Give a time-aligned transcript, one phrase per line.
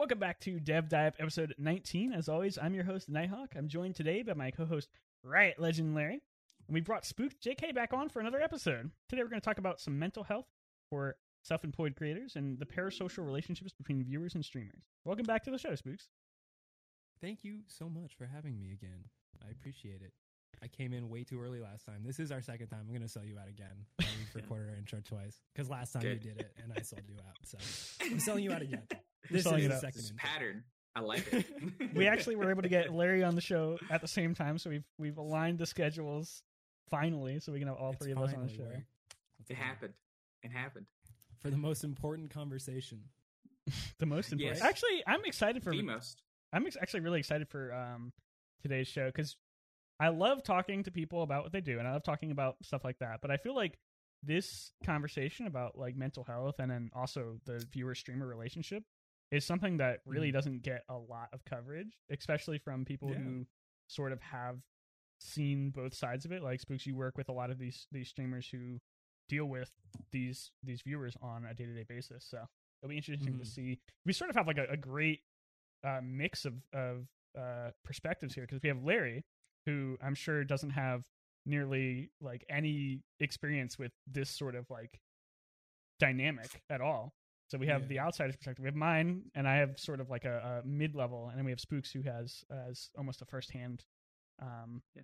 [0.00, 2.14] Welcome back to Dev Dive episode 19.
[2.14, 3.50] As always, I'm your host, Nighthawk.
[3.54, 4.88] I'm joined today by my co host,
[5.22, 6.22] Riot Legend Larry.
[6.66, 8.92] And we brought Spook JK back on for another episode.
[9.10, 10.46] Today, we're going to talk about some mental health
[10.88, 14.84] for self employed creators and the parasocial relationships between viewers and streamers.
[15.04, 16.08] Welcome back to the show, Spooks.
[17.20, 19.04] Thank you so much for having me again.
[19.46, 20.14] I appreciate it.
[20.62, 22.04] I came in way too early last time.
[22.06, 22.80] This is our second time.
[22.84, 23.84] I'm going to sell you out again.
[23.98, 26.24] We've recorded our intro twice because last time Good.
[26.24, 27.36] you did it and I sold you out.
[27.44, 27.58] So
[28.00, 28.84] I'm selling you out again.
[29.28, 29.80] You're This is it the out.
[29.80, 30.64] second This pattern.
[30.96, 31.46] I like it.
[31.94, 34.70] We actually were able to get Larry on the show at the same time, so
[34.70, 36.42] we've we've aligned the schedules
[36.90, 38.64] finally, so we can have all It's three of us on the show.
[38.64, 38.76] worked.
[39.48, 39.54] It okay.
[39.54, 39.94] happened.
[40.42, 40.86] It happened.
[41.40, 43.02] for the most important conversation.
[43.98, 44.58] The most important.
[44.58, 44.66] Yes.
[44.68, 46.22] Actually, I'm excited for The most.
[46.52, 48.12] I'm ex- actually really excited for um
[48.62, 49.36] today's show because
[50.00, 52.82] I love talking to people about what they do and I love talking about stuff
[52.84, 53.20] like that.
[53.22, 53.78] But I feel like
[54.24, 58.82] this conversation about like mental health and then also the viewer streamer relationship
[59.30, 60.32] is something that really Mhm.
[60.34, 63.18] doesn't get a lot of coverage, especially from people Yeah.
[63.18, 63.46] who
[63.88, 64.62] sort of have
[65.18, 66.42] seen both sides of it.
[66.42, 68.80] Like Spooks, you work with a lot of these these streamers who
[69.28, 69.72] deal with
[70.10, 72.24] these these viewers on a day to day basis.
[72.24, 72.48] So
[72.82, 73.46] it'll be interesting to Mhm.
[73.46, 73.80] see.
[74.04, 75.24] We sort of have like a, a great
[75.84, 79.24] uh, mix of of uh, perspectives here because we have Larry,
[79.66, 81.08] who I'm sure doesn't have
[81.46, 85.00] nearly like any experience with this sort of like
[85.98, 87.14] dynamic at all.
[87.50, 87.88] So we have Yeah.
[87.88, 88.62] the outsider's perspective.
[88.62, 91.44] We have mine, and I have sort of like a, a mid level, and then
[91.44, 93.84] we have Spooks who has has almost a first hand
[94.40, 95.02] um, Yeah.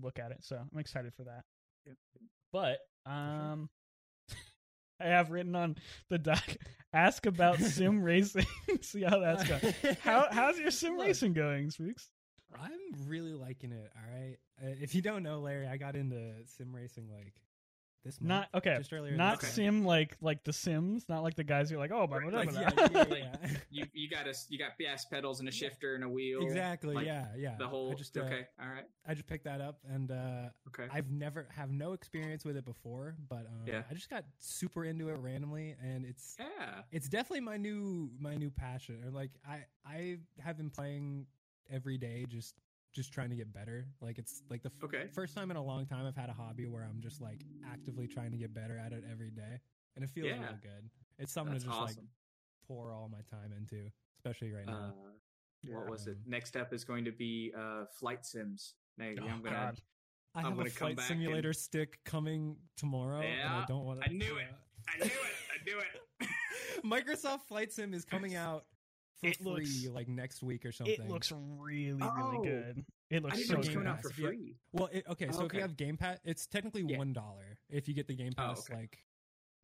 [0.00, 0.38] look at it.
[0.44, 1.42] So I'm excited for that.
[1.86, 1.96] Yep.
[2.52, 2.78] But
[3.10, 3.68] um,
[5.00, 5.76] I have written on
[6.08, 6.44] the doc.
[6.92, 8.46] Ask about sim racing.
[8.80, 9.74] See how that's going.
[10.02, 11.06] How how's your sim Look.
[11.08, 12.08] racing going, Spooks?
[12.56, 13.90] I'm really liking it.
[13.96, 14.36] All right.
[14.62, 17.34] Uh, if you don't know, Larry, I got into sim racing like
[18.04, 18.28] this month.
[18.28, 18.76] Not okay.
[18.78, 19.16] Just earlier.
[19.16, 19.54] Not this month.
[19.54, 21.04] sim like like the Sims.
[21.08, 23.36] Not like the guys who are like, oh, blah, blah, blah, Like, yeah, yeah, yeah,
[23.42, 23.50] yeah.
[23.70, 24.46] You you got us.
[24.50, 26.40] You got gas pedals and a shifter and a wheel.
[26.42, 26.94] exactly.
[26.94, 27.56] Like, yeah, yeah.
[27.58, 27.90] The whole.
[27.90, 28.46] I just uh, okay.
[28.62, 28.84] All right.
[29.06, 30.88] I just picked that up, and uh, Okay.
[30.92, 33.82] I've never have no experience with it before, but um, Yeah.
[33.90, 36.82] I just got super into it randomly, and it's yeah.
[36.92, 39.02] it's definitely my new my new passion.
[39.04, 41.26] Or like I I have been playing
[41.70, 42.54] every day, just
[42.94, 43.86] just trying to get better.
[44.00, 45.06] Like it's like the f- Okay.
[45.12, 48.06] first time in a long time I've had a hobby where I'm just like actively
[48.06, 49.60] trying to get better at it every day,
[49.96, 50.40] and it feels Yeah.
[50.40, 50.88] real good.
[51.18, 52.06] It's something That's to just like
[52.66, 54.94] pour all my time into, especially right uh, now.
[55.68, 56.12] what was it?
[56.12, 58.74] Um, Next up is going to be uh, flight sims.
[58.96, 59.56] Maybe Oh, I'm gonna.
[59.56, 59.80] God.
[60.36, 64.06] I I'm have a flight simulator and- stick coming tomorrow, and I don't want to.
[64.10, 64.46] I knew it.
[64.88, 65.12] I knew it.
[65.12, 66.28] I knew it.
[66.84, 68.66] Microsoft Flight Sim is coming out
[69.24, 70.94] for It free looks- like next week or something.
[70.94, 72.02] It looks really, really
[72.38, 72.42] Oh.
[72.42, 72.84] good.
[73.10, 73.86] It looks didn't so know it coming good.
[73.88, 74.26] out for Pass, yeah.
[74.28, 74.56] free.
[74.72, 74.88] well.
[74.92, 75.56] It, okay, so if Okay.
[75.58, 76.98] you have Game Pass, it's technically Yeah.
[76.98, 78.74] one dollar if you get the Game Oh, Pass, okay.
[78.80, 79.04] like,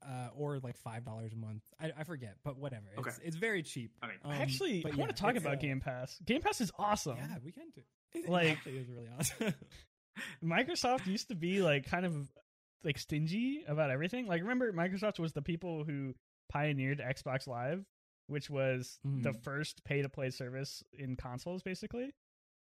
[0.03, 1.63] uh, or like five dollars a month.
[1.79, 2.87] I, I forget, but whatever.
[2.97, 3.17] It's Okay.
[3.23, 3.93] it's very cheap.
[4.03, 6.19] I mean, Um, Actually, but I want to talk about uh, Game Pass.
[6.25, 7.17] Game Pass is awesome.
[7.17, 7.83] Yeah, we can do.
[8.15, 9.55] It Like- actually is really awesome.
[10.43, 12.29] Microsoft used to be like kind of
[12.85, 14.27] like stingy about everything.
[14.27, 16.15] Like remember Microsoft was the people who
[16.49, 17.85] pioneered Xbox Live,
[18.31, 19.43] which was the Mhm.
[19.43, 22.13] first pay to play service in consoles basically.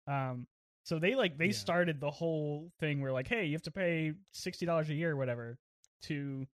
[0.07, 0.47] Um
[0.85, 1.51] so they like they Yeah.
[1.53, 5.15] started the whole thing where like hey, you have to pay $60 a year or
[5.15, 5.57] whatever
[6.03, 6.47] to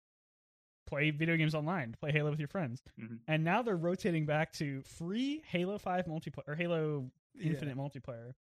[0.87, 2.83] play video games online, to play Halo with your friends.
[2.99, 3.21] Mhm.
[3.27, 8.35] And now they're rotating back to free Halo 5 multiplayer or Halo Infinite multiplayer.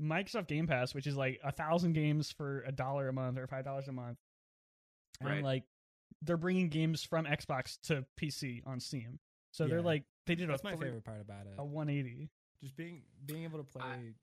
[0.00, 3.46] Microsoft Game Pass, which is like a thousand games for a dollar a month or
[3.46, 4.18] five dollars a month,
[5.20, 5.44] and Right.
[5.44, 5.64] like
[6.22, 9.20] they're bringing games from Xbox to PC on Steam.
[9.54, 11.54] So they're like they did That's a my three- favorite part about it.
[11.58, 12.28] a 180.
[12.60, 14.14] Just being being able to play I-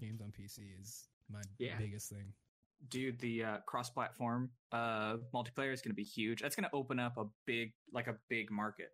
[0.00, 1.76] games on PC is my Yeah.
[1.78, 2.32] biggest thing.
[2.90, 7.00] dude the uh, cross-platform uh, multiplayer is going to be huge that's going to open
[7.00, 8.92] up a big like a big market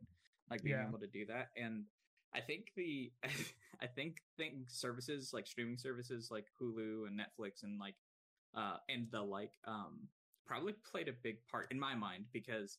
[0.50, 0.88] like being Yeah.
[0.88, 1.84] able to do that and
[2.32, 3.12] i think the
[3.82, 7.96] i think think services like streaming services like hulu and netflix and like
[8.54, 10.08] uh and the like um
[10.46, 12.78] probably played a big part in my mind because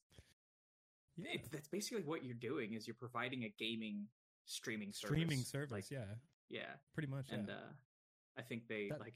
[1.17, 4.07] Yeah, it, that's basically what you're doing is you're providing a gaming
[4.45, 5.71] streaming service streaming service.
[5.71, 6.06] like, yeah,
[6.50, 7.27] yeah pretty much.
[7.31, 7.53] and yeah.
[7.56, 7.71] uh
[8.38, 9.15] i think they That- like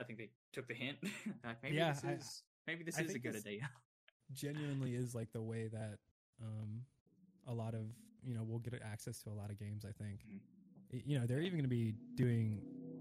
[0.00, 0.98] i think they took the hint
[1.44, 3.68] like maybe Yeah, this I- is maybe this I is a good idea
[4.32, 5.98] genuinely is like the way that
[6.42, 6.82] um
[7.46, 7.86] a lot of
[8.24, 10.40] you know we'll get access to a lot of games i think Mhm.
[11.06, 12.60] You know they're even going to be doing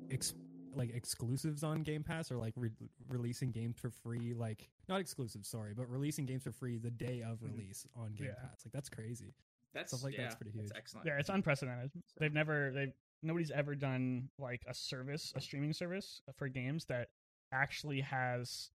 [0.09, 0.33] ex-
[0.75, 2.71] like exclusives on game pass or like re-
[3.09, 7.21] releasing games for free like not exclusives sorry but releasing games for free the day
[7.21, 7.51] of Mhm.
[7.51, 8.35] release on game Yeah.
[8.47, 9.33] pass like that's crazy
[9.73, 10.67] that's Stuff like yeah, that's pretty huge.
[10.67, 11.91] That's excellent Yeah, it's unprecedented.
[12.17, 17.07] They've never they've nobody's ever done like a service, a streaming service for games that
[17.53, 18.69] actually has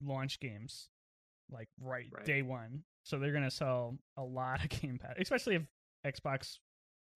[0.00, 0.88] launch games
[1.50, 2.24] like right, Right.
[2.24, 2.84] day one.
[3.04, 5.66] So they're gonna sell a lot of Game Pass, especially if
[6.06, 6.58] Xbox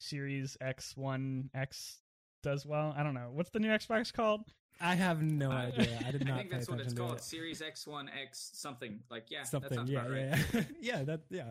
[0.00, 2.00] Series X One X
[2.42, 2.94] does well.
[2.96, 4.42] I don't know what's the new Xbox called.
[4.80, 5.98] I have no Uh, idea.
[6.06, 7.16] I did not I think pay that's what it's called.
[7.16, 7.22] it.
[7.22, 9.00] Series X One X something.
[9.10, 10.20] Like yeah, that Something, sounds yeah, about right.
[10.20, 10.62] yeah, yeah,
[10.98, 11.02] yeah.
[11.04, 11.50] That, yeah.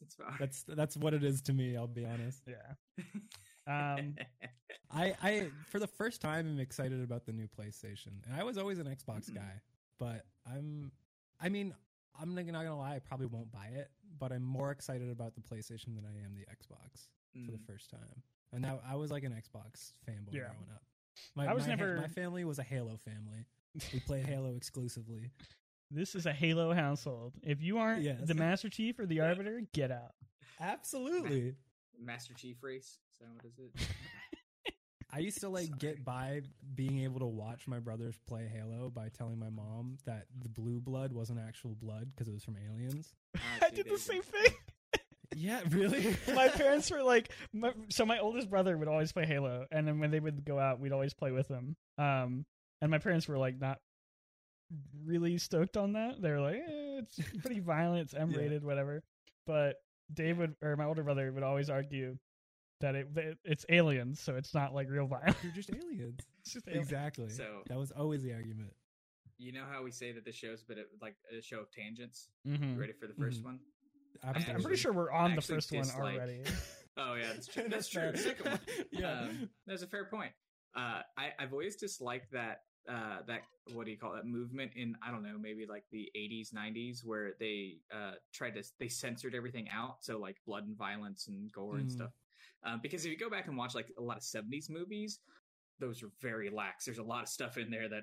[0.00, 1.76] That's That's that's what it is to me.
[1.76, 2.42] I'll be honest.
[2.46, 2.74] Yeah.
[3.66, 4.14] Um,
[4.90, 8.56] I, I for the first time am excited about the new PlayStation, and I was
[8.58, 9.34] always an Xbox Mhm.
[9.34, 9.60] guy,
[9.98, 10.92] but I'm,
[11.40, 11.74] I mean,
[12.18, 15.40] I'm not gonna lie, I probably won't buy it, but I'm more excited about the
[15.40, 17.08] PlayStation than I am the Xbox
[17.44, 17.66] for the Mm.
[17.66, 18.22] first time.
[18.52, 20.40] And now I was like an Xbox fanboy Yeah.
[20.40, 20.82] growing up.
[21.34, 23.44] My, I was my, never- my family was a Halo family.
[23.92, 25.30] We played Halo exclusively.
[25.90, 27.34] this is a Halo household.
[27.42, 28.20] If you aren't Yes.
[28.24, 30.12] the Master Chief or the Arbiter, get out.
[30.60, 31.54] Absolutely.
[32.00, 32.98] Master Chief race.
[33.20, 33.88] Is what is it?
[35.10, 35.78] I used to like Sorry.
[35.78, 36.42] get by
[36.74, 40.80] being able to watch my brothers play Halo by telling my mom that the blue
[40.80, 43.14] blood wasn't actual blood because it was from aliens.
[43.36, 44.52] Ah, I did the same thing.
[45.38, 46.16] Yeah, really?
[46.34, 50.00] my parents were like, my, so my oldest brother would always play Halo, and then
[50.00, 51.76] when they would go out, we'd always play with them.
[51.96, 52.44] Um,
[52.82, 53.78] and my parents were like not
[55.04, 56.20] really stoked on that.
[56.20, 59.02] They were like, eh, it's pretty violent, it's M rated, whatever.
[59.46, 59.76] But
[60.12, 62.16] Dave would, or my older brother would always argue
[62.80, 65.36] that it that it's aliens, so it's not like real violence.
[65.42, 66.20] They're just aliens.
[66.42, 66.86] It's just aliens.
[66.86, 67.28] Exactly.
[67.28, 68.72] So- that was always the argument.
[69.40, 72.28] You know how we say that this show's been a- like a show of tangents.
[72.46, 72.78] Mhm.
[72.78, 73.44] Ready for the 1st Mhm.
[73.44, 73.60] one?
[74.24, 76.42] I'm, I'm pretty sure we're on the first one already.
[77.00, 77.68] Oh yeah, that's true.
[77.68, 78.10] That's true.
[78.16, 78.60] Second one.
[78.90, 79.20] yeah.
[79.20, 80.32] Um, that's a fair point.
[80.76, 84.96] Uh, I, I've always disliked that uh, that what do you call that movement in
[85.00, 89.36] I don't know maybe like the 80s 90s where they uh, tried to they censored
[89.36, 91.92] everything out so like blood and violence and gore and Mm.
[91.92, 92.10] stuff.
[92.64, 95.20] Um, because if you go back and watch like a lot of 70s movies,
[95.78, 96.84] those are very lax.
[96.84, 98.02] There's a lot of stuff in there that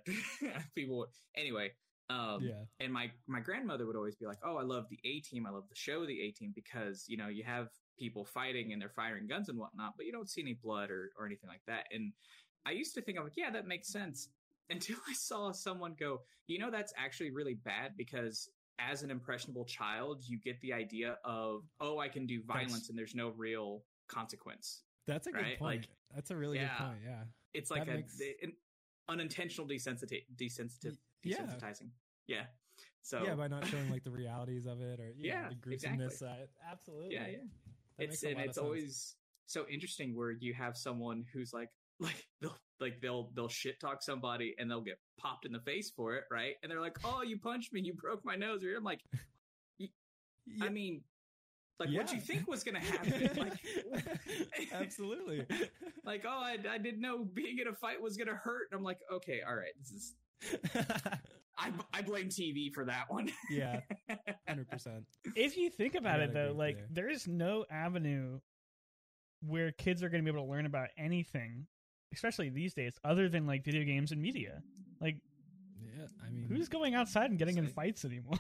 [0.74, 1.72] people anyway.
[2.10, 2.64] Um, yeah.
[2.80, 5.46] and my my grandmother would always be like, "Oh, I love the A Team.
[5.48, 8.82] I love the show The A Team because you know you have people fighting and
[8.82, 11.64] they're firing guns and whatnot, but you don't see any blood or or anything like
[11.68, 12.14] that." And
[12.66, 14.30] I used to think I'm like, "Yeah, that makes sense,"
[14.70, 19.64] until I saw someone go, "You know, that's actually really bad because." As an impressionable
[19.64, 23.30] child, you get the idea of, oh, I can do violence That's- and there's no
[23.30, 24.84] real consequence.
[25.08, 25.82] That's a good Right, point.
[25.84, 26.78] like- That's a really Yeah.
[26.78, 27.00] good point.
[27.06, 27.24] Yeah.
[27.54, 28.52] It's like That a, makes- an
[29.08, 30.92] unintentional desensitive, Yeah.
[31.26, 31.90] Desensitizing.
[32.28, 32.44] Yeah.
[33.02, 36.14] So yeah, by not showing like the realities of it or yeah, Yeah, the gruesomeness
[36.14, 36.48] exactly.
[36.72, 37.14] Absolutely.
[37.14, 37.38] yeah, yeah.
[37.98, 41.70] That it's and it's always so interesting where you have someone who's like
[42.00, 45.92] like they'll like they'll they'll shit talk somebody and they'll get popped in the face
[45.96, 46.56] for it, right?
[46.62, 49.00] And they're like, "Oh, you punched me, you broke my nose." Or I'm like,
[50.48, 50.66] Yeah.
[50.66, 51.02] I mean,
[51.80, 53.30] like what you think was gonna happen?
[53.38, 53.54] like,
[54.74, 55.46] Absolutely.
[56.06, 58.68] like oh, I, I didn't know being in a fight was gonna hurt.
[58.72, 60.14] And I'm like, okay, all right, this is
[61.58, 63.32] I I blame TV for that one.
[63.50, 63.80] yeah,
[64.48, 65.06] hundred percent.
[65.36, 67.06] if you think about it though, like there.
[67.08, 68.40] there's no avenue
[69.42, 71.68] where kids are going to be able to learn about anything,
[72.14, 74.62] especially these days, other than like video games and media.
[75.00, 75.18] Like,
[75.82, 78.38] Yeah, I mean, who's going outside and getting in Say- fights anymore?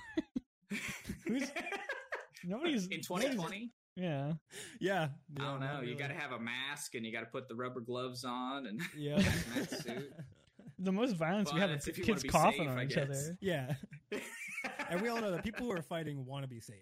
[1.28, 1.52] Who's-
[2.44, 3.72] Nobody's in 2020.
[3.96, 4.34] Yeah,
[4.80, 5.10] Yeah, I yeah,
[5.40, 5.66] don't know.
[5.76, 8.24] not You got to have a mask and you got to put the rubber gloves
[8.26, 9.22] on and Yeah.
[10.76, 10.86] Hazmat suit.
[10.86, 13.04] the most violence we Well, have is if kids coughing safe, on I each guess.
[13.10, 13.38] other.
[13.42, 13.74] yeah,
[14.90, 16.78] and we all know that people who are fighting want to be safe.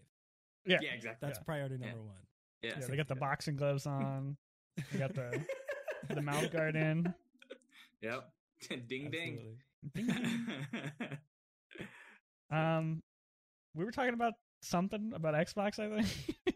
[0.66, 1.28] Yeah, yeah, exactly.
[1.28, 1.44] That's Yeah.
[1.44, 1.88] priority Yeah.
[1.88, 2.16] number one.
[2.62, 2.88] Yeah, yeah.
[2.88, 4.38] They got the boxing gloves on.
[4.92, 5.46] They got the
[6.14, 7.14] the mouth guard in.
[8.02, 8.30] Yep.
[8.88, 9.58] ding ding.
[9.96, 11.18] Absolutely.
[12.52, 13.02] Um,
[13.76, 15.80] we were talking about something about Xbox.
[15.80, 16.53] I think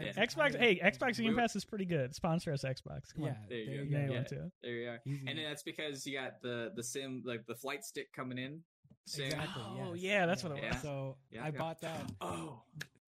[0.00, 0.12] Yeah.
[0.12, 0.56] Xbox.
[0.58, 2.14] Hey, Xbox Game Pass is pretty good.
[2.14, 3.14] Sponsor us, Xbox.
[3.14, 3.82] Come yeah, on, There you there go.
[3.82, 3.98] you you go.
[4.12, 4.16] Yeah.
[4.18, 4.52] want to.
[4.62, 5.00] there you are.
[5.06, 5.20] Easy.
[5.26, 8.60] And then that's because you got the the sim like the flight stick coming in.
[9.06, 9.26] Soon.
[9.26, 9.62] Exactly.
[9.66, 10.02] Oh, yes.
[10.02, 10.80] yeah, that's what it was.
[10.80, 11.50] So Yeah, I yeah.
[11.58, 12.62] bought that Oh,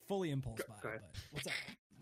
[0.08, 0.74] fully impulse Go- buy.
[0.82, 0.90] go.
[0.92, 1.52] But what's up?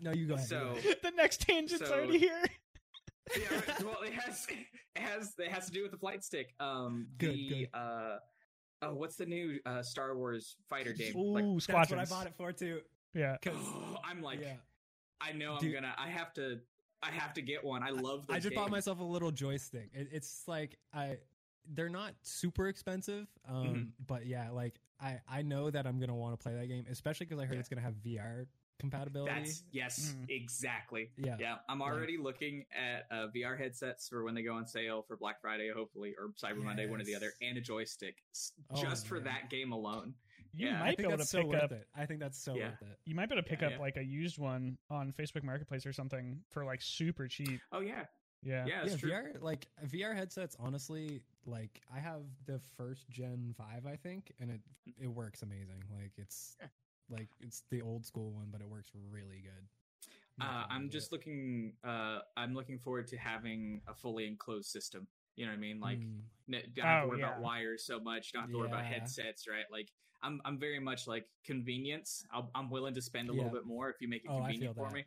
[0.01, 0.47] No, you go ahead.
[0.47, 2.43] So- the next tangent's So- already here.
[3.39, 3.43] yeah.
[3.55, 3.83] Right.
[3.83, 6.53] Well, it has it has it has to do with the flight stick.
[6.59, 7.69] Um, Good, the good.
[7.79, 8.17] uh,
[8.81, 11.15] oh, what's the new uh Star Wars fighter game?
[11.15, 12.81] Ooh, Like, That's what I bought it for too.
[13.13, 13.57] Yeah, Because
[14.03, 14.53] I'm like, yeah,
[15.23, 15.93] I know I'm gonna.
[15.97, 16.59] I have to.
[17.01, 17.83] I have to get one.
[17.83, 18.25] I love.
[18.29, 19.89] I those just bought myself a little joystick.
[19.93, 21.17] It, it's like I,
[21.73, 23.91] they're not super expensive, um, Mhm.
[24.07, 27.25] but yeah, like I I know that I'm gonna want to play that game, especially
[27.25, 27.59] because I heard Yeah.
[27.59, 28.45] it's gonna have VR
[28.79, 29.31] compatibility.
[29.33, 30.29] That's yes, Mm.
[30.29, 31.11] exactly.
[31.17, 35.03] yeah, Yeah, I'm already looking at uh, VR headsets for when they go on sale
[35.03, 38.51] for Black Friday, hopefully, or Cyber Monday, one or the other, and a joystick s-
[38.71, 40.15] Oh, just for that game alone.
[40.55, 41.71] You Yeah, I I might be able to pick worth up.
[41.71, 41.87] it.
[41.95, 42.69] I think that's so Yeah.
[42.69, 42.99] worth it.
[43.05, 43.79] You might be able to pick Yeah, up yeah.
[43.79, 47.59] like a used one on Facebook Marketplace or something for like super cheap.
[47.71, 48.05] Oh yeah,
[48.43, 48.95] Yeah, yeah, yeah.
[48.95, 50.55] VR like VR headsets.
[50.59, 54.61] Honestly, like I have the first gen Vive, I think, and it
[55.01, 55.83] it works amazing.
[55.91, 56.67] Like it's Yeah.
[57.09, 59.67] like it's the old school one, but it works really good.
[60.41, 61.11] Uh, I'm just it.
[61.13, 61.73] looking.
[61.83, 65.07] Uh, I'm looking forward to having a fully enclosed system.
[65.35, 65.79] You know what I mean?
[65.79, 66.21] Like, Mm.
[66.49, 68.31] don't have to Oh, worry about wires so much.
[68.33, 69.65] Don't have to worry about headsets, right?
[69.71, 69.89] Like,
[70.21, 72.25] I'm I'm very much like convenience.
[72.31, 74.75] I'll, I'm willing to spend a little bit more if you make it Oh, convenient
[74.75, 75.05] for me.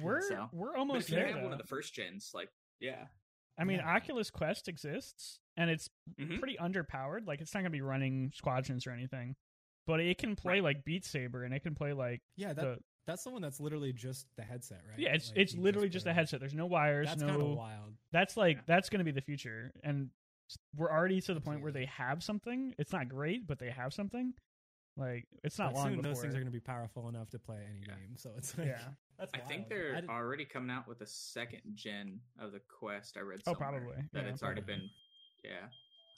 [0.00, 1.26] We're So- we're almost there.
[1.26, 2.48] have one of the first gens, like,
[2.80, 3.06] yeah,
[3.58, 3.94] I mean, Yeah.
[3.96, 5.88] Oculus Quest exists, and it's
[6.18, 6.38] Mhm.
[6.38, 7.26] pretty underpowered.
[7.26, 9.36] Like, it's not going to be running squadrons or anything,
[9.86, 10.62] but it can play Right.
[10.62, 13.60] like Beat Saber, and it can play like Yeah, that, the that's the one that's
[13.60, 14.98] literally just the headset, right?
[14.98, 15.14] yeah.
[15.14, 16.40] It's Like, it's literally just put a headset.
[16.40, 17.08] There's no wires.
[17.08, 17.28] That's no.
[17.28, 17.94] kind of wild.
[18.12, 18.62] That's like Yeah.
[18.66, 20.10] that's going to be the future, and
[20.76, 22.74] we're already to the point where they have something.
[22.78, 24.34] It's not great, but they have something.
[24.96, 26.12] Like it's not But long soon before.
[26.12, 27.94] those things are going to be powerful enough to play any Yeah.
[27.94, 28.16] game.
[28.18, 28.78] So it's like, yeah.
[29.18, 33.16] that's I think they're I already coming out with a second gen of the Quest.
[33.16, 33.40] I read.
[33.46, 34.30] Oh, Somewhere probably, that yeah.
[34.30, 34.82] it's already been.
[35.42, 35.66] Yeah.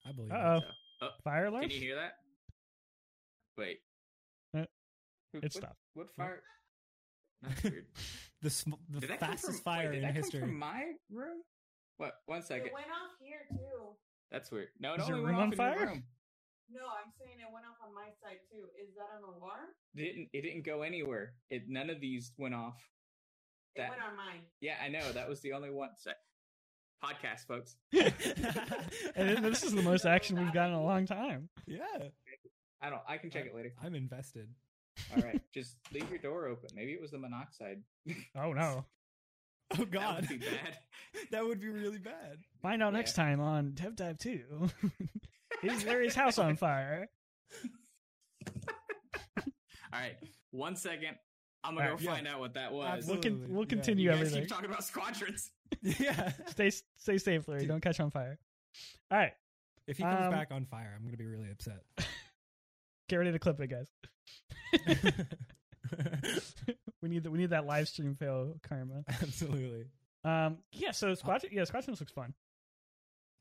[0.06, 0.32] I believe.
[0.32, 0.60] Uh-oh.
[0.60, 1.62] So, oh, fire alarm.
[1.62, 2.14] can you hear that?
[3.56, 3.78] Wait.
[4.56, 4.64] Uh,
[5.32, 5.78] Who- It what, stopped.
[5.94, 6.42] What fire?
[7.48, 7.86] That's weird.
[8.42, 10.40] the sm- the Did that come fastest from, fire wait, did in that come history.
[10.40, 11.42] from my room?
[11.98, 12.12] What?
[12.26, 12.66] One second.
[12.68, 13.94] It went off here too.
[14.30, 14.68] That's weird.
[14.80, 15.86] No, it Is your only room went on off in your fire?
[15.94, 16.04] room.
[16.70, 18.64] No, I'm saying it went off on my side too.
[18.82, 19.68] Is that an alarm?
[19.94, 21.34] Didn't it didn't go anywhere.
[21.50, 22.76] It none of these went off.
[23.76, 24.40] It That- went on mine.
[24.60, 25.12] Yeah, I know.
[25.12, 25.90] That was the only one.
[25.98, 26.10] So,
[27.04, 27.76] podcast, folks.
[29.14, 31.48] and this is the most action we've gotten in a long time.
[31.66, 32.08] yeah,
[32.80, 33.02] I don't.
[33.08, 33.72] I can check it later.
[33.82, 34.48] I'm invested.
[35.16, 36.70] All right, just leave your door open.
[36.74, 37.82] Maybe it was the monoxide.
[38.36, 38.84] Oh no!
[39.72, 40.78] Oh That God, would be bad.
[41.30, 42.38] that would be really bad.
[42.62, 42.98] Find out Yeah.
[42.98, 44.68] next time on Dev Dive Two.
[45.62, 47.08] Is Larry's house on fire?
[49.36, 50.16] All right,
[50.50, 51.16] one second.
[51.62, 52.12] I'm gonna right, go yeah.
[52.14, 53.06] find out what that was.
[53.06, 53.68] We'll, con- Absolutely, we'll yeah.
[53.68, 54.40] continue you guys everything.
[54.42, 55.50] keep talking about squadrons.
[55.82, 56.32] yeah.
[56.48, 57.66] Stay stay safe, Larry.
[57.66, 58.38] Don't catch on fire.
[59.10, 59.32] All right,
[59.86, 61.82] If he comes Um, back on fire, I'm gonna be really upset.
[63.08, 63.86] Get ready to clip it, guys.
[67.02, 69.04] we need the, we need that live stream fail karma.
[69.08, 69.84] Absolutely.
[70.24, 70.92] Um, yeah.
[70.92, 72.34] So Squadron, yeah, Squadrons looks fun.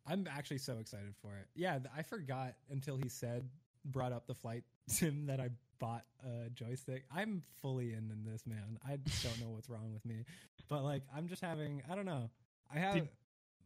[0.06, 1.48] I'm actually so excited for it.
[1.56, 3.44] Yeah, I forgot until he said
[3.86, 7.06] brought up the flight sim that I bought a joystick.
[7.14, 8.78] I'm fully in, in this, man.
[8.86, 10.26] I don't know what's wrong with me.
[10.70, 12.30] But like I'm just having I don't know.
[12.74, 13.10] I have Did-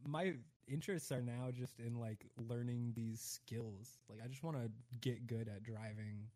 [0.06, 0.34] my
[0.68, 3.98] interests are now just in like learning these skills.
[4.08, 4.70] Like I just want to
[5.00, 6.28] get good at driving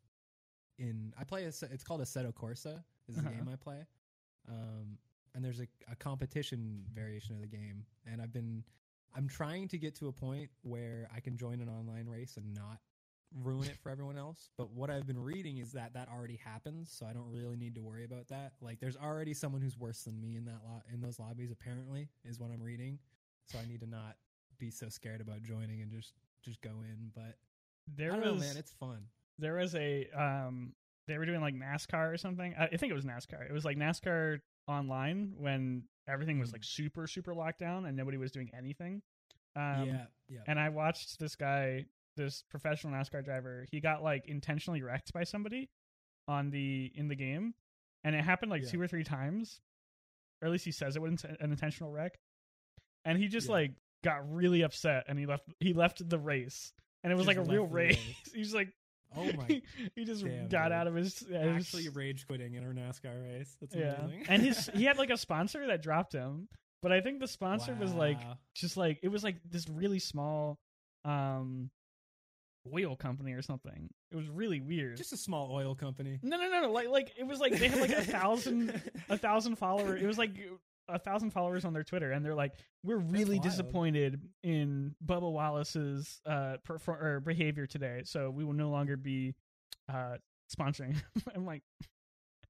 [0.78, 3.30] in I play a it's called a Assetto Corsa is the Uh-huh.
[3.30, 3.86] game I play.
[4.48, 4.98] Um
[5.34, 8.64] and there's a, a competition variation of the game and I've been
[9.14, 12.54] I'm trying to get to a point where I can join an online race and
[12.54, 12.78] not
[13.42, 14.48] ruin it for everyone else.
[14.56, 17.74] But what I've been reading is that that already happens, so I don't really need
[17.74, 18.52] to worry about that.
[18.62, 21.50] Like, there's already someone who's worse than me in that lot in those lobbies.
[21.50, 22.98] Apparently, is what I'm reading.
[23.52, 24.16] So I need to not
[24.58, 27.10] be so scared about joining and just just go in.
[27.14, 27.36] But
[27.96, 28.56] There I was know, man.
[28.56, 29.06] It's fun.
[29.38, 30.72] there was a um
[31.08, 32.54] they were doing like NASCAR or something.
[32.58, 33.48] I, I think it was NASCAR.
[33.48, 36.54] It was like NASCAR online when everything was Mm.
[36.54, 39.02] like super super locked down and nobody was doing anything.
[39.56, 40.40] Um, yeah, yeah.
[40.46, 41.84] And I watched this guy,
[42.16, 43.66] this professional NASCAR driver.
[43.70, 45.68] He got like intentionally wrecked by somebody
[46.28, 47.54] on the in the game,
[48.04, 48.70] and it happened like Yeah.
[48.70, 49.60] two or three times.
[50.40, 52.18] Or at least he says it was an intentional wreck.
[53.04, 53.52] And he just Yeah.
[53.54, 53.72] like
[54.04, 55.44] got really upset, and he left.
[55.60, 56.72] He left the race,
[57.04, 57.96] and it was Just like a real race.
[57.96, 58.30] race.
[58.34, 58.68] He's like,
[59.16, 59.60] Oh my!
[59.94, 60.72] he just Damn, got dude.
[60.72, 63.54] out of his, his Actually, rage quitting in our NASCAR race.
[63.60, 64.00] That's yeah.
[64.04, 64.24] amazing.
[64.28, 66.48] and his he had like a sponsor that dropped him,
[66.80, 68.18] but I think the sponsor was like
[68.54, 70.58] just like it was like this really small
[71.04, 71.70] um
[72.72, 73.90] oil company or something.
[74.12, 74.96] It was really weird.
[74.96, 76.18] just a small oil company.
[76.22, 76.72] no, no, no, no.
[76.72, 80.00] Like, like it was like they had like a thousand, a thousand followers.
[80.02, 80.30] It was like
[80.88, 86.20] a thousand followers on their Twitter, and they're like, "We're really disappointed in Bubba Wallace's
[86.26, 89.34] uh perfor- or behavior today, so we will no longer be
[89.92, 90.16] uh
[90.54, 90.96] sponsoring."
[91.34, 91.62] I'm like,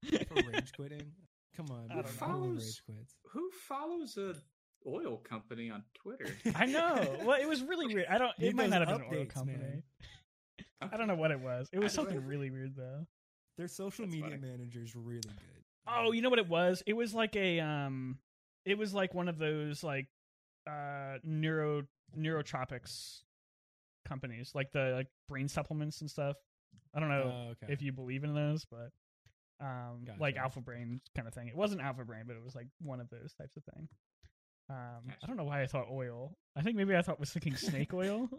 [0.05, 1.13] for rage quitting.
[1.57, 2.05] Come on, I man.
[2.05, 2.27] don't know.
[2.27, 3.15] No one Follows- rage quits.
[3.33, 4.35] Who follows a
[4.89, 6.27] oil company on Twitter?
[6.57, 7.17] I know.
[7.25, 8.07] Well, it was really weird.
[8.09, 8.33] I don't.
[8.39, 9.59] It Need might not have been an oil company.
[9.59, 9.83] man.
[10.81, 11.69] I don't know what it was.
[11.73, 13.07] It was something really weird though.
[13.59, 14.51] Their social That's media funny.
[14.51, 15.63] manager's really good.
[15.87, 16.83] Oh, you know what it was?
[16.87, 18.19] It was like a um,
[18.65, 20.07] it was like one of those like
[20.69, 21.83] uh neuro
[22.17, 23.21] neurotropics
[24.07, 26.37] companies, like the like brain supplements and stuff.
[26.95, 27.73] I don't know Oh, okay.
[27.73, 28.91] if you believe in those, but
[29.65, 31.49] um, like Alpha Brain kind of thing.
[31.49, 33.89] It wasn't Alpha Brain, but it was like one of those types of thing.
[34.71, 36.37] Um, I don't know why I thought oil.
[36.57, 38.29] I think maybe I thought was thinking snake oil.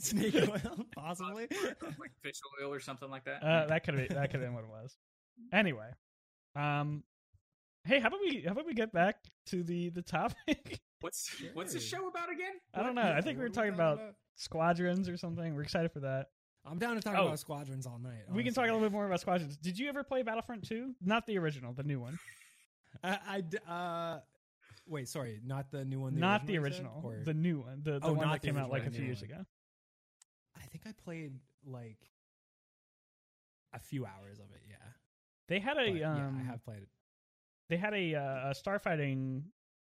[0.00, 1.46] Snake oil, possibly.
[2.00, 3.42] like fish oil or something like that.
[3.42, 4.96] Uh, that could have that could have been what it was.
[5.52, 5.88] Anyway,
[6.56, 7.04] um,
[7.84, 10.80] hey, how about we how about we get back to the the topic?
[11.00, 12.54] what's what's the show about again?
[12.74, 13.02] I don't know.
[13.02, 14.00] Yeah, I think we what were are talking about,
[14.36, 15.54] squadrons or something.
[15.54, 16.28] We're excited for that.
[16.66, 17.26] I'm down to talk Oh.
[17.26, 18.22] about squadrons all night.
[18.30, 19.56] We can talk a little bit more about squadrons.
[19.58, 20.94] Did you ever play Battlefront 2?
[21.02, 22.18] Not the original, the new one.
[23.02, 24.20] I uh,
[24.86, 26.14] wait, sorry, not the new one.
[26.14, 28.40] The Not the you said, original, or- the new one, the, the Oh, one that
[28.40, 29.30] the came out like a few new years one.
[29.32, 29.44] ago.
[30.56, 31.34] I think I played
[31.66, 31.98] like
[33.74, 34.62] a few hours of it.
[34.68, 34.76] Yeah,
[35.48, 36.88] They had But, a yeah, um, I have played it.
[37.68, 39.42] They had a, uh, a starfighting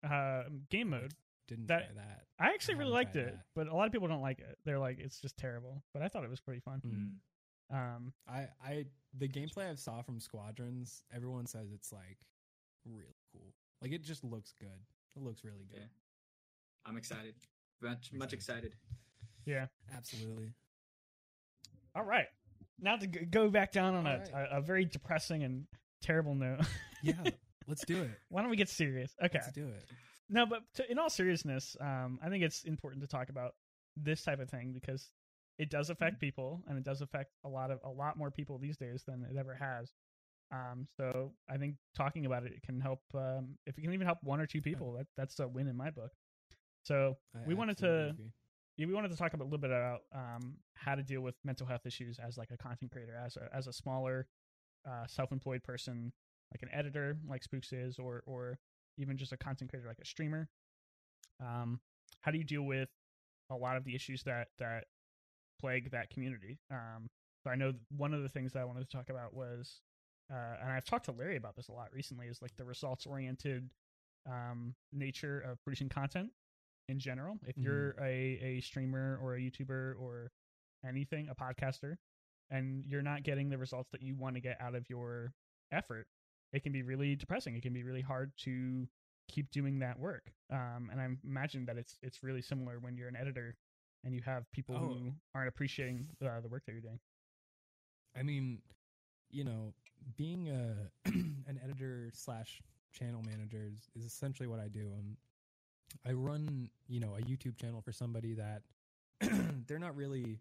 [0.08, 1.12] uh, game mode.
[1.48, 2.24] Didn't that- try that.
[2.40, 3.44] I actually I really liked it, that.
[3.56, 4.56] but a lot of people don't like it.
[4.64, 5.82] They're like, it's just terrible.
[5.92, 6.80] But I thought it was pretty fun.
[6.86, 7.76] Mm.
[7.76, 8.84] Um, I, I,
[9.18, 12.18] the gameplay I saw from Squadrons, everyone says it's like
[12.86, 13.52] really cool.
[13.82, 14.68] Like it just looks good.
[15.16, 15.80] It looks really good.
[15.80, 15.86] Yeah.
[16.86, 17.34] I'm excited.
[17.82, 18.72] Much much Excited.
[18.72, 18.76] excited.
[19.44, 19.66] yeah.
[19.96, 20.52] Absolutely.
[21.94, 22.26] All right.
[22.80, 24.48] Now to go back down on a, All right.
[24.52, 25.66] a, a very depressing and
[26.02, 26.60] terrible note.
[27.02, 27.14] Yeah,
[27.68, 28.10] let's do it.
[28.28, 29.14] Why don't we get serious?
[29.24, 29.38] Okay.
[29.40, 29.84] Let's do it.
[30.28, 33.54] No, but to, in all seriousness, um, I think it's important to talk about
[33.96, 35.10] this type of thing because
[35.58, 38.58] it does affect people, and it does affect a lot of a lot more people
[38.58, 39.90] these days than it ever has.
[40.50, 43.00] Um, so I think talking about it, it can help.
[43.14, 45.76] Um, if it can even help one or two people, that that's a win in
[45.76, 46.12] my book.
[46.84, 48.32] So I We wanted to- agree.
[48.76, 51.34] yeah, we wanted to talk about, a little bit about um, how to deal with
[51.44, 54.26] mental health issues as like a content creator, as a as a smaller,
[54.88, 56.12] uh, self-employed person,
[56.52, 58.58] like an editor, like Spooks is, or or
[58.96, 60.48] even just a content creator, like a streamer.
[61.40, 61.80] Um,
[62.20, 62.88] how do you deal with
[63.50, 64.84] a lot of the issues that that
[65.60, 66.58] plague that community?
[66.70, 67.08] Um,
[67.44, 69.80] so I know one of the things that I wanted to talk about was,
[70.32, 73.70] uh, and I've talked to Larry about this a lot recently, is like the results-oriented
[74.26, 76.30] um, nature of producing content
[76.88, 77.38] in general.
[77.46, 77.62] If Mhm.
[77.62, 80.32] you're a, a streamer or a YouTuber or
[80.84, 81.96] anything, a podcaster,
[82.50, 85.32] and you're not getting the results that you want to get out of your
[85.70, 86.06] effort,
[86.52, 87.54] it can be really depressing.
[87.54, 88.88] It can be really hard to
[89.28, 90.32] keep doing that work.
[90.50, 93.56] Um, and I imagine that it's it's really similar when you're an editor
[94.04, 94.78] and you have people Oh.
[94.78, 97.00] who aren't appreciating uh, the work that you're doing.
[98.18, 98.60] I mean,
[99.30, 99.74] you know,
[100.16, 100.74] being a
[101.06, 102.62] an editor slash
[102.92, 104.90] channel manager is, is essentially what I do.
[104.98, 105.16] Um,
[106.06, 108.62] I run, you know, a YouTube channel for somebody that
[109.66, 110.38] they're not really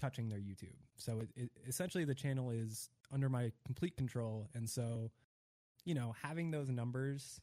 [0.00, 0.76] touching their YouTube.
[0.96, 5.10] So it, it essentially the channel is under my complete control, and so
[5.84, 7.40] you know, having those numbers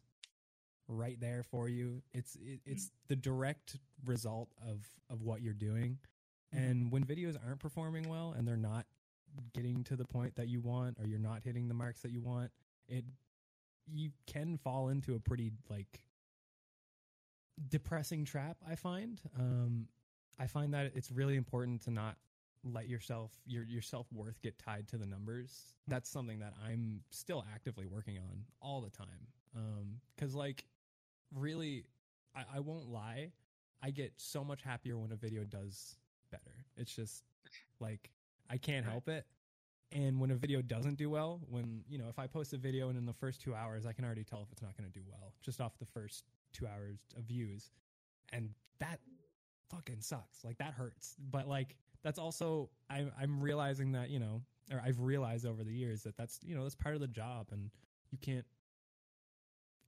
[0.87, 5.97] right there for you, it's it, it's the direct result of of what you're doing.
[6.53, 8.85] And when videos aren't performing well and they're not
[9.53, 12.21] getting to the point that you want or you're not hitting the marks that you
[12.21, 12.51] want,
[12.87, 13.05] it
[13.87, 16.03] you can fall into a pretty like
[17.69, 19.21] depressing trap, I find.
[19.39, 19.87] Um
[20.39, 22.17] I find that it's really important to not
[22.63, 25.73] let yourself your your self-worth get tied to the numbers.
[25.87, 29.27] That's something that I'm still actively working on all the time.
[29.55, 30.65] Um cuz like
[31.33, 31.85] really
[32.35, 33.31] I, I won't lie,
[33.81, 35.97] I get so much happier when a video does
[36.31, 36.65] better.
[36.77, 37.23] It's just
[37.79, 38.11] like
[38.49, 39.25] I can't help it.
[39.93, 42.89] And when a video doesn't do well, when you know, if I post a video
[42.89, 44.93] and in the first two hours I can already tell if it's not going to
[44.93, 47.71] do well just off the first two hours of views,
[48.31, 48.99] and that
[49.69, 50.43] fucking sucks.
[50.43, 51.15] Like that hurts.
[51.31, 55.73] But like that's also I'm I'm realizing that you know, or I've realized over the
[55.73, 57.69] years that that's you know that's part of the job, and
[58.11, 58.45] you can't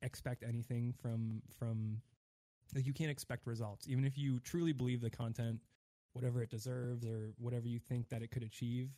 [0.01, 2.01] expect anything from from
[2.75, 3.87] like you can't expect results.
[3.87, 5.59] Even if you truly believe the content
[6.13, 8.91] whatever it deserves or whatever you think that it could achieve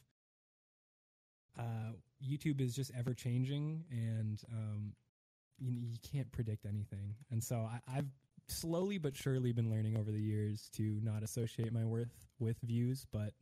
[1.58, 4.92] uh youtube is just ever changing and um
[5.60, 7.16] you, you can't predict anything.
[7.32, 8.10] And so I, i've
[8.48, 13.06] slowly but surely been learning over the years to not associate my worth with views
[13.12, 13.34] but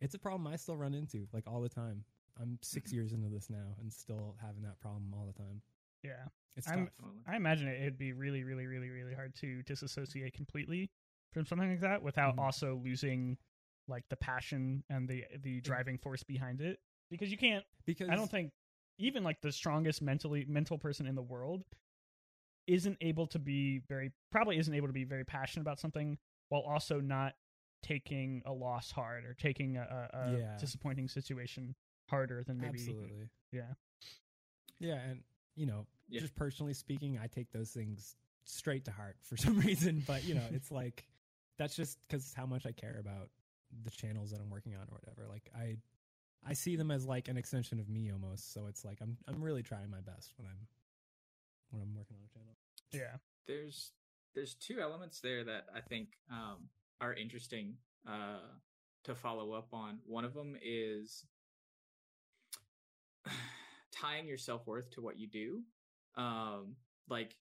[0.00, 2.04] it's a problem i still run into like all the time
[2.40, 5.62] i'm 6 years into this now and still having that problem all the time
[6.02, 6.26] Yeah.
[6.56, 10.34] it's I'm- tough I imagine it, it'd be really, really, really, really hard to disassociate
[10.34, 10.90] completely
[11.32, 12.40] from something like that without Mhm.
[12.40, 13.38] also losing
[13.88, 16.80] like the passion and the the driving force behind it.
[17.10, 17.64] Because you can't.
[17.86, 18.52] because I don't think
[18.98, 21.64] even like the strongest mentally mental person in the world
[22.66, 26.62] isn't able to be very probably isn't able to be very passionate about something while
[26.62, 27.34] also not
[27.82, 30.56] taking a loss hard or taking a, a, a Yeah.
[30.58, 31.74] disappointing situation
[32.08, 33.28] harder than maybe Absolutely.
[33.52, 33.74] yeah.
[34.78, 35.22] Yeah, and
[35.56, 36.20] you know, Yeah.
[36.20, 40.02] just personally speaking, I take those things straight to heart for some reason.
[40.06, 41.06] But you know, it's like
[41.58, 43.28] that's just because how much I care about
[43.84, 45.28] the channels that I'm working on or whatever.
[45.28, 45.76] Like I,
[46.46, 48.52] I see them as like an extension of me almost.
[48.52, 50.66] So it's like I'm I'm really trying my best when I'm
[51.74, 52.56] when I'm working on a channel.
[52.92, 53.92] yeah there's
[54.34, 56.68] there's two elements there that I think um,
[57.00, 57.74] are interesting
[58.08, 58.40] uh,
[59.04, 59.98] to follow up on.
[60.06, 61.24] One of them is
[63.92, 65.62] tying your self worth to what you do.
[66.16, 66.76] Um,
[67.08, 67.36] like,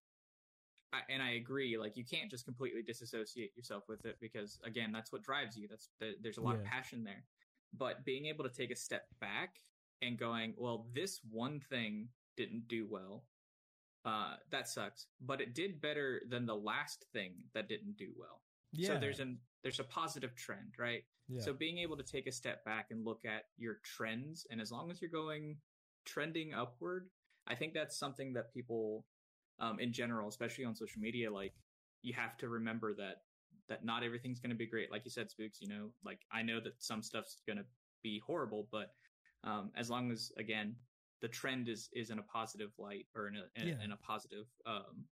[0.91, 1.77] I, and I agree.
[1.77, 5.67] Like, you can't just completely disassociate yourself with it because, again, that's what drives you.
[5.67, 7.23] That's the, there's a lot of passion there.
[7.75, 9.55] But being able to take a step back
[10.01, 13.23] and going, well, this one thing didn't do well
[14.05, 15.07] uh, that sucks.
[15.21, 18.41] But it did better than the last thing that didn't do well.
[18.71, 18.89] Yeah.
[18.89, 21.03] So there's an there's a positive trend, right?
[21.29, 21.41] yeah.
[21.41, 24.71] So being able to take a step back and look at your trends, and as
[24.71, 25.57] long as you're going
[26.05, 27.09] trending upward,
[27.47, 29.05] I think that's something that people,
[29.59, 31.53] um, in general, especially on social media, like
[32.01, 33.21] you have to remember that
[33.69, 34.91] that not everything's going to be great.
[34.91, 35.61] Like you said, spooks.
[35.61, 37.65] You know, like I know that some stuff's going to
[38.01, 38.91] be horrible, but
[39.43, 40.75] um, as long as again
[41.23, 43.83] the trend is is in a positive light or in a in, Yeah.
[43.83, 45.05] in a positive um,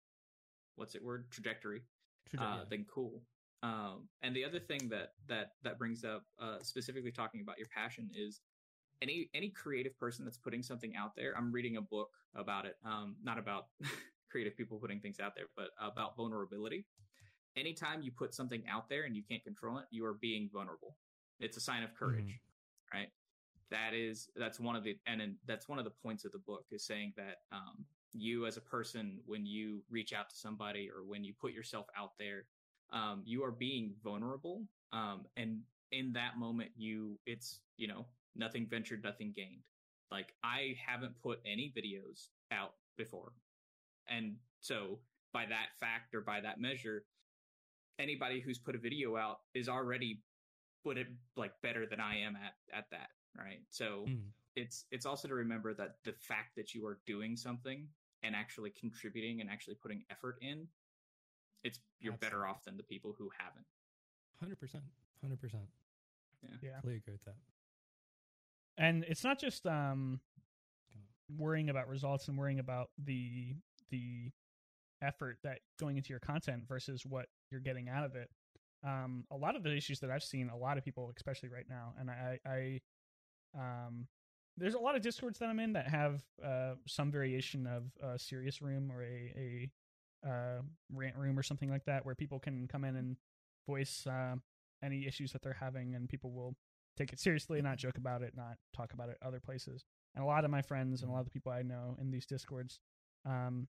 [0.74, 1.82] what's it word trajectory
[2.30, 3.22] Traje- uh, then cool.
[3.62, 7.68] Um, and the other thing that that that brings up, uh, specifically talking about your
[7.68, 8.40] passion, is
[9.02, 11.34] any any creative person that's putting something out there.
[11.36, 13.66] I'm reading a book about it, um, not about
[14.30, 16.86] creative people putting things out there, but about vulnerability.
[17.56, 20.96] Anytime you put something out there and you can't control it, you are being vulnerable.
[21.40, 22.40] It's a sign of courage,
[22.94, 23.08] right?
[23.70, 26.38] That is that's one of the and then that's one of the points of the
[26.38, 30.88] book is saying that um, you as a person when you reach out to somebody
[30.88, 32.44] or when you put yourself out there
[32.92, 35.60] um, you are being vulnerable um, and
[35.92, 38.06] in that moment you it's you know
[38.36, 39.62] nothing ventured nothing gained.
[40.10, 43.32] Like i haven't put any videos out before.
[44.08, 44.98] And so
[45.32, 47.04] by that fact or by that measure
[48.00, 50.20] anybody who's put a video out is already
[50.84, 51.06] put it
[51.36, 54.24] like better than i am at at that right so Mm.
[54.56, 57.86] it's it's also to remember that the fact that you are doing something
[58.22, 60.66] and actually contributing and actually putting effort in
[61.62, 63.66] it's you're better off than the people who haven't
[64.40, 64.84] Hundred percent.
[65.20, 65.64] Hundred percent.
[66.42, 66.48] Yeah.
[66.62, 66.72] Yeah.
[66.80, 67.36] Completely agree with that.
[68.78, 70.20] and it's not just um
[71.36, 73.54] worrying about results and worrying about the
[73.90, 74.30] the
[75.02, 78.28] effort that going into your content versus what you're getting out of it
[78.84, 81.66] um a lot of the issues that i've seen a lot of people especially right
[81.68, 82.80] now and i i
[83.58, 84.06] um
[84.56, 88.18] there's a lot of discords that i'm in that have uh some variation of a
[88.18, 89.32] serious room or a
[90.24, 90.60] a uh
[90.92, 93.16] rant room or something like that where people can come in and
[93.66, 94.34] voice uh,
[94.82, 96.56] any issues that they're having and people will
[96.96, 99.84] take it seriously, not joke about it, not talk about it other places.
[100.14, 102.10] And a lot of my friends and a lot of the people I know in
[102.10, 102.80] these discords,
[103.24, 103.68] um,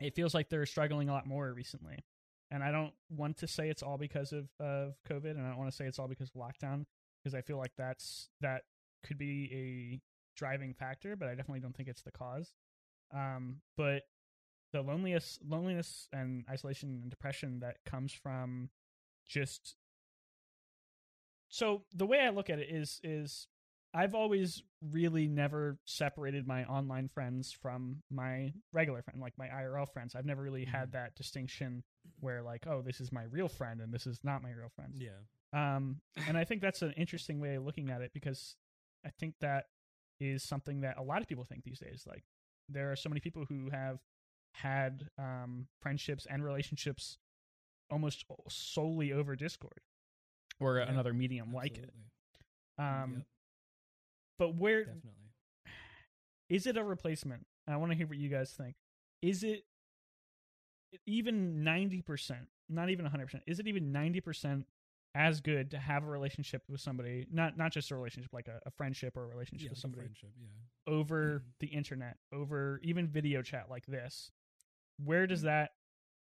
[0.00, 2.04] it feels like they're struggling a lot more recently.
[2.50, 5.58] And I don't want to say it's all because of of COVID, and I don't
[5.58, 6.84] want to say it's all because of lockdown,
[7.22, 8.62] because I feel like that's that
[9.06, 10.00] could be a
[10.38, 12.54] driving factor, but I definitely don't think it's the cause.
[13.14, 14.02] Um, but
[14.72, 18.70] the loneliness, loneliness, and isolation and depression that comes from
[19.28, 19.76] just
[21.48, 23.46] so the way I look at it is is
[23.92, 29.92] I've always really never separated my online friends from my regular friend, like my IRL
[29.92, 30.14] friends.
[30.14, 31.82] I've never really had that distinction
[32.20, 34.94] where like, oh, this is my real friend and this is not my real friend.
[34.96, 35.18] Yeah.
[35.52, 35.96] Um,
[36.28, 38.54] and I think that's an interesting way of looking at it because
[39.04, 39.66] I think that
[40.20, 42.04] is something that a lot of people think these days.
[42.06, 42.24] Like,
[42.68, 43.98] there are so many people who have
[44.52, 47.18] had um, friendships and relationships
[47.90, 49.80] almost solely over Discord
[50.60, 51.92] or Yeah, another medium like it.
[52.78, 53.26] Um, Yep,
[54.38, 55.32] But where definitely.
[56.48, 57.46] is it a replacement?
[57.66, 58.76] I want to hear what you guys think.
[59.22, 59.64] Is it
[61.06, 64.64] even 90%, not even 100%, is it even 90%
[65.14, 68.60] as good to have a relationship with somebody, not not just a relationship, like a,
[68.66, 70.30] a friendship or a relationship Yeah, with like somebody friendship.
[70.40, 70.92] Yeah.
[70.94, 74.30] over the internet, over even video chat like this?
[75.02, 75.70] Where does that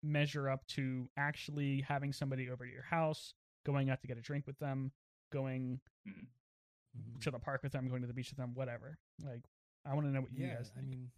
[0.02, 3.34] measure up to actually having somebody over to your house,
[3.66, 4.92] going out to get a drink with them,
[5.32, 7.22] going Mhm.
[7.22, 8.98] to the park with them, going to the beach with them, whatever?
[9.24, 9.44] Like,
[9.86, 10.90] I want to know what you yeah, guys I think.
[10.90, 11.12] mean,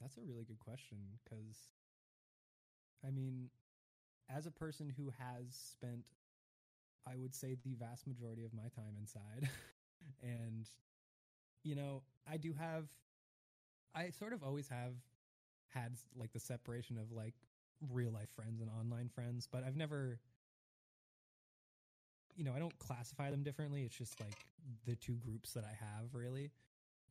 [0.00, 1.70] that's a really good question because,
[3.06, 3.50] I mean,
[4.28, 6.04] as a person who has spent,
[7.06, 9.48] I would say, the vast majority of my time inside,
[10.22, 10.68] and,
[11.62, 12.86] you know, I do have,
[13.94, 14.94] I sort of always have
[15.68, 17.34] had like the separation of like
[17.90, 20.20] real life friends and online friends, but I've never.
[22.36, 23.84] You know, I don't classify them differently.
[23.84, 24.34] It's just like
[24.86, 26.50] the two groups that I have, really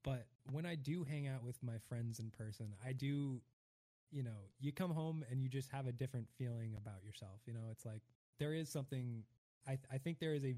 [0.03, 3.41] but when I do hang out with my friends in person, I do,
[4.11, 7.39] you know, you come home and you just have a different feeling about yourself.
[7.45, 8.01] You know, it's like
[8.39, 9.23] there is something.
[9.67, 10.55] I I think there is a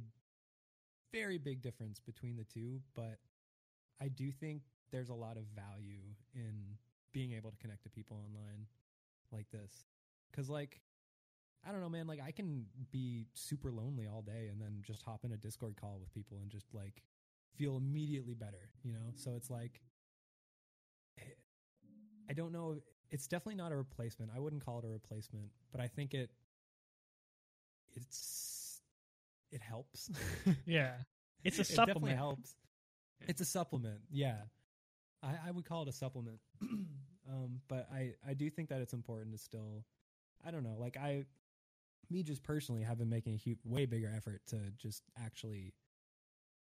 [1.11, 3.19] very big difference between the two, but
[4.01, 6.77] I do think there's a lot of value in
[7.13, 8.67] being able to connect to people online
[9.31, 9.85] like this,
[10.31, 10.81] because like.
[11.67, 12.05] I don't know, man.
[12.05, 15.75] Like, I can be super lonely all day and then just hop in a Discord
[15.81, 17.01] call with people and just like
[17.55, 19.09] feel immediately better, you know?
[19.15, 19.81] So it's like
[22.29, 22.75] I don't know,
[23.09, 24.31] it's definitely not a replacement.
[24.35, 26.29] I wouldn't call it a replacement, but I think it
[27.95, 28.54] it's
[29.55, 30.11] it helps.
[30.67, 30.91] yeah,
[31.43, 32.17] it's a It definitely supplement.
[32.17, 32.55] helps.
[33.27, 34.01] It's a supplement.
[34.11, 34.37] Yeah.
[35.23, 36.39] I, I would call it a supplement.
[36.61, 39.83] um, but I, I do think that it's important to still,
[40.45, 41.23] I don't know, like I,
[42.11, 45.73] me just personally have been making a huge, way bigger effort to just actually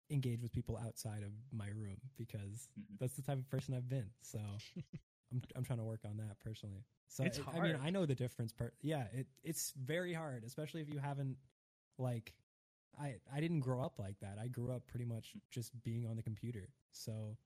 [0.09, 2.83] engage with people outside of my room because Mhm.
[2.99, 4.09] that's the type of person I've been.
[4.21, 4.39] So
[5.31, 6.85] I'm I'm trying to work on that personally.
[7.07, 7.77] So It's it- I mean.
[7.83, 8.53] I know the difference.
[8.53, 11.37] Per- yeah, it it's very hard, especially if you haven't
[11.97, 12.33] like.
[12.99, 14.37] I I didn't grow up like that.
[14.41, 16.69] I grew up pretty much just being on the computer.
[16.91, 17.37] So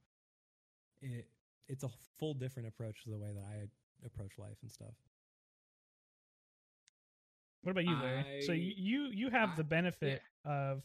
[1.01, 1.27] it
[1.67, 3.67] it's a full different approach to the way that I
[4.05, 4.93] approach life and stuff.
[7.61, 8.41] What about you, Larry?
[8.43, 10.83] so I- you you, you have I- the benefit of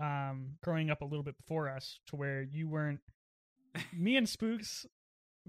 [0.00, 3.00] um growing up a little bit before us to where you weren't
[3.92, 4.86] me and Spooks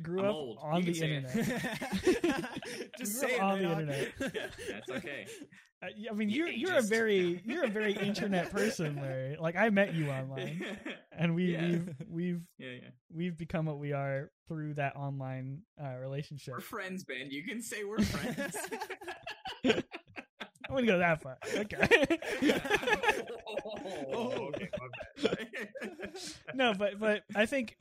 [0.02, 0.58] grew I'm up old.
[0.62, 1.24] on the can say it.
[1.26, 2.90] internet.
[3.00, 4.12] just say on the internet.
[4.20, 5.28] That's okay.
[5.84, 9.38] Uh, I mean, You you're you're a very you're a very internet person, Larry.
[9.40, 10.66] Like I met you online,
[11.12, 11.68] and we Yeah.
[11.68, 12.90] we've we've yeah, yeah.
[13.14, 16.56] we've become what we are through that online uh, relationship.
[16.56, 17.30] We're friends, Ben.
[17.30, 18.56] You can say we're friends.
[19.66, 21.38] I wouldn't go that far.
[21.56, 22.08] Okay.
[24.14, 24.70] oh, okay,
[26.54, 27.78] no, but but I think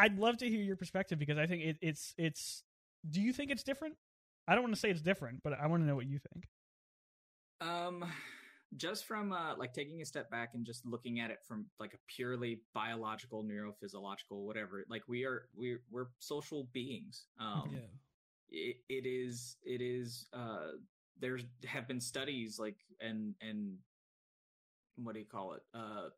[0.00, 2.62] I'd love to hear your perspective because I think it, it's it's.
[3.08, 3.96] Do you think it's different?
[4.48, 6.48] I don't want to say it's different, but I want to know what you think.
[7.60, 8.04] Um,
[8.76, 11.92] just from uh, like taking a step back and just looking at it from like
[11.92, 14.84] a purely biological, neurophysiological, whatever.
[14.88, 17.26] Like we are, we we're social beings.
[17.38, 17.78] Um, yeah.
[18.50, 20.26] it, it is, it is.
[20.32, 20.72] Uh,
[21.20, 23.76] there's have been studies like and and
[24.96, 25.62] what do you call it?
[25.74, 26.08] Uh,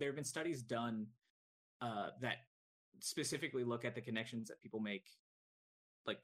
[0.00, 1.06] there have been studies done
[1.80, 2.36] uh that
[3.02, 5.06] specifically look at the connections that people make,
[6.06, 6.20] like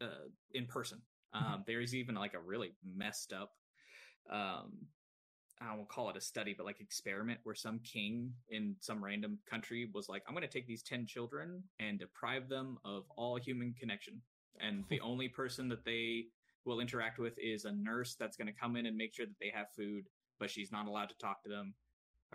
[0.00, 1.00] uh in person.
[1.32, 3.52] Um, there is even like a really messed up
[4.30, 4.72] um
[5.60, 9.38] I won't call it a study, but like experiment where some king in some random
[9.48, 13.36] country was like, I'm going to take these 10 children and deprive them of all
[13.36, 14.20] human connection.
[14.60, 16.26] And the only person that they
[16.66, 19.38] will interact with is a nurse that's going to come in and make sure that
[19.40, 20.04] they have food,
[20.38, 21.74] but she's not allowed to talk to them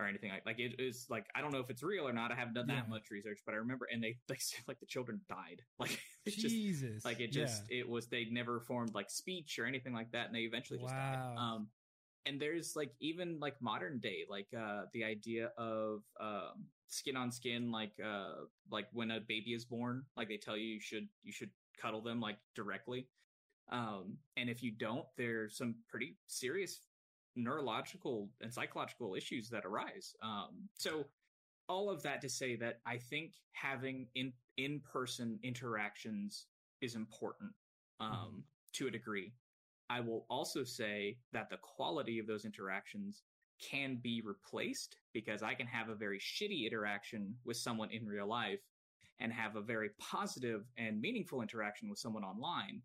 [0.01, 2.31] or anything like like it is like I don't know if it's real or not.
[2.31, 2.89] I haven't done that Yeah.
[2.89, 5.61] much research, but I remember and they they said like the children died.
[5.79, 7.05] Like it just Jesus.
[7.05, 10.35] like it just it was they never formed like speech or anything like that and
[10.35, 11.35] they eventually just Wow.
[11.35, 11.67] died um
[12.27, 17.31] and there's like even like modern day like uh the idea of um skin on
[17.31, 21.07] skin like uh like when a baby is born like they tell you you should
[21.23, 21.49] you should
[21.81, 23.07] cuddle them like directly
[23.71, 26.81] um and if you don't there's some pretty serious
[27.35, 31.05] neurological and psychological issues that arise um so
[31.71, 36.47] all of that to say that I think having in in person interactions
[36.81, 37.51] is important
[38.01, 39.33] um, to a degree.
[39.89, 43.23] I will also say that the quality of those interactions
[43.61, 48.27] can be replaced because I can have a very shitty interaction with someone in real
[48.27, 48.59] life
[49.19, 52.81] and have a very positive and meaningful interaction with someone online.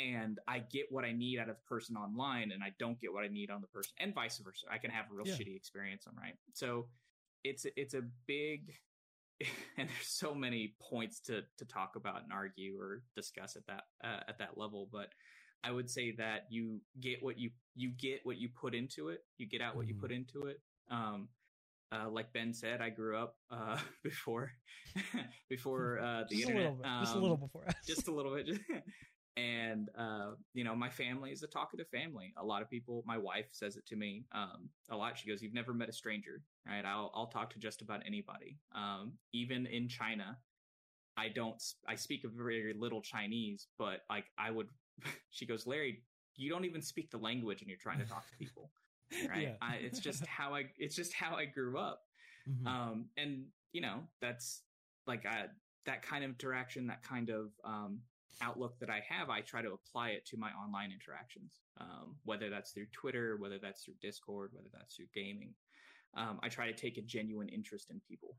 [0.00, 3.12] And I get what I need out of the person online, and I don't get
[3.12, 4.66] what I need on the person, and vice versa.
[4.70, 5.34] I can have a real Yeah.
[5.34, 6.34] shitty experience on right.
[6.54, 6.88] So
[7.44, 8.72] it's it's a big
[9.78, 13.84] and there's so many points to to talk about and argue or discuss at that
[14.04, 15.08] uh, at that level but
[15.64, 19.20] i would say that you get what you you get what you put into it
[19.38, 20.00] you get out what you Mhm.
[20.00, 20.60] put into it
[20.90, 21.28] um
[21.92, 24.52] uh, like Ben said, I grew up uh, before
[25.48, 26.72] before uh, the just a internet.
[26.72, 28.46] little bit, just a Um, little before just a little bit.
[29.40, 32.32] And uh, you know, my family is a talkative family.
[32.36, 35.18] A lot of people, my wife says it to me um, a lot.
[35.18, 36.84] She goes, "You've never met a stranger, right?
[36.84, 40.36] I'll I'll talk to just about anybody, um, even in China.
[41.16, 41.62] I don't.
[41.88, 44.68] i speak a very little Chinese, but like I would."
[45.30, 46.02] She goes, "Larry,
[46.36, 48.70] you don't even speak the language, and you're trying to talk to people."
[49.28, 49.42] Right?
[49.42, 49.54] Yeah.
[49.60, 50.66] I, it's just how I.
[50.78, 52.02] It's just how I grew up.
[52.48, 52.64] Mhm.
[52.64, 54.62] Um, and you know, that's
[55.08, 55.46] like I,
[55.84, 57.98] that kind of interaction, that kind of um,
[58.40, 62.50] outlook that I have, I try to apply it to my online interactions, um, whether
[62.50, 65.54] that's through Twitter, whether that's through Discord, whether that's through gaming.
[66.14, 68.36] Um, I try to take a genuine interest in people.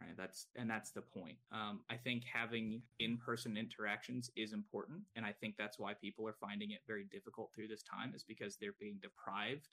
[0.00, 0.16] Right.
[0.16, 1.36] That's and that's the point.
[1.52, 6.36] Um, I think having in-person interactions is important, and I think that's why people are
[6.40, 9.68] finding it very difficult through this time, is because they're being deprived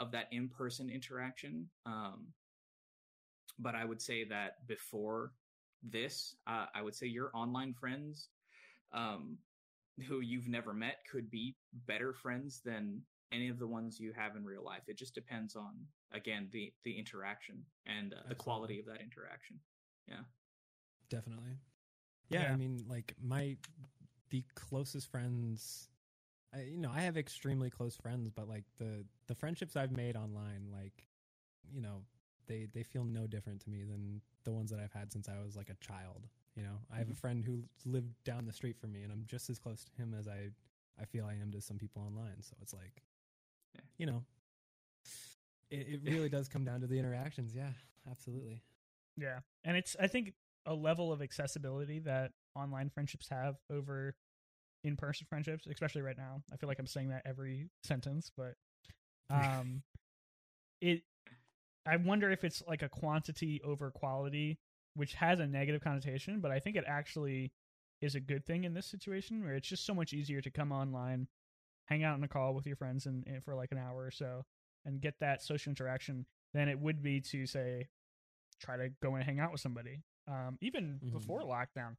[0.00, 1.70] of that in-person interaction.
[1.86, 2.26] Um,
[3.58, 5.32] but I would say that before
[5.82, 8.28] this, uh, I would say your online friends,
[8.92, 9.38] um,
[10.06, 14.36] who you've never met, could be better friends than any of the ones you have
[14.36, 14.82] in real life.
[14.88, 15.74] It just depends on
[16.12, 19.60] again the the interaction and uh, the quality of that interaction.
[20.08, 20.22] Yeah,
[21.10, 21.58] definitely.
[22.28, 22.52] Yeah, Yeah.
[22.52, 23.56] I mean, like my
[24.30, 25.88] the closest friends.
[26.54, 30.16] I, you know, I have extremely close friends, but like the the friendships I've made
[30.16, 31.06] online, like
[31.72, 32.02] you know,
[32.46, 35.42] they they feel no different to me than the ones that I've had since I
[35.44, 36.26] was like a child.
[36.58, 39.22] You know, I have a friend who lived down the street from me, and I'm
[39.26, 40.48] just as close to him as I
[41.00, 42.42] I feel I am to some people online.
[42.42, 43.04] So it's like,
[43.76, 43.82] Yeah.
[43.96, 44.24] you know,
[45.70, 47.54] it, it really does come down to the interactions.
[47.54, 47.70] Yeah,
[48.10, 48.60] absolutely.
[49.16, 49.38] Yeah.
[49.64, 50.34] And it's I think
[50.66, 54.16] a level of accessibility that online friendships have over
[54.82, 56.42] in person friendships, especially right now.
[56.52, 58.54] I feel like I'm saying that every sentence, but
[59.30, 59.82] um
[60.80, 61.02] it
[61.86, 64.58] I wonder if it's like a quantity over quality,
[64.98, 67.52] which has a negative connotation, but I think it actually
[68.00, 70.72] is a good thing in this situation where it's just so much easier to come
[70.72, 71.28] online,
[71.86, 74.10] hang out on a call with your friends and, and for like an hour or
[74.10, 74.44] so
[74.84, 77.86] and get that social interaction than it would be to say
[78.60, 80.02] try to go and hang out with somebody.
[80.26, 81.12] Um, even Mhm.
[81.12, 81.96] before lockdown,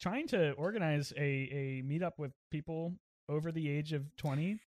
[0.00, 4.60] trying to organize a, a meetup with people over the age of 20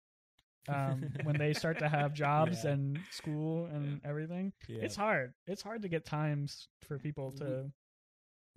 [0.68, 2.70] um, when they start to have jobs Yeah.
[2.72, 4.52] and school and everything.
[4.68, 4.82] Yeah.
[4.82, 5.32] It's hard.
[5.46, 7.70] It's hard to get times for people to.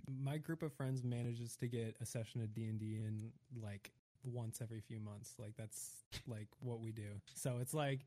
[0.08, 3.92] my group of friends manages to get a session of D&D in like
[4.24, 5.36] once every few months.
[5.40, 5.92] Like that's
[6.28, 7.08] like what we do.
[7.36, 8.02] So it's like,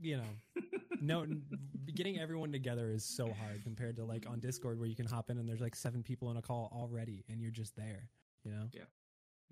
[0.00, 0.62] you know,
[1.00, 1.26] no
[1.94, 5.30] getting everyone together is so hard compared to like on Discord where you can hop
[5.30, 8.08] in and there's like seven people in a call already and you're just there,
[8.44, 8.64] you know?
[8.72, 8.82] Yeah.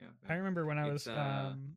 [0.00, 0.08] Yeah.
[0.28, 1.12] I remember when I was uh,
[1.52, 1.76] um,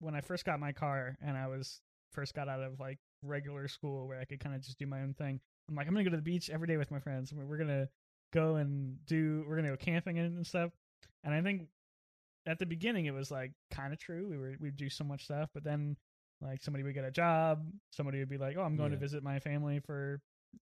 [0.00, 1.80] when I first got my car and I was
[2.12, 5.02] first got out of like regular school where I could kind of just do my
[5.02, 5.40] own thing.
[5.68, 7.32] I'm like, I'm gonna go to the beach every day with my friends.
[7.32, 7.88] We're gonna
[8.32, 9.44] go and do.
[9.48, 10.70] We're gonna go camping and stuff.
[11.24, 11.68] And I think
[12.46, 14.28] at the beginning it was like kind of true.
[14.28, 15.96] We were we'd do so much stuff, but then
[16.40, 17.64] like somebody would get a job.
[17.90, 20.20] Somebody would be like, oh, I'm going to visit my family for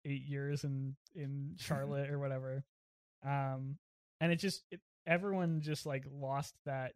[0.06, 2.63] eight years in in Charlotte or whatever.
[3.26, 3.78] Um,
[4.22, 6.94] and it just it, everyone just like lost that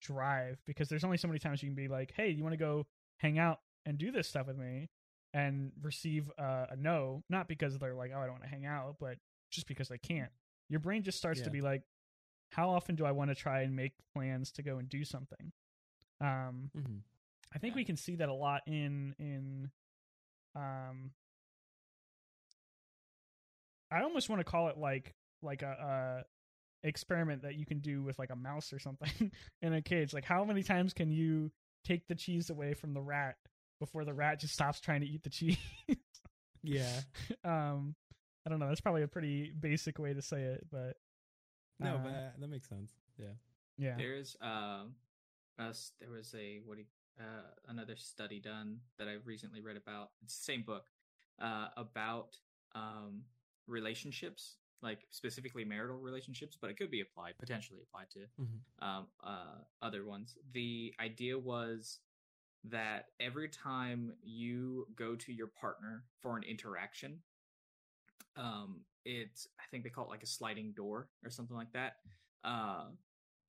[0.00, 2.58] drive because there's only so many times you can be like, "Hey, you want to
[2.58, 2.86] go
[3.18, 4.90] hang out and do this stuff with me?"
[5.34, 8.64] and receive uh, a no, not because they're like, "Oh, I don't want to hang
[8.66, 9.18] out," but
[9.50, 10.30] just because they can't.
[10.68, 11.82] Your brain just starts to be like,
[12.52, 15.52] "How often do I want to try and make plans to go and do something?"
[16.20, 16.98] Um, Mm-hmm.
[17.54, 17.76] I think Yeah.
[17.76, 19.70] we can see that a lot in in
[20.54, 21.12] um
[23.90, 26.24] I almost want to call it like like a, a
[26.86, 30.12] experiment that you can do with like a mouse or something in a cage.
[30.14, 31.50] Like how many times can you
[31.84, 33.36] take the cheese away from the rat
[33.80, 35.58] before the rat just stops trying to eat the cheese?
[36.62, 37.00] Yeah.
[37.44, 37.94] um
[38.46, 40.96] I don't know, that's probably a pretty basic way to say it, but
[41.80, 42.92] No, Uh, but uh, that makes sense.
[43.18, 43.34] Yeah.
[43.76, 43.96] yeah.
[43.96, 44.94] There's um,
[45.58, 45.92] us.
[46.00, 46.86] There was a what do you,
[47.18, 50.10] uh another study done that I've recently read about.
[50.22, 50.86] It's the same book,
[51.40, 52.36] uh, about
[52.74, 53.22] um
[53.66, 58.60] relationships, like specifically marital relationships, but it could be applied potentially applied to Mhm.
[58.80, 60.36] um uh other ones.
[60.52, 62.00] The idea was
[62.64, 67.22] that every time you go to your partner for an interaction,
[68.36, 71.96] um, it's I think they call it like a sliding door or something like that.
[72.44, 72.90] Uh,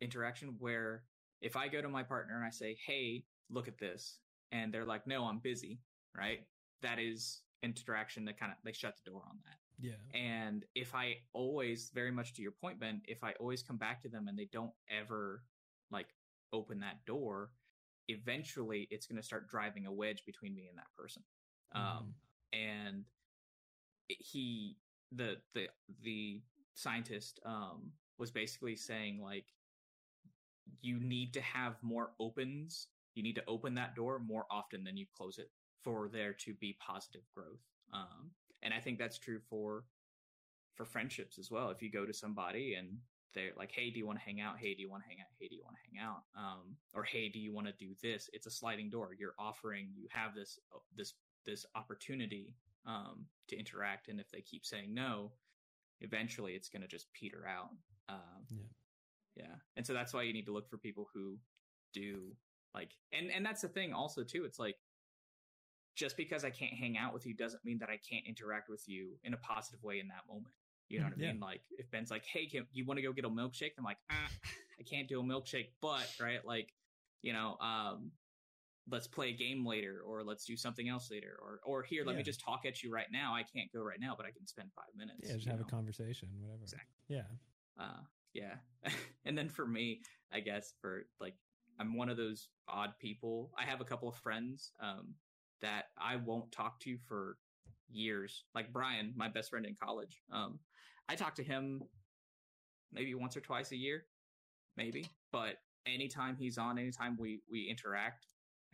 [0.02, 1.04] interaction where
[1.42, 4.20] if I go to my partner and I say, "Hey, look at this,"
[4.52, 5.82] and they're like, "No, I'm busy,"
[6.16, 6.48] right?
[6.82, 9.60] That is interaction that kind of they shut the door on that.
[9.80, 9.94] Yeah.
[10.14, 14.02] And if I always, very much to your point, Ben, if I always come back
[14.02, 15.44] to them and they don't ever
[15.92, 16.08] like
[16.52, 17.52] open that door,
[18.08, 21.24] eventually it's going to start driving a wedge between me and that person.
[21.76, 22.14] Um,
[22.54, 23.06] and
[24.08, 24.78] he,
[25.12, 25.68] the the
[26.04, 26.42] the
[26.74, 29.46] scientist, um, was basically saying like,
[30.82, 32.88] you need to have more opens.
[33.16, 35.50] You need to open that door more often than you close it
[35.84, 37.62] for there to be positive growth.
[37.94, 38.32] Um,
[38.64, 39.86] and I think that's true for
[40.76, 41.70] for friendships as well.
[41.72, 43.00] If you go to somebody and
[43.34, 44.58] they're like, "Hey, do you want to hang out?
[44.60, 45.28] Hey, do you want to hang out?
[45.40, 47.94] Hey, do you want to hang out?" Um, or "Hey, do you want to do
[48.02, 49.16] this?" It's a sliding door.
[49.18, 49.90] You're offering.
[49.96, 50.60] You have this
[50.96, 51.14] this
[51.46, 55.32] this opportunity um, to interact, and if they keep saying no,
[56.02, 57.70] eventually it's going to just peter out.
[58.10, 58.64] Um, Yeah.
[59.36, 61.38] yeah, and so that's why you need to look for people who
[61.94, 62.36] do
[62.74, 64.46] like, and and that's the thing also too.
[64.46, 64.78] It's like
[65.98, 68.88] just because I can't hang out with you doesn't mean that I can't interact with
[68.88, 70.54] you in a positive way in that moment.
[70.90, 71.32] You know what I Yeah.
[71.32, 71.40] mean?
[71.40, 73.98] Like if Ben's like, "Hey, can, you want to go get a milkshake?" I'm like,
[74.12, 74.30] ah,
[74.80, 76.74] "I can't do a milkshake," but right, like,
[77.24, 78.12] you know, um,
[78.90, 82.16] let's play a game later, or let's do something else later, or or here, let
[82.16, 83.34] me just talk at you right now.
[83.36, 85.28] I can't go right now, but I can spend five minutes.
[85.28, 86.62] Yeah, just have a conversation, whatever.
[86.64, 86.96] Exactly.
[87.10, 87.24] Yeah.
[87.80, 88.02] uh
[88.34, 88.56] yeah
[89.26, 90.02] and then for me
[90.32, 91.36] i guess for like
[91.80, 95.16] i'm one of those odd people i have a couple of friends um
[95.62, 97.38] that i won't talk to for
[97.90, 100.60] years like brian my best friend in college um
[101.10, 101.82] i talk to him
[102.92, 104.06] maybe once or twice a year
[104.76, 105.56] maybe but
[105.86, 108.26] anytime he's on anytime we we interact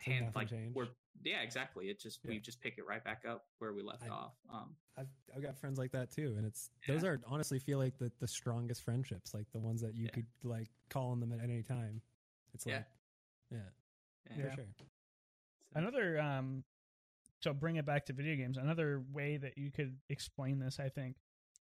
[0.03, 0.75] So hand like changed?
[0.75, 0.87] we're
[1.23, 4.09] yeah exactly it just we just pick it right back up where we left I-
[4.09, 7.79] off um I've I've got friends like that too, and it's those are honestly feel
[7.79, 10.11] like the the strongest friendships, like the ones that you Yeah.
[10.11, 11.99] could like call on them at any time.
[12.53, 12.75] It's Yeah.
[12.75, 12.85] like,
[13.49, 13.57] yeah,
[14.37, 14.49] yeah.
[14.49, 14.67] for sure.
[15.73, 16.63] Another um
[17.43, 18.57] so bring it back to video games.
[18.57, 21.17] Another way that you could explain this, I think,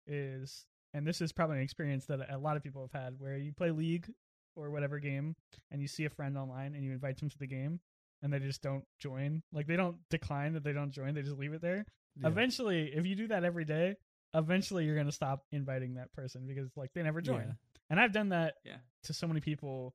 [0.07, 0.64] is
[0.95, 3.53] and this is probably an experience that a lot of people have had where you
[3.53, 4.11] play League
[4.57, 5.37] or whatever game
[5.70, 7.81] and you see a friend online and you invite them to the game
[8.22, 9.43] and they just don't join.
[9.53, 11.85] Like they don't decline that they don't join, they just leave it there.
[12.18, 12.29] Yeah.
[12.29, 13.97] Eventually, if you do that every day,
[14.33, 17.41] eventually you're going to stop inviting that person because like they never join.
[17.49, 17.53] Yeah.
[17.91, 18.77] And I've done that Yeah.
[19.05, 19.95] to so many people.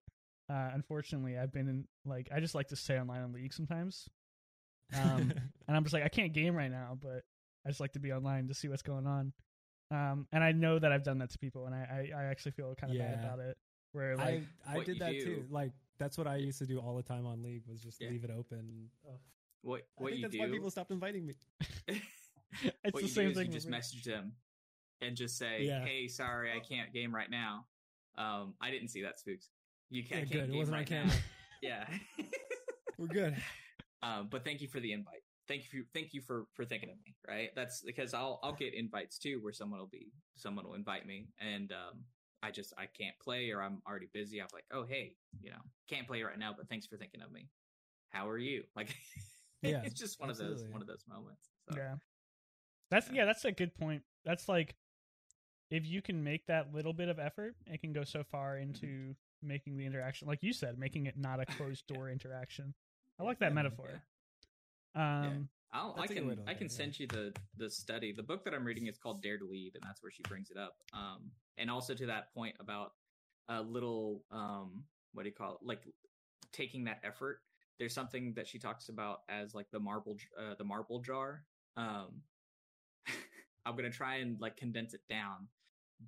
[0.50, 4.08] Uh, unfortunately, I've been in like I just like to stay online in League sometimes.
[4.98, 5.32] Um,
[5.68, 7.24] and I'm just like I can't game right now, but
[7.66, 9.34] I just like to be online to see what's going on.
[9.92, 12.52] Um, and I know that I've done that to people, and I I, I actually
[12.54, 13.58] feel kind of bad about it.
[13.94, 15.46] Where like I I did that do- too.
[15.50, 18.10] Like that's what I used to do all the time on League was just Yeah.
[18.10, 18.90] leave it open.
[19.08, 19.18] Ugh.
[19.64, 21.34] what I what think you that's do why people stopped inviting me.
[21.88, 22.00] it's
[22.84, 23.48] what the you same do thing.
[23.48, 23.72] you just me.
[23.72, 24.34] message them
[25.02, 25.84] and just say Yeah.
[25.86, 27.66] hey sorry i can't game right now
[28.18, 29.50] um i didn't see that spooks
[29.90, 30.32] you can't, good.
[30.40, 31.16] can't It game wasn't on right now camera.
[31.62, 31.86] yeah
[32.98, 33.36] We're good.
[34.04, 36.96] um but thank you for the invite thank you thank you for for thinking of
[37.06, 40.76] me right that's because i'll i'll get invites too where someone will be someone will
[40.76, 42.00] invite me and um
[42.44, 45.58] i just i can't play or i'm already busy i'm like oh hey you know
[45.90, 47.48] can't play right now but thanks for thinking of me
[48.10, 48.96] how are you like
[49.64, 51.96] Yeah, it's just one of those one of those moments so Yeah.
[52.90, 53.14] That's Yeah.
[53.18, 54.04] yeah, that's a good point.
[54.26, 54.76] That's like
[55.70, 58.86] if you can make that little bit of effort, it can go so far Mm-hmm.
[58.86, 62.74] into making the interaction like you said, making it not a closed door interaction.
[63.20, 64.04] I like that Yeah, metaphor.
[64.96, 66.78] Um I'll, I That's a good can way to look I can it, yeah.
[66.78, 68.12] send you the the study.
[68.12, 70.52] The book that I'm reading is called Dare to Lead, and that's where she brings
[70.52, 70.76] it up.
[70.94, 72.94] Um, and also to that point about
[73.50, 74.84] a little um,
[75.14, 75.60] what do you call it?
[75.64, 75.84] Like
[76.52, 77.40] taking that effort.
[77.80, 81.46] There's something that she talks about as like the marble uh, the marble jar.
[81.78, 82.22] Um,
[83.66, 85.48] I'm gonna try and like condense it down,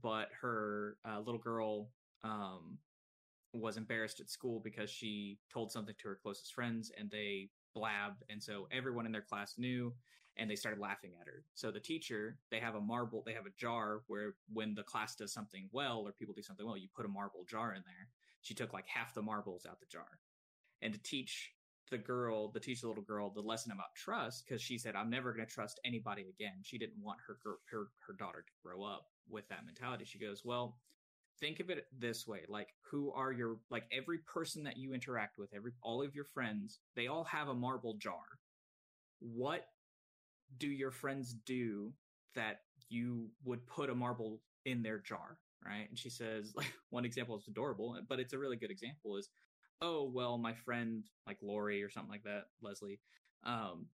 [0.01, 1.89] but her uh, little girl
[2.23, 2.77] um
[3.53, 8.23] was embarrassed at school because she told something to her closest friends and they blabbed
[8.29, 9.93] and so everyone in their class knew
[10.37, 11.43] and they started laughing at her.
[11.53, 15.15] So the teacher they have a marble they have a jar where when the class
[15.15, 18.07] does something well or people do something well you put a marble jar in there.
[18.41, 20.19] She took like half the marbles out the jar.
[20.81, 21.51] And to teach
[21.91, 25.09] the girl to teach the little girl the lesson about trust because she said i'm
[25.09, 26.57] never going to trust anybody again.
[26.63, 30.05] She didn't want her, her her daughter to grow up with that mentality.
[30.05, 30.77] She goes well
[31.43, 35.37] think of it this way like who are your like every person that you interact
[35.37, 38.39] with every all of your friends they all have a marble jar.
[39.19, 39.67] What
[40.57, 41.93] do your friends do
[42.35, 45.89] that you would put a marble in their jar right?
[45.89, 49.29] And she says like one example is adorable but it's a really good example is
[49.81, 52.99] oh well my friend like lori or something like that leslie
[53.45, 53.87] um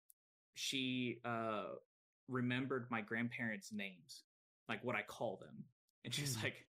[0.55, 1.65] she uh
[2.27, 4.23] remembered my grandparents names
[4.67, 5.63] like what i call them.
[6.05, 6.43] And she's Hmm.
[6.43, 6.65] like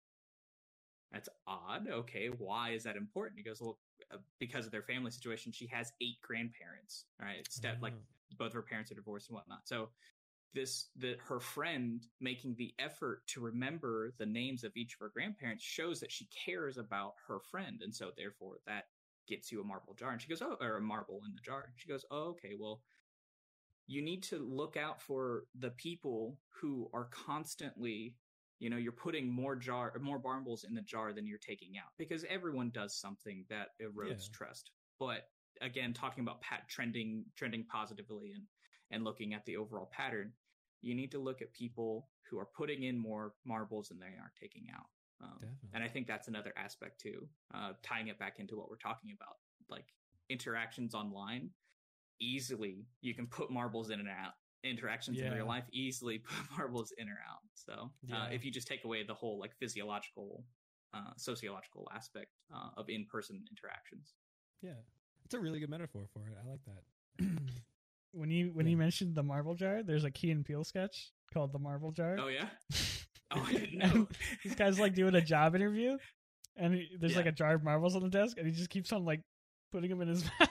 [1.12, 1.88] that's odd.
[1.88, 3.38] Okay, why is that important?
[3.38, 3.78] He goes, well,
[4.12, 5.52] uh, because of their family situation.
[5.52, 7.06] She has eight grandparents.
[7.20, 8.36] Right, step like Oh.
[8.36, 9.66] both of her parents are divorced and whatnot.
[9.66, 9.90] So
[10.54, 15.10] this that her friend making the effort to remember the names of each of her
[15.10, 18.84] grandparents shows that she cares about her friend, and so therefore that
[19.26, 20.12] gets you a marble jar.
[20.12, 21.64] And she goes, oh, or a marble in the jar.
[21.66, 22.82] And she goes, oh, okay, well.
[23.90, 28.16] You need to look out for the people who are constantly
[28.58, 31.92] you know you're putting more jar more marbles in the jar than you're taking out
[31.96, 34.32] because everyone does something that erodes Yeah.
[34.32, 34.72] trust.
[34.98, 35.30] But
[35.60, 38.44] again talking about pat trending trending positively and
[38.90, 40.32] and looking at the overall pattern
[40.80, 44.32] you need to look at people who are putting in more marbles than they are
[44.40, 44.86] taking out.
[45.20, 45.40] Um,
[45.74, 49.10] and i think that's another aspect too uh, tying it back into what we're talking
[49.12, 49.36] about
[49.68, 49.86] like
[50.28, 51.50] interactions online
[52.20, 54.34] easily you can put marbles in and out
[54.64, 55.34] interactions in Yeah.
[55.34, 58.26] real life easily put marbles in or out so uh, Yeah.
[58.26, 60.44] if you just take away the whole like physiological
[60.94, 64.14] uh, sociological aspect uh, of in-person interactions
[64.62, 64.72] Yeah,
[65.24, 66.34] it's a really good metaphor for it.
[66.42, 66.82] I like that.
[68.12, 68.70] when you when Yeah.
[68.70, 72.16] you mentioned the marble jar, there's a Key and Peele sketch called The Marble Jar.
[72.18, 72.48] oh yeah
[73.32, 74.08] oh i didn't know
[74.44, 75.98] this guy's like doing a job interview,
[76.56, 78.90] and he, there's like a jar of marbles on the desk, and he just keeps
[78.92, 79.20] on like
[79.70, 80.48] putting them in his mouth.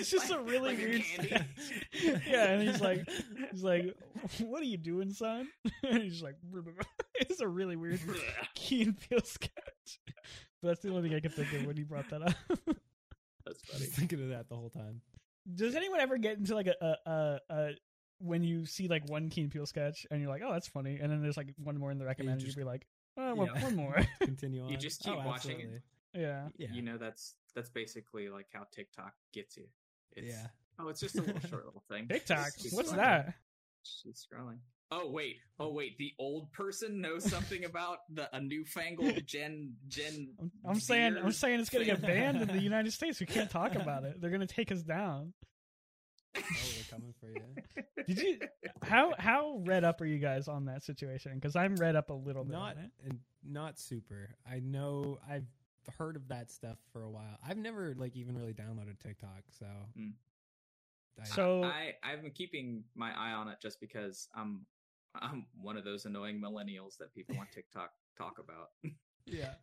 [0.00, 1.02] It's just a really like a weird.
[1.02, 1.28] candy.
[1.28, 2.22] sketch.
[2.28, 3.08] yeah, and he's like,
[3.50, 3.96] he's like,
[4.40, 5.48] "What are you doing, son?"
[5.82, 6.36] and he's like,
[7.14, 8.00] "It's a really weird
[8.54, 10.00] Key and Peele sketch."
[10.62, 12.34] But that's the only thing I could think of when he brought that up.
[13.46, 15.00] that's funny was thinking of that the whole time.
[15.54, 17.70] Does anyone ever get into like a, a, a, a
[18.18, 20.98] when you see like one Key and Peele sketch and you're like, oh, that's funny,
[21.00, 22.86] and then there's like one more in the recommended, just- you'd be like,
[23.16, 23.62] oh, one, Yeah.
[23.64, 24.00] one more.
[24.20, 24.68] Continue on.
[24.68, 25.82] You just keep Oh, watching it.
[26.14, 26.48] Yeah.
[26.58, 26.68] Yeah.
[26.72, 29.64] you know that's that's basically like how TikTok gets you.
[30.16, 30.46] It's, yeah.
[30.78, 32.08] Oh, it's just a little short little thing.
[32.10, 32.50] TikTok.
[32.58, 32.96] She's What's scrolling.
[32.96, 33.34] that?
[33.82, 34.58] She's scrolling.
[34.92, 35.96] Oh wait, oh wait.
[35.98, 40.30] The old person knows something about the a newfangled Gen Gen.
[40.40, 43.20] I'm, I'm saying I'm saying it's gonna get banned in the United States.
[43.20, 44.20] We can't talk about it.
[44.20, 45.32] They're gonna take us down.
[46.36, 48.04] Oh, we're coming for you.
[48.06, 48.38] Did you?
[48.82, 51.32] How how read up are you guys on that situation?
[51.34, 52.52] Because I'm read up a little bit.
[52.52, 52.90] not on it.
[53.04, 54.30] and not super.
[54.50, 55.46] I know I've
[55.98, 57.38] heard of that stuff for a while.
[57.46, 59.66] I've never like even really downloaded TikTok, so.
[59.96, 60.10] Hmm.
[61.20, 64.66] I- So I I've been keeping my eye on it just because I'm
[65.14, 68.70] I'm one of those annoying millennials that people on TikTok talk about.
[69.26, 69.54] yeah.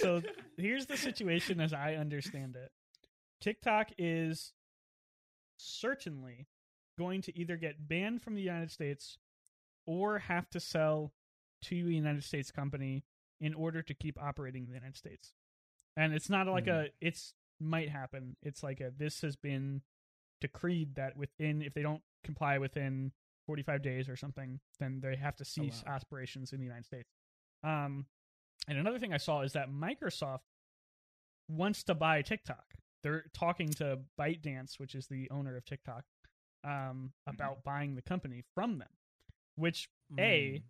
[0.00, 0.22] so
[0.56, 2.70] here's the situation as I understand it.
[3.40, 4.52] TikTok is
[5.58, 6.46] certainly
[6.98, 9.18] going to either get banned from the United States
[9.86, 11.12] or have to sell
[11.62, 13.04] to a United States company
[13.40, 15.32] in order to keep operating in the United States.
[15.96, 16.70] And it's not like Hmm.
[16.70, 18.36] a it's might happen.
[18.42, 19.82] It's like a this has been
[20.40, 23.12] decreed that within if they don't comply within
[23.46, 25.94] 45 days or something, then they have to cease wow.
[25.94, 27.10] aspirations in the United States.
[27.62, 28.06] Um
[28.68, 30.40] and another thing I saw is that Microsoft
[31.48, 32.74] wants to buy TikTok.
[33.02, 36.04] They're talking to ByteDance, which is the owner of TikTok,
[36.64, 38.88] um, about buying the company from them.
[39.54, 39.88] Which
[40.18, 40.62] A, Mm.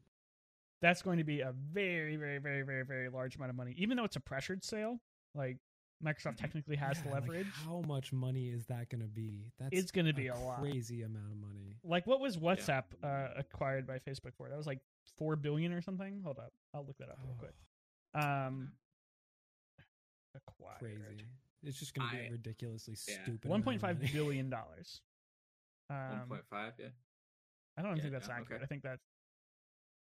[0.83, 3.73] that's going to be a very, very, very, very, very large amount of money.
[3.79, 5.01] Even though it's a pressured sale,
[5.37, 5.59] like
[6.05, 7.47] Microsoft technically has Yeah, the like, leverage.
[7.65, 9.53] how much money is that going to be?
[9.59, 10.61] That's it's going to be a, lot.
[10.61, 11.77] crazy amount of money.
[11.85, 14.49] Like what was WhatsApp uh, acquired by Facebook for?
[14.49, 14.81] That was like
[15.19, 16.21] four billion or something.
[16.25, 17.55] Hold up, I'll look that up real quick.
[18.15, 18.73] Um,
[20.35, 20.79] acquired.
[20.81, 21.25] crazy.
[21.63, 23.23] It's just going to be I- a ridiculously yeah.
[23.23, 23.45] stupid.
[23.49, 24.11] One amount point of five money.
[24.13, 25.01] billion dollars.
[25.89, 26.87] One Um, point five, yeah.
[27.79, 28.63] I don't Yeah, think that's no, accurate.
[28.63, 28.65] okay.
[28.65, 29.03] I think that's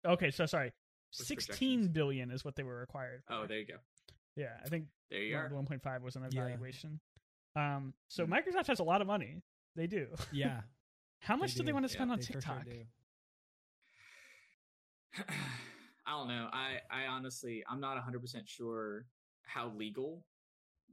[0.06, 0.32] okay.
[0.32, 0.72] So sorry,
[1.18, 1.88] What's sixteen projections?
[1.94, 3.24] billion is what they were required.
[3.30, 3.76] Oh, there you go.
[4.36, 4.58] Yeah.
[4.66, 5.50] I think There you are.
[5.50, 7.00] one point five was an evaluation.
[7.56, 7.62] Yeah.
[7.62, 7.86] evaluation.
[7.86, 8.34] Um, so Hmm.
[8.34, 9.42] Microsoft has a lot of money.
[9.76, 10.08] They do.
[10.32, 10.62] Yeah.
[11.20, 12.66] How much do they want to Yeah, spend on they for sure TikTok?
[12.66, 12.84] do.
[16.08, 16.50] I don't know.
[16.54, 19.06] I I honestly I'm not 100% sure
[19.44, 20.26] how legal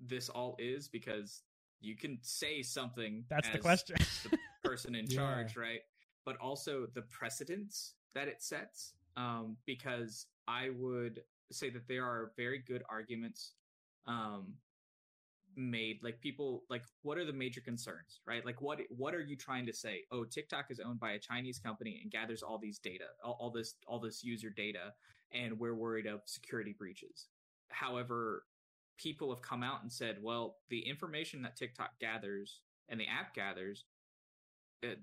[0.00, 1.42] this all is because
[1.80, 3.96] you can say something That's the question.
[4.30, 5.16] the person in Yeah.
[5.16, 5.80] charge, right?
[6.24, 11.22] But also the precedents that it sets um because I would
[11.52, 13.54] say that there are very good arguments
[14.06, 14.54] um
[15.54, 18.44] made like people like what are the major concerns right?
[18.44, 20.04] Like what what are you trying to say?
[20.10, 23.50] Oh tiktok is owned by a chinese company and gathers all these data all, all
[23.50, 24.92] this all this user data
[25.32, 27.28] and we're worried of security breaches.
[27.68, 28.44] However
[28.98, 33.34] people have come out and said well the information that tiktok gathers and the app
[33.34, 33.84] gathers
[34.82, 34.98] it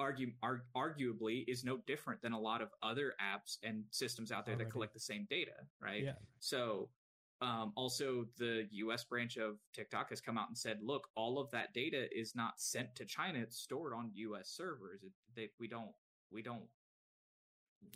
[0.00, 4.44] argue ar- arguably is no different than a lot of other apps and systems out
[4.44, 4.64] there Already.
[4.66, 6.12] that collect the same data right Yeah.
[6.40, 6.88] so,
[7.40, 9.04] um, also the U.S.
[9.04, 12.58] branch of TikTok has come out and said, "Look, all of that data is not
[12.60, 14.48] sent to China; it's stored on U.S.
[14.50, 15.02] servers.
[15.02, 15.90] It, they, we don't,
[16.30, 16.62] we don't,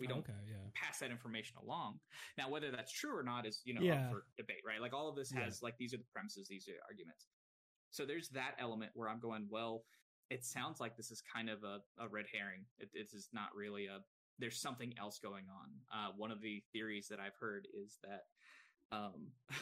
[0.00, 0.32] we don't Okay.
[0.50, 0.56] Yeah.
[0.74, 1.98] pass that information along.
[2.36, 4.06] Now, whether that's true or not is, you know, Yeah.
[4.06, 4.80] up for debate, right?
[4.82, 5.44] Like all of this Yeah.
[5.44, 7.26] has like these are the premises, these are the arguments.
[7.90, 9.84] So there's that element where I'm going, well,
[10.30, 12.64] it sounds like this is kind of a, a red herring.
[12.78, 14.00] It, it is not really a.
[14.38, 15.68] There's something else going on.
[15.92, 18.24] Uh, one of the theories that I've heard is that
[18.96, 19.28] um,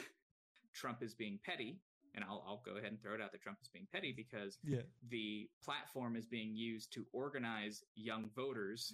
[0.75, 1.81] Trump is being petty,
[2.15, 4.59] and I'll, I'll go ahead and throw it out that Trump is being petty because
[4.65, 4.83] Yeah.
[5.09, 8.93] the platform is being used to organize young voters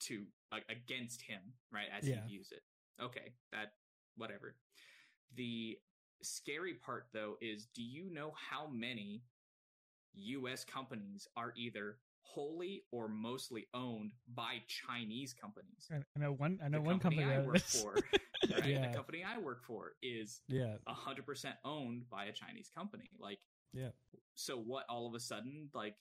[0.00, 1.40] to uh, against him,
[1.72, 1.86] right?
[1.96, 2.16] As Yeah.
[2.26, 2.62] he views it.
[3.00, 3.72] Okay, that
[4.16, 4.56] whatever.
[5.36, 5.78] The
[6.22, 9.22] scary part though is do you know how many
[10.16, 15.88] US companies are either wholly or mostly owned by Chinese companies?
[15.90, 16.58] I know one.
[16.62, 17.94] I know the one company, I work for,
[18.50, 18.64] right?
[18.66, 18.88] Yeah.
[18.88, 20.76] The company I work for is Yeah.
[20.86, 23.10] hundred percent owned by a Chinese company.
[23.18, 23.40] Like,
[23.72, 23.90] Yeah.
[24.34, 24.86] so what?
[24.88, 25.96] All of a sudden, like,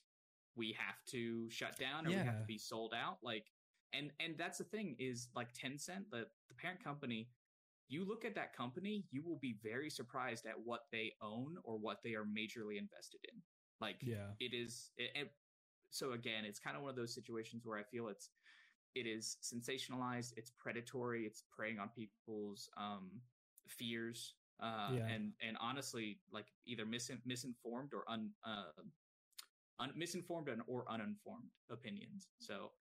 [0.56, 3.18] we have to shut down or we have to be sold out.
[3.24, 3.52] Like,
[3.92, 7.30] and and that's the thing is like Tencent, the the parent company.
[7.90, 11.78] You look at that company, you will be very surprised at what they own or
[11.78, 13.42] what they are majorly invested in.
[13.84, 14.32] Like, Yeah.
[14.40, 14.92] it is.
[14.98, 15.32] It, it-
[15.92, 18.30] so again, it's kind of one of those situations where I feel it's
[18.96, 23.22] it is sensationalized, it's predatory, it's preying on people's um,
[23.68, 25.08] fears, uh, Yeah.
[25.14, 28.72] and and honestly, like either misin- misinformed or un, uh,
[29.80, 32.30] un misinformed and or uninformed opinions.
[32.40, 32.72] So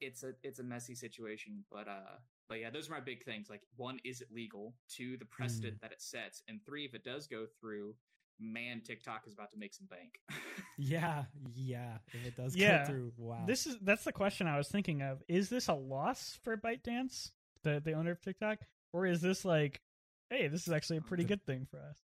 [0.00, 2.18] it's a it's a messy situation, but uh,
[2.48, 3.48] but yeah, those are my big things.
[3.50, 4.74] Like one, is it legal?
[4.88, 7.96] Two, the precedent that it sets, and three, if it does go through,
[8.38, 10.20] man, TikTok is about to make some bank.
[10.78, 11.24] Yeah.
[11.54, 11.98] Yeah.
[12.12, 12.80] If it does Yeah.
[12.84, 13.44] go through, wow.
[13.46, 15.22] This is that's the question I was thinking of.
[15.26, 17.30] Is this a loss for ByteDance,
[17.62, 18.58] the the owner of TikTok,
[18.92, 19.80] or is this like
[20.28, 21.96] hey, this is actually a pretty good thing for us.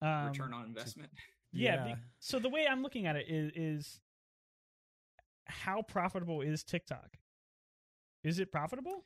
[0.00, 1.10] Um, Return on investment.
[1.52, 1.84] Yeah.
[1.84, 4.00] be- so the way I'm looking at it is, is
[5.46, 7.16] how profitable is TikTok?
[8.24, 9.04] Is it profitable?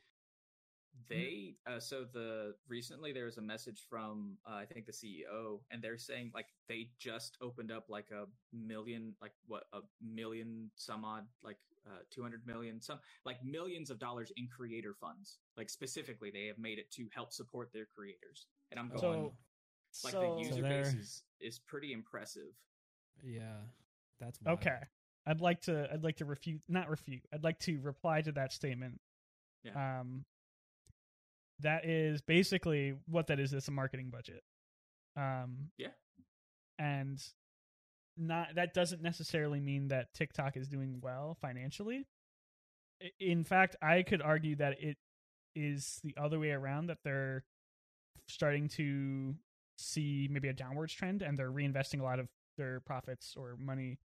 [1.09, 5.59] They uh, so the recently there was a message from uh, I think the CEO,
[5.71, 8.25] and they're saying like they just opened up like a
[8.55, 13.89] million, like what a million some odd, like uh, two hundred million, some like millions
[13.89, 15.39] of dollars in creator funds.
[15.57, 20.03] Like specifically, they have made it to help support their creators, and I'm going So,
[20.05, 22.53] like so the user they're- base is, is pretty impressive.
[23.23, 23.57] Yeah,
[24.19, 24.59] that's wild.
[24.59, 24.77] okay.
[25.25, 25.87] I'd like to.
[25.91, 27.21] I'd like to refute, not refute.
[27.33, 28.99] I'd like to reply to that statement.
[29.63, 29.99] Yeah.
[30.01, 30.25] Um,
[31.59, 33.53] that is basically what that is.
[33.53, 34.43] It's a marketing budget.
[35.15, 35.91] Um, Yeah.
[36.79, 37.23] and
[38.17, 42.05] not that doesn't necessarily mean that TikTok is doing well financially.
[43.19, 44.97] In fact, I could argue that it
[45.55, 47.43] is the other way around that they're
[48.27, 49.35] starting to
[49.77, 53.99] see maybe a downwards trend and they're reinvesting a lot of their profits or money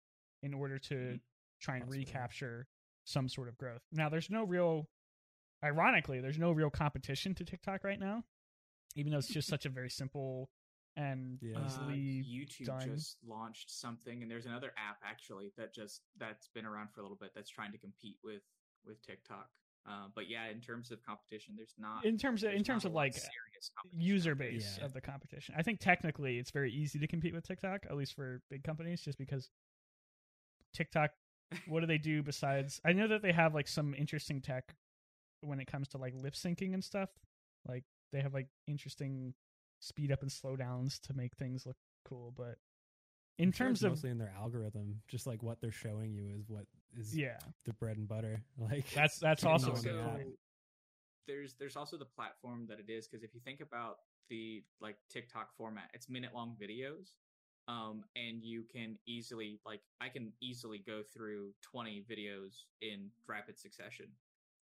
[0.42, 1.20] in order to Mhm.
[1.60, 2.04] try and Possibly.
[2.04, 2.66] recapture
[3.04, 3.82] some sort of growth.
[3.90, 4.88] Now, there's no real,
[5.64, 8.22] ironically, there's no real competition to TikTok right now,
[8.94, 10.50] even though it's just such a very simple
[10.96, 11.58] and Yeah.
[11.58, 12.94] Uh, easily YouTube done.
[12.94, 17.02] just launched something, and there's another app actually that just that's been around for a
[17.02, 18.42] little bit that's trying to compete with
[18.84, 19.50] with TikTok.
[19.86, 22.92] Uh, but yeah, in terms of competition, there's not in terms of in terms of
[22.92, 23.16] like
[23.92, 24.84] user base Yeah.
[24.84, 25.54] of the competition.
[25.58, 29.00] I think technically it's very easy to compete with TikTok, at least for big companies,
[29.00, 29.50] just because
[30.72, 31.10] TikTok.
[31.66, 32.80] What do they do besides?
[32.84, 34.74] I know that they have like some interesting tech
[35.46, 37.10] when it comes to like lip syncing and stuff.
[37.68, 39.34] Like they have like interesting
[39.80, 42.32] speed up and slow downs to make things look cool.
[42.36, 42.56] But
[43.38, 46.28] in I'm terms it's of mostly in their algorithm, just like what they're showing you
[46.38, 46.66] is what
[46.98, 48.42] is yeah, the bread and butter.
[48.58, 50.08] Like that's that's you also know, a good yeah.
[50.08, 50.28] point.
[51.26, 53.96] there's there's also the platform that it is because if you think about
[54.30, 57.14] the like TikTok format, it's minute long videos,
[57.68, 63.58] um, and you can easily like I can easily go through 20 videos in rapid
[63.58, 64.06] succession.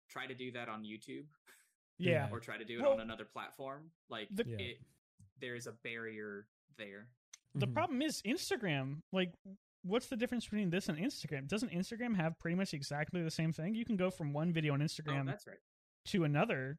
[0.08, 1.24] Try to do that on YouTube
[1.98, 3.90] Yeah, or try to do it Well, on another platform.
[4.08, 4.56] Like the- Yeah.
[4.58, 4.78] it,
[5.40, 6.46] there's a barrier
[6.78, 7.08] there.
[7.54, 7.72] the Mhm.
[7.74, 9.00] problem is Instagram.
[9.12, 9.32] Like,
[9.82, 11.48] what's the difference between this and Instagram?
[11.48, 13.74] Doesn't Instagram have pretty much exactly the same thing?
[13.74, 15.58] You can go from one video on Oh, Instagram that's right.
[16.06, 16.78] to another.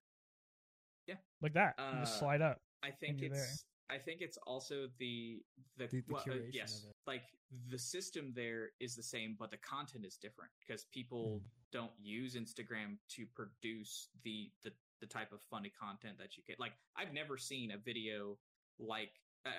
[1.08, 1.16] Yeah.
[1.42, 1.76] like that.
[1.80, 2.62] you just Uh, slide up.
[2.84, 3.44] I think you're there.
[3.44, 5.42] it's I think it's also the
[5.78, 7.24] the, The- the well, uh, yes, like
[7.70, 11.50] the system there is the same, but the content is different because people Mm.
[11.72, 16.60] don't use Instagram to produce the the the type of funny content that you get.
[16.60, 18.38] Like I've never seen a video
[18.80, 19.12] like
[19.46, 19.50] uh,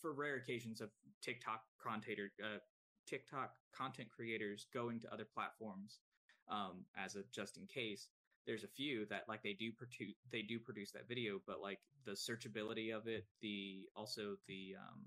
[0.00, 2.58] for rare occasions of TikTok content uh,
[3.06, 6.00] TikTok content creators going to other platforms
[6.48, 8.08] um, as a just in case
[8.46, 11.78] there's a few that like they do produce they do produce that video but like
[12.04, 15.00] the searchability of it the also the um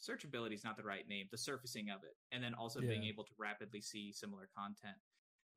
[0.00, 3.24] searchability is not the right name the surfacing of it and then also being able
[3.24, 4.96] to rapidly see similar content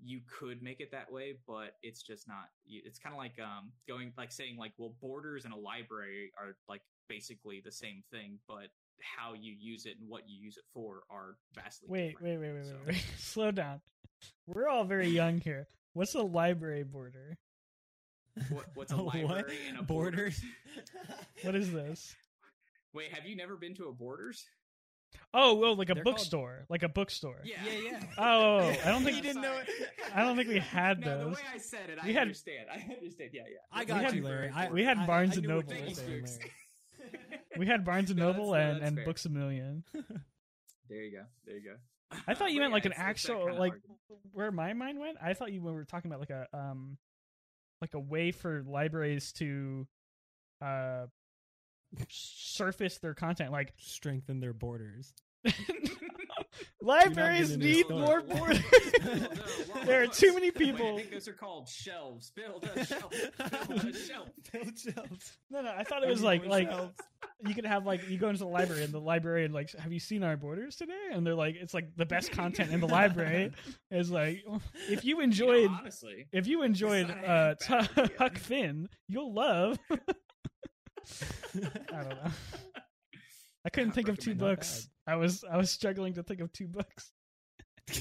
[0.04, 3.72] you could make it that way but it's just not it's kind of like um
[3.88, 8.38] going like saying like well borders and a library are like basically the same thing
[8.48, 8.68] but
[9.02, 12.40] how you use it and what you use it for are vastly Wait, different.
[12.42, 13.06] wait, wait, wait, So- wait, wait.
[13.18, 13.82] Slow down.
[14.48, 15.68] We're all very young here.
[15.98, 17.40] What's a library border?
[18.52, 19.16] What, what's a Oh, what?
[19.16, 20.12] library and a border?
[20.12, 20.44] Borders?
[21.42, 22.16] What is this?
[22.94, 24.46] Wait, have you never been to a Borders?
[25.34, 27.42] Oh, well, like a They're called- bookstore, like a bookstore.
[27.44, 28.00] Yeah, yeah.
[28.20, 29.68] Oh, oh, oh, I don't think You didn't know it.
[30.14, 31.36] I don't think we had no, the those.
[31.38, 32.68] way I said it, We I had- understand.
[32.72, 33.32] I understand.
[33.34, 33.58] Yeah, yeah.
[33.72, 34.52] I We got had- you, Larry.
[34.54, 35.74] I, we had I- Barnes I and knew Noble.
[35.74, 36.40] you were Thank you, saying, Spooks.
[37.00, 37.42] Larry.
[37.58, 39.06] We had Barnes and No, Noble no, and, and fair.
[39.06, 39.84] Books a Million.
[40.90, 41.24] There you go.
[41.48, 41.76] There you go.
[42.28, 44.00] I thought you meant like yeah, an it's- it's actual kind like argument.
[44.34, 45.18] where my mind went.
[45.22, 46.98] I thought you were talking about like a um
[47.82, 49.88] like a way for libraries to
[50.62, 51.06] uh
[52.10, 55.14] surface their content like Strengthen their borders.
[56.82, 58.60] libraries need more borders.
[59.04, 59.40] Build
[59.84, 62.32] a there are too many Wait, I think those are called shelves.
[62.36, 63.12] Build a shelf.
[63.68, 64.30] Build a shelf.
[64.52, 65.38] Build shelves.
[65.50, 66.94] No, no, I thought it was like like shelves.
[67.48, 70.00] you could have like you go into the library and the librarian like, have you
[70.00, 70.94] seen our borders today?
[71.12, 73.52] And they're like, it's like the best content in the library
[73.92, 74.44] is like,
[74.90, 79.34] if you You know, enjoyed honestly, if you enjoyed uh, half T- Huck Finn, you'll
[79.34, 79.78] love.
[79.92, 80.00] I
[81.92, 82.32] don't know.
[83.68, 84.40] I couldn't Not think of two recommend.
[84.52, 84.90] Not books.
[85.06, 87.12] I was I was struggling to think of two books.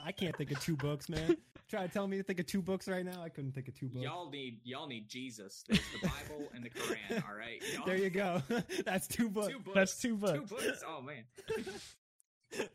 [0.00, 1.36] I can't think of two books, man.
[1.68, 3.22] Try to tell me to think of two books right now.
[3.22, 4.02] I couldn't think of two books.
[4.04, 5.64] y'all need y'all need Jesus.
[5.68, 7.22] There's the Bible and the Quran.
[7.28, 7.62] All right.
[7.74, 8.42] Y'all- There you go.
[8.86, 9.48] That's two books.
[9.48, 9.74] Two books.
[9.74, 10.50] That's two Two books.
[10.50, 10.82] books.
[10.88, 11.24] Oh man.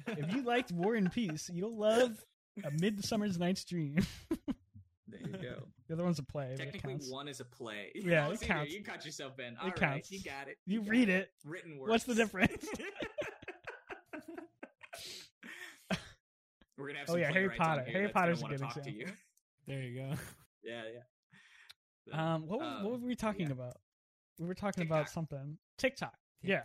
[0.08, 2.24] If you liked War and Peace, you'll love
[2.64, 3.98] A Midsummer's Night's Dream.
[5.22, 5.64] There you go.
[5.88, 6.56] The other one's a play.
[6.58, 7.92] Technically, one is a play.
[7.96, 8.74] Yeah, Oh, it see there, counts.
[8.74, 9.54] You got yourself in.
[9.54, 10.12] It All right, counts.
[10.12, 10.58] you got it.
[10.66, 11.30] You got read it.
[11.46, 11.90] Written words.
[11.92, 12.66] What's the difference?
[16.78, 17.84] We're gonna have Oh, yeah, Harry Potter.
[17.84, 19.02] Harry that's gonna Potter's a good talk to you.
[19.02, 19.24] example.
[19.68, 20.10] There you go.
[20.64, 21.00] Yeah, yeah.
[22.12, 23.52] So, Um, what, was, what um, were we talking yeah.
[23.54, 23.78] about?
[24.40, 25.14] We were talking about TikTok.
[25.14, 25.58] something.
[25.78, 26.16] TikTok.
[26.42, 26.64] Yeah.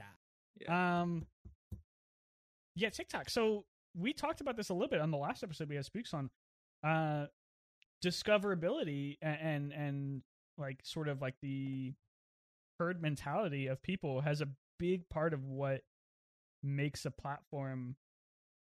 [0.60, 1.00] Yeah.
[1.02, 1.26] Um.
[2.74, 3.28] Yeah, TikTok.
[3.30, 3.64] So
[3.96, 6.30] we talked about this a little bit on the last episode we had Spooks on.
[6.82, 7.26] Uh,
[8.04, 10.22] discoverability and, and and
[10.56, 11.92] like sort of like the
[12.78, 15.82] herd mentality of people has a big part of what
[16.62, 17.96] makes a platform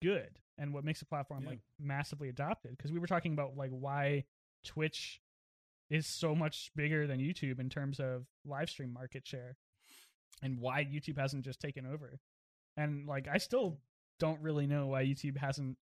[0.03, 1.51] good and what makes a platform Yeah.
[1.51, 4.25] like massively adopted because we were talking about like why
[4.65, 5.21] twitch
[5.91, 9.57] is so much bigger than youtube in terms of live stream market share
[10.43, 12.19] and why youtube hasn't just taken over
[12.77, 13.79] and like i still
[14.19, 15.77] don't really know why youtube hasn't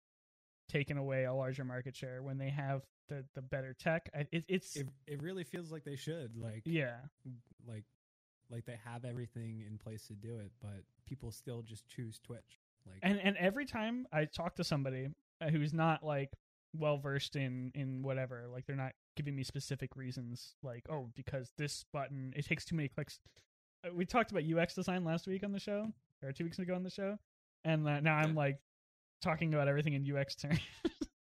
[0.68, 4.76] taken away a larger market share when they have the the better tech it, it's
[4.76, 6.96] It it really feels like they should like yeah
[7.68, 7.84] like
[8.50, 12.60] like they have everything in place to do it, but people still just choose Twitch.
[12.86, 15.08] Like and and every time I talk to somebody
[15.40, 16.30] uh, who's not like
[16.76, 21.52] well versed in in whatever, like they're not giving me specific reasons, like oh because
[21.58, 23.20] this button it takes too many clicks.
[23.86, 25.92] Uh, We talked about UX design last week on the show
[26.22, 27.18] or two weeks ago on the show,
[27.64, 28.58] and uh, now I'm like
[29.22, 30.60] talking about everything in UX terms.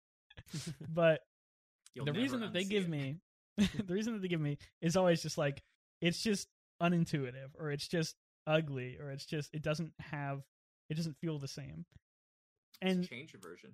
[0.88, 1.20] but
[1.94, 2.90] You'll the reason that they give it.
[2.90, 3.16] me
[3.56, 5.62] the reason that they give me is always just like
[6.00, 6.48] it's just
[6.82, 8.16] unintuitive or it's just
[8.46, 10.42] ugly or it's just it doesn't have
[10.90, 11.84] it doesn't feel the same
[12.82, 13.70] and change your version.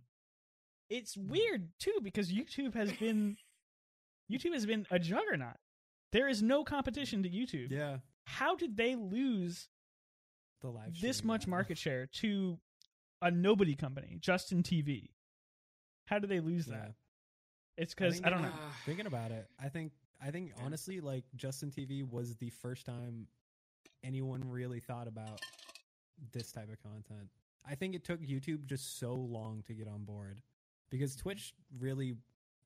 [0.90, 1.28] it's hmm.
[1.28, 3.36] weird too because youtube has been
[4.30, 5.56] youtube has been a juggernaut
[6.12, 6.64] there is no hmm.
[6.64, 9.68] competition to youtube yeah, how did they lose
[10.60, 11.52] the live this much now.
[11.52, 12.58] market share to
[13.22, 15.08] a nobody company justin tv
[16.06, 16.76] how did they lose Yeah.
[16.76, 16.94] that
[17.80, 18.52] it's because think I, don't know
[18.86, 19.92] Thinking about it, I think
[20.24, 20.64] I think Yeah.
[20.64, 23.26] honestly, like Justin TV was the first time
[24.04, 25.40] anyone really thought about
[26.32, 27.28] this type of content.
[27.68, 30.40] I think it took YouTube just so long to get on board
[30.90, 32.14] because Twitch really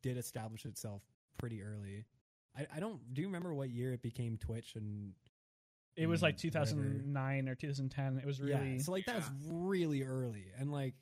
[0.02, 1.02] did establish itself
[1.38, 2.04] pretty early.
[2.56, 5.12] I, I don't do you remember what year it became Twitch and
[5.96, 6.70] it was like mm, whatever.
[6.82, 9.50] 2009 or 2010 it was really yeah, so like that was Yeah.
[9.52, 10.94] really early and like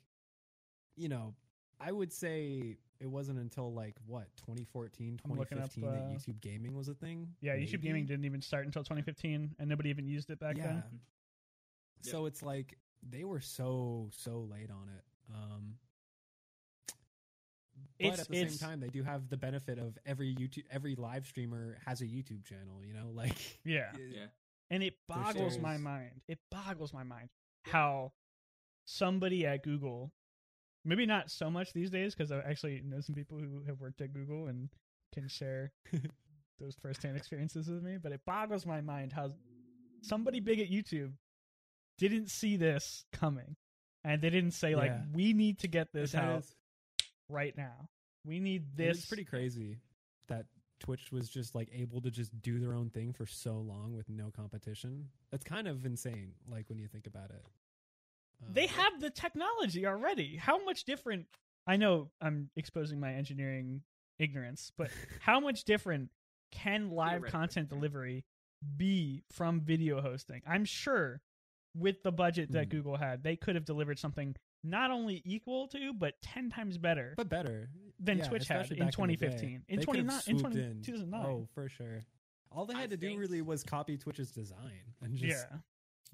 [0.95, 1.33] you know
[1.79, 6.17] I would say it wasn't until like what 2014 I'm looking up, 2015 uh, that
[6.17, 7.81] YouTube gaming was a thing Yeah, YouTube?
[7.81, 10.83] Gaming didn't even start until 2015, and nobody even used it back yeah then.
[12.01, 12.77] so it's like
[13.07, 15.03] they were so so late on it
[15.35, 15.75] um
[17.99, 20.63] but It's- at the it's- same time they do have the benefit of every YouTube
[20.71, 24.25] every live streamer has a YouTube channel you know like Yeah, Yeah.
[24.69, 26.21] and it There's boggles my mind.
[26.27, 27.29] It boggles my mind
[27.63, 28.13] how
[28.85, 30.11] somebody at Google,
[30.85, 34.01] maybe not so much these days, because I actually know some people who have worked
[34.01, 34.69] at Google and
[35.13, 35.71] can share
[36.59, 37.97] those firsthand experiences with me.
[38.01, 39.33] But it boggles my mind how
[40.01, 41.13] somebody big at YouTube
[41.97, 43.55] didn't see this coming,
[44.03, 45.01] and they didn't say like, Yeah.
[45.13, 46.55] "We need to get this out is-
[47.29, 47.89] right now.
[48.25, 49.77] We need this." It's pretty crazy
[50.27, 50.45] that
[50.79, 54.09] Twitch was just like able to just do their own thing for so long with
[54.09, 55.09] no competition.
[55.31, 57.45] That's kind of insane, like when you think about it.
[58.51, 60.35] They Um, have the technology already.
[60.37, 61.27] How much different?
[61.65, 63.83] I know I'm exposing my engineering
[64.19, 66.11] ignorance, but how much different
[66.51, 68.25] can live content delivery
[68.77, 70.41] be from video hosting?
[70.45, 71.21] I'm sure
[71.75, 72.71] with the budget that Mhm.
[72.71, 77.13] Google had, they could have delivered something not only equal to, but 10 times better
[77.17, 77.69] but better
[77.99, 78.91] than Yeah, Twitch had in back the day.
[78.91, 79.65] 2015.
[79.67, 80.81] In, They 20, in swooped 20, in.
[80.83, 81.25] 2009.
[81.25, 82.01] Oh, for sure.
[82.51, 85.57] All they I had to do really was copy Twitch's design and just yeah.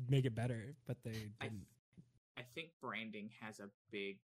[0.07, 1.33] make it better, but they didn't.
[1.41, 1.49] I
[2.55, 4.17] think branding has a big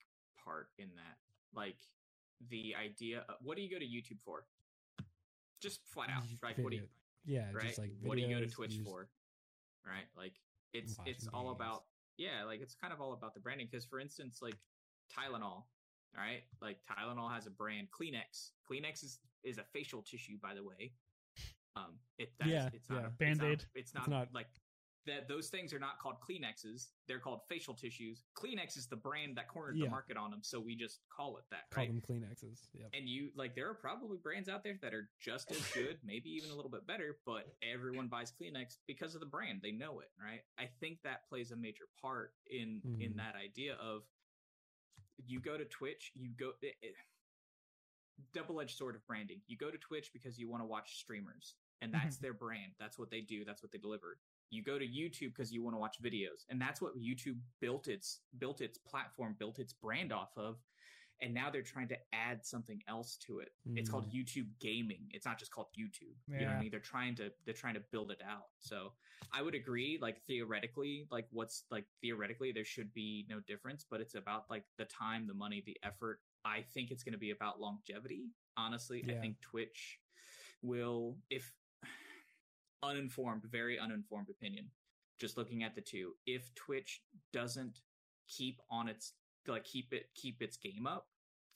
[0.44, 1.16] part in that.
[1.54, 1.76] Like
[2.50, 4.44] the idea of what do you go to YouTube for?
[5.60, 6.58] Just flat out, Y- right?
[6.58, 6.88] What do you
[7.24, 7.66] yeah, right?
[7.66, 9.08] just like what do you go to Twitch just- for?
[9.86, 10.04] Right?
[10.16, 10.34] Like
[10.72, 11.56] it's Watching it's all games.
[11.56, 11.84] about
[12.16, 13.68] yeah, like it's kind of all about the branding.
[13.70, 14.56] Because for instance, like
[15.12, 15.66] Tylenol, all
[16.16, 18.50] right, like Tylenol has a brand, Kleenex.
[18.70, 20.92] Kleenex is is a facial tissue, by the way.
[21.76, 23.02] Um, it that's, Yeah, it's not yeah.
[23.02, 23.64] a, it's not- Band-Aid.
[23.74, 24.46] It's not, not- like
[25.06, 25.28] that.
[25.28, 26.88] Those things are not called Kleenexes.
[27.08, 28.24] They're called facial tissues.
[28.36, 29.84] Kleenex is the brand that cornered Yeah.
[29.84, 31.88] the market on them, so we just call it that, Call right?
[31.88, 32.68] them Kleenexes.
[32.74, 32.90] Yep.
[32.94, 36.30] and you like there are probably brands out there that are just as good maybe
[36.30, 40.00] even a little bit better but everyone buys kleenex because of the brand they know
[40.00, 43.16] it right i think that plays a major part in in Mhm.
[43.16, 44.02] that idea of
[45.26, 46.94] you go to twitch you go it, it,
[48.32, 51.92] double-edged sword of branding you go to twitch because you want to watch streamers and
[51.92, 52.22] that's mm-hmm.
[52.24, 54.18] their brand that's what they do that's what they deliver
[54.50, 57.88] you go to youtube because you want to watch videos and that's what youtube built
[57.88, 60.56] its built its platform built its brand off of
[61.20, 63.50] and now they're trying to add something else to it.
[63.76, 64.14] It's called Mm.
[64.14, 65.08] YouTube Gaming.
[65.10, 66.16] It's not just called YouTube.
[66.28, 66.70] You know what I mean?
[66.70, 68.48] They're trying to they're trying to build it out.
[68.58, 68.92] So
[69.32, 69.96] I would agree.
[70.02, 74.64] Like theoretically, like what's like theoretically there should be no difference, but it's about like
[74.76, 76.20] the time, the money, the effort.
[76.44, 78.32] I think it's going to be about longevity.
[78.56, 80.00] Honestly, I think Twitch
[80.62, 81.54] will if
[82.84, 84.70] uninformed, very uninformed opinion,
[85.18, 87.80] just looking at the two, if Twitch doesn't
[88.28, 89.12] keep on its
[89.46, 91.06] like keep it keep its game up,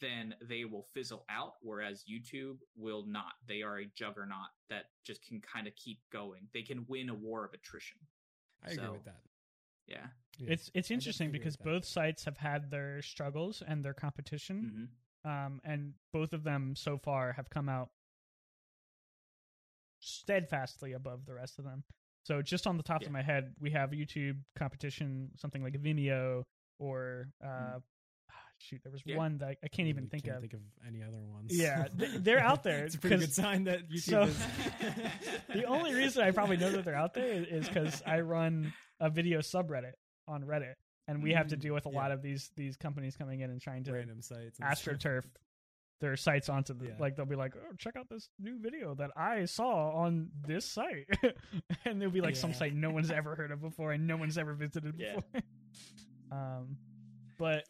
[0.01, 1.55] then they will fizzle out.
[1.63, 3.33] Whereas YouTube will not.
[3.47, 6.49] They are a juggernaut that just can kind of keep going.
[6.53, 7.99] They can win a war of attrition.
[8.67, 9.23] I agree with that.
[9.87, 10.07] Yeah.
[10.39, 10.53] Yeah.
[10.53, 14.85] It's it's interesting because both sites have had their struggles and their competition, hmm
[15.25, 17.91] um, and both of them so far have come out
[20.01, 21.85] steadfastly above the rest of them.
[22.25, 23.07] So just on the top Yeah.
[23.09, 26.45] of my head, we have YouTube competition, something like Vimeo
[26.79, 27.79] or uh,
[28.59, 29.17] shoot, there was Yeah.
[29.17, 30.43] one that I can't even Really think can't of.
[30.43, 31.57] think of any other ones.
[31.57, 34.37] Yeah, they're out there, it's a pretty good sign that YouTube so- is.
[35.55, 39.11] the only reason I probably know that they're out there is because I run a
[39.11, 39.93] video subreddit
[40.27, 40.75] on Reddit,
[41.07, 41.97] and we have to Mm, deal with a yeah.
[41.97, 44.59] lot of these these companies coming in and trying to random sites.
[44.59, 44.95] and stuff.
[44.99, 45.25] astroturf
[46.01, 46.93] their sites onto the Yeah.
[46.99, 50.65] like they'll be like oh check out this new video that i saw on this
[50.65, 51.07] site.
[51.85, 54.39] And there'll be like some site no one's ever heard of before and no one's
[54.39, 55.17] ever visited Yeah.
[55.17, 55.43] before.
[56.31, 56.77] Um
[57.39, 57.65] but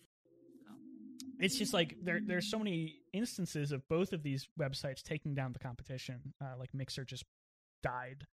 [1.39, 5.53] it's just like there there's so many instances of both of these websites taking down
[5.53, 7.24] the competition uh, like mixer just
[7.83, 8.26] died.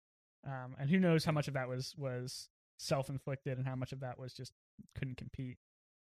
[0.46, 4.00] Um and who knows how much of that was was self-inflicted and how much of
[4.02, 4.52] that was just
[4.98, 5.58] couldn't compete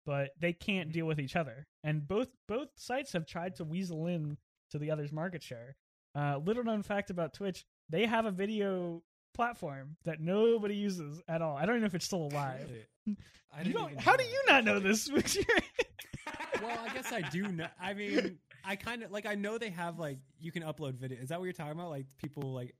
[0.10, 1.68] but they can't deal with each other.
[1.84, 4.38] And both both sites have tried to weasel in
[4.72, 5.76] to the other's market share.
[6.16, 9.04] Uh, little known fact about Twitch: they have a video
[9.36, 11.56] platform that nobody uses at all.
[11.56, 12.68] I don't even know if it's still alive.
[13.56, 15.12] I You don't- how do you not know this?
[16.62, 17.68] well, I guess I do know.
[17.80, 19.28] I mean, I kind of like.
[19.28, 21.20] I know they have like you can upload video.
[21.22, 21.92] Is that what you're talking about?
[21.92, 22.74] Like people like.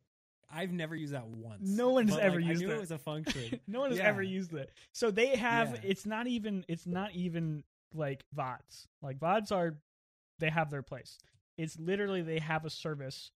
[0.52, 1.62] I've never used that once.
[1.70, 2.78] No one's but, ever like, used I knew it.
[2.78, 3.60] it was a function.
[3.68, 4.08] no one has Yeah.
[4.08, 4.72] ever used it.
[4.94, 5.72] So they have.
[5.76, 5.80] Yeah.
[5.92, 6.66] It's not even.
[6.68, 8.86] It's not even like vods.
[9.02, 9.78] Like vods are,
[10.40, 11.18] they have their place.
[11.58, 13.32] It's literally they have a service,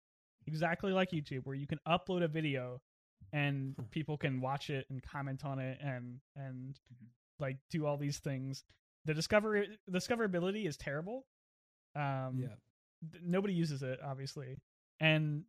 [0.47, 2.81] exactly like YouTube, where you can upload a video,
[3.31, 7.07] and people can watch it and comment on it and and Mhm.
[7.39, 8.63] like do all these things.
[9.05, 11.25] The discover discoverability is terrible.
[11.95, 12.47] Um, yeah.
[13.11, 14.57] th- nobody uses it obviously
[14.99, 15.43] and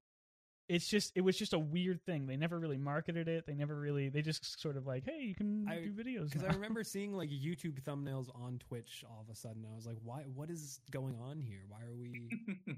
[0.68, 3.78] it's just it was just a weird thing they never really marketed it they never
[3.78, 6.44] really they just sort of like hey you can I- do videos Because.
[6.44, 9.66] I remember seeing like YouTube thumbnails on Twitch all of a sudden.
[9.70, 10.22] I was like, why?
[10.34, 11.60] What is going on here?
[11.68, 12.30] Why are we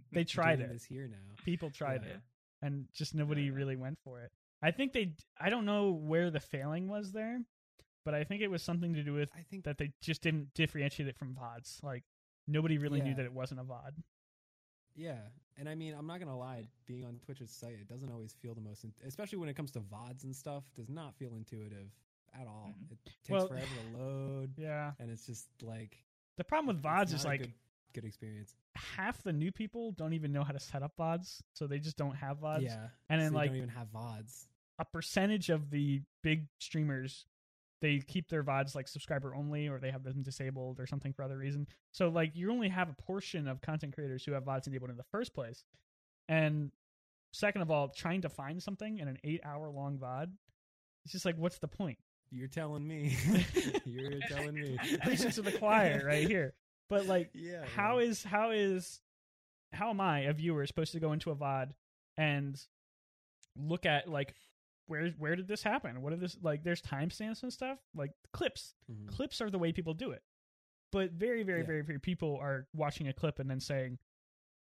[0.13, 1.17] they tried doing it this here now?
[1.45, 2.15] people tried Yeah.
[2.15, 2.21] it
[2.63, 3.53] and just nobody Yeah.
[3.53, 4.33] really went for it
[4.63, 7.39] i think they i don't know where the failing was there
[8.07, 10.55] but i think it was something to do with I think that they just didn't
[10.55, 12.03] differentiate it from vods like
[12.49, 13.93] nobody really knew that it wasn't a vod
[14.97, 15.19] Yeah,
[15.59, 16.69] and I mean, I'm not gonna lie.
[16.87, 19.71] Being on Twitch's site, it doesn't always feel the most, in- especially when it comes
[19.73, 20.65] to vods and stuff.
[20.75, 21.91] Does not feel intuitive
[22.39, 22.75] at all.
[22.79, 22.93] Mhm.
[22.93, 26.03] It takes Well- forever to load, yeah and it's just like
[26.37, 27.53] the problem with vods is like good,
[27.95, 28.55] good experience.
[28.75, 31.97] half the new people don't even know how to set up vods so they just
[31.97, 34.47] don't have vods yeah, and so then like don't even have vods.
[34.79, 37.25] a percentage of the big streamers
[37.83, 41.23] they keep their vods like subscriber only or they have them disabled or something for
[41.23, 44.67] other reason so like you only have a portion of content creators who have vods
[44.67, 45.65] enabled in the first place
[46.29, 46.71] and
[47.33, 50.31] second of all trying to find something in an eight hour long vod
[51.05, 51.99] it's just like what's the point
[52.31, 53.17] You're telling me.
[53.85, 54.77] You're telling me.
[55.05, 56.55] preaching to the choir right here
[56.89, 57.65] but like Yeah.
[57.75, 58.07] how man.
[58.07, 59.01] is how is
[59.73, 61.73] how am I a viewer supposed to go into a VOD
[62.17, 62.59] and
[63.57, 64.35] look at like
[64.87, 66.03] where where did this happen?
[66.03, 66.63] What did this like?
[66.63, 68.75] There's timestamps and stuff like clips.
[68.91, 69.09] Mhm.
[69.09, 70.23] Clips are the way people do it,
[70.93, 71.67] but very very Yeah.
[71.67, 73.99] very few people are watching a clip and then saying,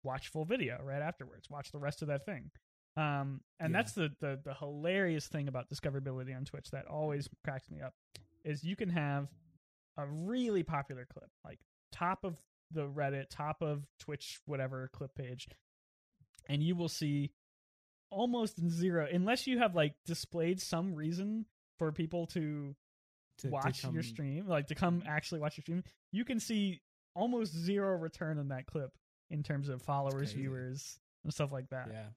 [0.04, 1.50] "Watch full video right afterwards.
[1.50, 2.52] Watch the rest of that thing."
[2.96, 3.80] Um, and Yeah.
[3.80, 7.94] that's the, the the hilarious thing about discoverability on Twitch that always cracks me up
[8.44, 9.30] is you can have
[9.98, 11.60] a really popular clip like
[11.92, 12.38] top of
[12.72, 15.48] the Reddit, top of Twitch, whatever clip page,
[16.48, 17.32] and you will see
[18.10, 21.46] almost zero unless you have like displayed some reason
[21.78, 22.76] for people to,
[23.40, 25.84] To- to watch your stream, like to come actually watch your stream.
[26.12, 26.82] You can see
[27.16, 28.92] almost zero return on that clip
[29.30, 31.90] in terms of followers, viewers, and stuff like that.
[31.92, 32.08] Yeah.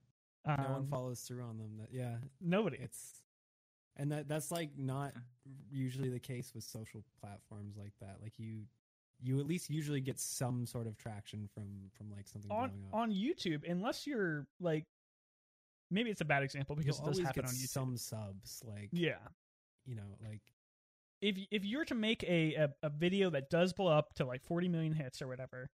[0.47, 1.79] Um, no one follows through on them.
[1.79, 2.79] That yeah, nobody.
[2.81, 3.21] it's
[3.97, 5.13] and that that's like not
[5.71, 8.17] usually the case with social platforms like that.
[8.23, 8.63] Like you,
[9.21, 13.11] you at least usually get some sort of traction from from like something on on
[13.13, 14.87] YouTube, unless you're like,
[15.91, 17.69] maybe it's a bad example because You'll it does happen on YouTube.
[17.69, 18.63] some subs.
[18.67, 19.19] Like yeah,
[19.87, 20.41] you know, like
[21.21, 24.43] if if you're to make a, a a video that does blow up to like
[24.43, 25.71] 40 million hits or whatever,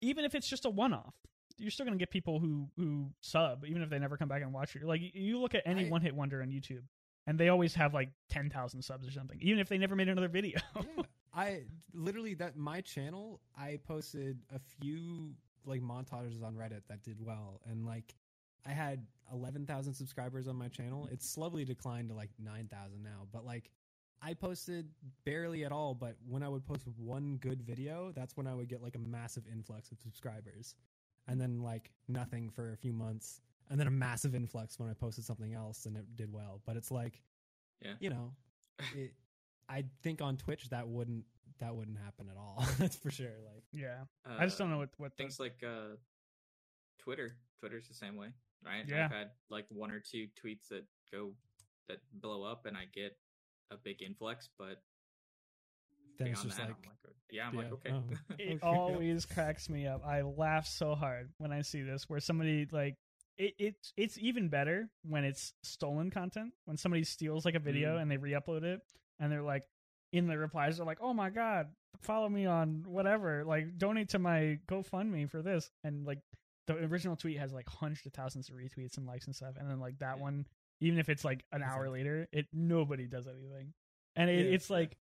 [0.00, 1.14] even if it's just a one off,
[1.58, 4.52] you're still gonna get people who who sub, even if they never come back and
[4.52, 4.84] watch it.
[4.84, 6.84] Like you look at any one hit wonder on YouTube,
[7.26, 10.08] and they always have like ten thousand subs or something, even if they never made
[10.08, 10.58] another video.
[10.76, 11.02] Yeah.
[11.32, 11.62] I
[11.94, 15.34] literally that my channel I posted a few
[15.64, 18.14] like montages on Reddit that did well and like
[18.66, 21.08] I had 11,000 subscribers on my channel.
[21.10, 23.70] It's slowly declined to like 9,000 now, but like
[24.22, 24.88] I posted
[25.24, 28.68] barely at all, but when I would post one good video, that's when I would
[28.68, 30.74] get like a massive influx of subscribers.
[31.28, 33.40] And then like nothing for a few months,
[33.70, 36.60] and then a massive influx when I posted something else and it did well.
[36.66, 37.22] But it's like
[37.80, 37.94] Yeah.
[38.00, 38.32] you know,
[38.96, 39.12] it
[39.68, 41.24] I think on Twitch that wouldn't
[41.60, 42.64] that wouldn't happen at all.
[42.78, 43.36] That's for sure.
[43.46, 45.94] Like yeah, I just don't know Uh, what what the, things like uh,
[46.98, 47.36] Twitter.
[47.60, 48.28] Twitter's the same way,
[48.64, 48.84] right?
[48.86, 49.06] Yeah.
[49.06, 51.32] I've had like one or two tweets that go
[51.88, 53.16] that blow up, and I get
[53.70, 54.48] a big influx.
[54.58, 54.82] But
[56.18, 57.90] then it's just that, like, I'm like, yeah, I'm like, okay.
[57.92, 58.02] oh.
[58.38, 60.04] it always cracks me up.
[60.06, 62.96] I laugh so hard when I see this, where somebody like
[63.38, 66.52] it, it's it's even better when it's stolen content.
[66.66, 68.02] When somebody steals like a video Mm.
[68.02, 68.80] and they re-upload it,
[69.18, 69.64] and they're like
[70.12, 71.68] in the replies, they're like, "Oh my god,
[72.02, 76.18] follow me on whatever, like donate to my GoFundMe for this," and like
[76.74, 79.68] the original tweet has like hundreds of thousands of retweets and likes and stuff, and
[79.70, 80.22] then like that Yeah.
[80.22, 80.46] one,
[80.80, 83.72] even if it's like an hour later, it nobody does anything,
[84.16, 84.52] and it, Yeah.
[84.54, 84.96] it's like.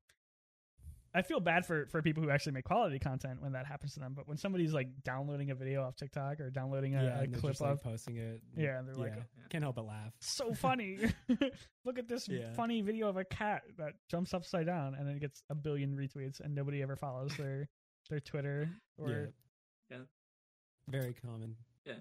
[1.11, 3.99] I feel bad for for people who actually make quality content when that happens to
[3.99, 4.13] them.
[4.13, 7.53] But when somebody's like downloading a video off TikTok or downloading a, yeah, a clip
[7.53, 8.43] just, like, of, posting it.
[8.55, 9.24] yeah, and they're like, yeah.
[9.39, 10.13] Oh, can't help but laugh.
[10.20, 10.99] so funny.
[11.84, 12.53] Look at this Yeah.
[12.53, 15.95] funny video of a cat that jumps upside down and then it gets a billion
[15.97, 17.67] retweets and nobody ever follows their
[18.11, 19.30] their Twitter or
[19.89, 19.97] yeah.
[20.92, 21.00] Yeah.
[21.00, 21.56] Very common.
[21.86, 21.94] yeah.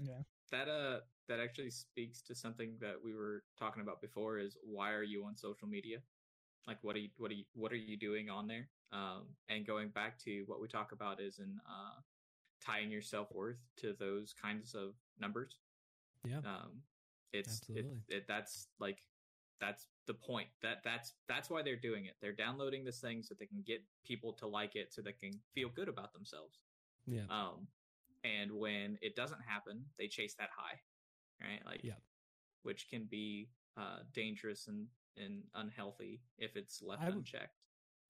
[0.51, 4.93] that uh that actually speaks to something that we were talking about before is why
[4.93, 5.99] are you on social media
[6.67, 9.67] like what are you what are you what are you doing on there um and
[9.67, 12.01] going back to what we talk about is in uh
[12.65, 15.59] tying your self-worth to those kinds of numbers
[16.25, 16.39] Yeah.
[16.39, 16.83] um
[17.33, 19.03] it's it, it that's like
[19.61, 23.35] that's the point that that's that's why they're doing it they're downloading this thing so
[23.39, 26.59] they can get people to like it so they can feel good about themselves
[27.07, 27.23] Yeah.
[27.31, 27.67] um,
[28.25, 30.79] and when it doesn't happen, they chase that high,
[31.41, 31.65] right?
[31.65, 31.95] Like, Yeah.
[32.63, 37.55] which can be uh, dangerous and, and unhealthy if it's left I would- unchecked.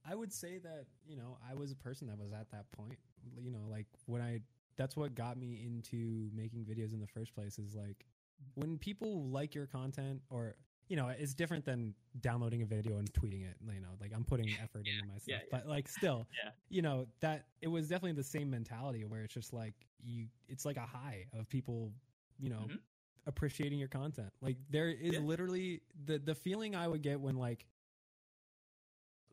[0.08, 2.98] I would say that, you know, I was a person that was at that point.
[3.36, 4.40] You know, like when I
[4.76, 8.06] that's what got me into making videos in the first place is like
[8.54, 10.54] when people like your content or
[10.88, 14.24] you know, it's different than downloading a video and tweeting it, you know, like I'm
[14.24, 15.26] putting effort into my stuff.
[15.26, 15.42] yeah, yeah.
[15.50, 16.50] But like still, Yeah.
[16.70, 20.64] you know, that it was definitely the same mentality where it's just like you it's
[20.64, 21.92] like a high of people,
[22.38, 22.78] you know, Mhm.
[23.26, 24.32] appreciating your content.
[24.40, 25.20] Like there is Yeah.
[25.20, 27.66] literally the the feeling I would get when like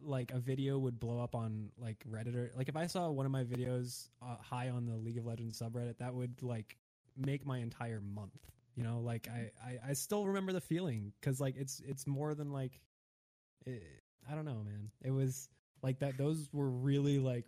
[0.01, 3.25] like a video would blow up on like Reddit or like if I saw one
[3.25, 6.75] of my videos uh, high on the League of Legends subreddit, that would like
[7.15, 8.51] make my entire month.
[8.75, 12.35] You know, like I I, I still remember the feeling because like it's it's more
[12.35, 12.79] than like
[13.65, 13.81] it,
[14.29, 14.91] I don't know, man.
[15.03, 15.49] It was
[15.81, 16.17] like that.
[16.17, 17.45] Those were really like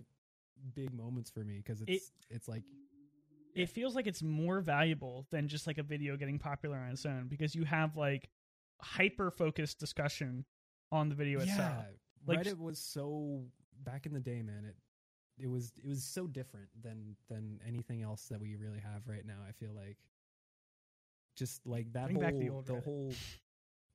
[0.73, 2.63] big moments for me because it's it's like
[3.55, 7.05] it feels like it's more valuable than just like a video getting popular on its
[7.05, 8.30] own because you have like
[8.82, 10.45] hyper focused discussion
[10.91, 11.59] on the video itself.
[11.59, 11.84] yeah.
[12.25, 13.43] Like- Reddit was so
[13.84, 14.63] back in the day, man.
[14.65, 14.75] It
[15.43, 19.25] it was it was so different than than anything else that we really have right
[19.25, 19.39] now.
[19.47, 19.97] I feel like
[21.38, 22.84] just like that Bring whole the Reddit.
[22.84, 23.14] whole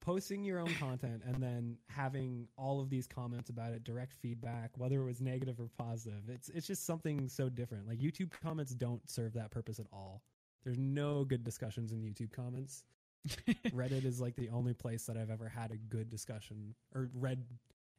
[0.01, 4.71] posting your own content and then having all of these comments about it, direct feedback,
[4.77, 6.23] whether it was negative or positive.
[6.29, 7.87] It's it's just something so different.
[7.87, 10.23] Like YouTube comments don't serve that purpose at all.
[10.65, 12.85] There's no good discussions in YouTube comments.
[13.73, 17.45] Reddit is like the only place that I've ever had a good discussion or read,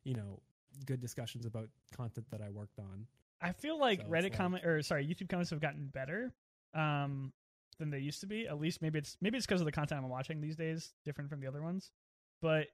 [0.04, 0.40] you know,
[0.86, 3.08] good discussions about content that I worked on.
[3.42, 6.34] I feel like So Reddit like- comment or sorry, YouTube comments have gotten better
[6.74, 7.32] um,
[7.76, 8.48] than they used to be.
[8.48, 11.30] At least maybe it's maybe it's because of the content I'm watching these days, different
[11.30, 11.92] from the other ones.
[12.42, 12.68] But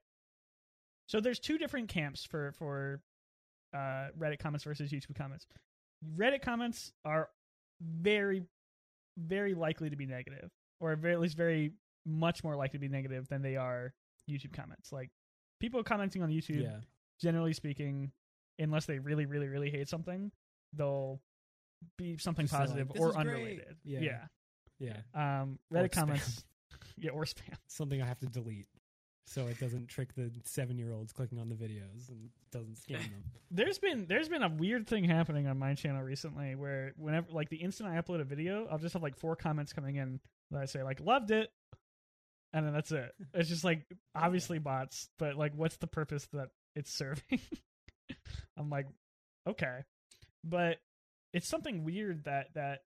[1.06, 3.00] so there's two different camps for for
[3.74, 5.46] uh, Reddit comments versus YouTube comments.
[6.16, 7.28] Reddit comments are
[7.82, 8.42] very,
[9.18, 11.72] very likely to be negative, or very, at least very
[12.06, 13.92] much more likely to be negative than they are
[14.28, 14.92] YouTube comments.
[14.92, 15.10] Like
[15.60, 16.80] people commenting on YouTube Yeah.
[17.20, 18.12] generally speaking,
[18.58, 20.32] unless they really, really, really hate something,
[20.72, 21.20] they'll
[21.96, 23.76] be something Just say, like, positive or unrelated.
[23.84, 24.00] Yeah.
[24.00, 24.24] yeah.
[24.80, 24.96] Yeah.
[25.14, 25.92] Um, Or Reddit spam.
[25.92, 26.44] comments,
[26.98, 27.54] yeah, or spam.
[27.68, 28.66] Something I have to delete
[29.30, 32.98] so it doesn't trick the seven year olds clicking on the videos and doesn't scam
[32.98, 33.22] them.
[33.52, 37.48] There's been there's been a weird thing happening on my channel recently where whenever like
[37.48, 40.18] the instant I upload a video, I'll just have like four comments coming in
[40.50, 41.48] that I say like loved it,
[42.52, 43.12] and then that's it.
[43.32, 43.84] It's just like
[44.16, 47.38] obviously bots, but like what's the purpose that it's serving?
[48.58, 48.88] I'm like,
[49.48, 49.84] okay,
[50.42, 50.78] but
[51.32, 52.80] it's something weird that that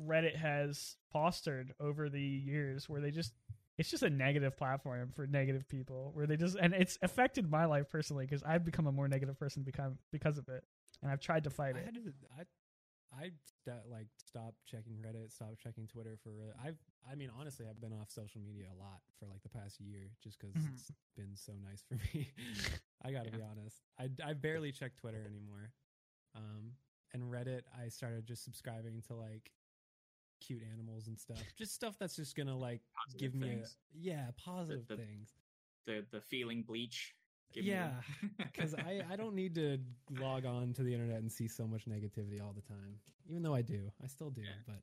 [0.00, 3.32] Reddit has fostered over the years, where they just
[3.78, 7.64] it's just a negative platform for negative people, where they just and it's affected my
[7.64, 10.64] life personally because I've become a more negative person become because of it,
[11.02, 11.94] and I've tried to fight I it.
[11.94, 12.42] to, I,
[13.14, 13.30] I
[13.66, 16.30] st- like stop checking Reddit, stop checking Twitter for.
[16.30, 16.52] Reddit.
[16.64, 16.76] I've,
[17.10, 20.10] I mean, honestly, I've been off social media a lot for like the past year,
[20.22, 20.72] just because Mhm.
[20.74, 22.30] it's been so nice for me.
[23.04, 23.76] I got to be honest.
[23.98, 25.70] I, I barely check Twitter anymore.
[26.34, 26.72] Um,
[27.12, 29.50] and Reddit, I started just subscribing to like
[30.42, 33.76] cute animals and stuff, just stuff that's just gonna like Positive give me things.
[33.94, 35.30] a yeah positive the- things.
[35.86, 37.14] the the feeling bleach.
[37.52, 37.90] Give me Yeah,
[38.38, 39.76] because I, I don't need to
[40.18, 42.94] log on to the internet and see so much negativity all the time.
[43.28, 44.40] Even though I do, I still do.
[44.40, 44.48] Yeah.
[44.66, 44.76] But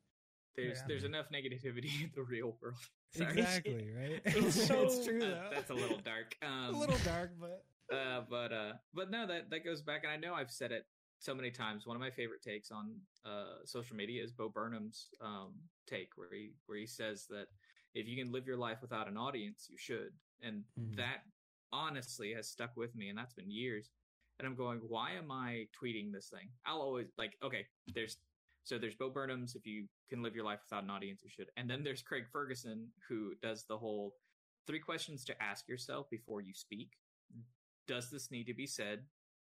[0.55, 0.84] there's Yeah.
[0.88, 2.76] there's enough negativity in the real world.
[3.16, 3.32] Sorry.
[3.39, 4.22] exactly right.
[4.24, 5.49] it's so- it's true Uh, though.
[5.51, 6.36] that's a little dark.
[6.43, 10.12] Um, a little dark, but uh, but uh, but no, that that goes back, and
[10.12, 10.86] I know I've said it
[11.20, 11.86] so many times.
[11.86, 12.95] One of my favorite takes on
[13.26, 15.53] uh, social media is Bo Burnham's um,
[15.88, 17.47] take, where he where he says that
[17.93, 20.95] if you can live your life without an audience, you should, and Mhm.
[20.95, 21.24] that
[21.72, 23.91] honestly has stuck with me, and that's been years.
[24.39, 26.49] And I'm going, why am I tweeting this thing?
[26.65, 28.17] I'll always like, okay, there's
[28.63, 31.49] so there's Bo Burnham's, if you can live your life without an audience, you should,
[31.57, 34.15] and then there's Craig Ferguson who does the whole
[34.67, 36.95] three questions to ask yourself before you speak
[37.88, 38.99] does this need to be said?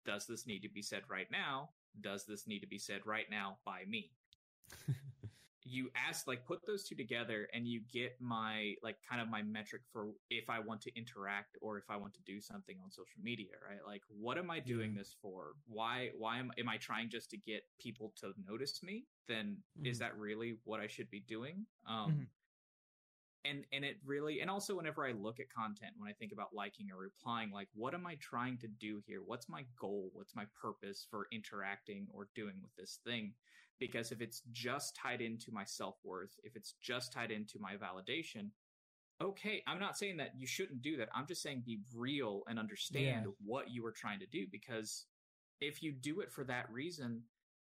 [0.04, 1.70] Does this need to be said right now?
[2.00, 4.12] Does this need to be said right now by me?
[5.64, 9.42] you ask like put those two together and you get my like kind of my
[9.42, 12.90] metric for if I want to interact or if I want to do something on
[12.90, 13.78] social media, right?
[13.86, 14.98] Like what am I doing Yeah.
[14.98, 15.52] this for?
[15.66, 19.06] Why why am am I trying just to get people to notice me?
[19.28, 20.00] Then is Mhm.
[20.00, 21.66] that really what I should be doing?
[21.86, 22.26] Um Mhm.
[23.44, 26.54] And and it really and also whenever i look at content when i think about
[26.54, 29.20] liking or replying like what am i trying to do here?
[29.24, 30.10] What's my goal?
[30.12, 33.34] What's my purpose for interacting or doing with this thing?
[33.80, 38.50] Because if it's just tied into my self-worth if it's just tied into my validation
[39.20, 41.08] okay i'm not saying that you shouldn't do that.
[41.14, 43.32] I'm just saying be real and understand Yeah.
[43.44, 45.06] what you are trying to do because
[45.60, 47.22] if you do it for that reason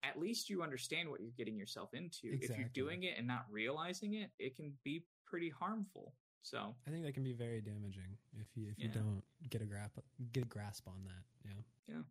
[0.04, 2.28] at least you understand what you're getting yourself into.
[2.42, 6.14] If you're doing it and not realizing it it can be pretty harmful
[6.44, 9.66] so I think that can be very damaging if you if you don't get a
[9.66, 9.98] grasp
[10.32, 11.24] get a grasp on that.
[11.44, 11.96] Yeah.
[11.96, 12.02] Yeah.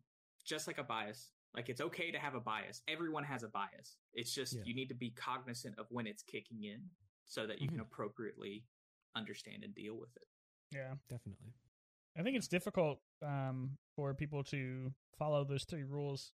[0.45, 3.97] Just like a bias like it's okay to have a bias everyone has a bias
[4.13, 4.63] it's just Yeah.
[4.65, 6.81] you need to be cognizant of when it's kicking in
[7.27, 7.83] so that you can Mhm.
[7.83, 8.65] appropriately
[9.15, 10.27] understand and deal with it
[10.75, 10.97] Yeah.
[11.09, 11.53] Definitely.
[12.19, 16.33] I think it's difficult um, for people to follow those three rules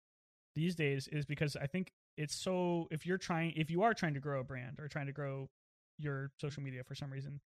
[0.53, 4.13] these days is because I think it's so if you're trying if you are trying
[4.13, 5.49] to grow a brand or trying to grow
[5.97, 7.39] your social media for some reason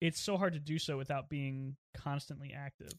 [0.00, 2.92] it's so hard to do so without being constantly active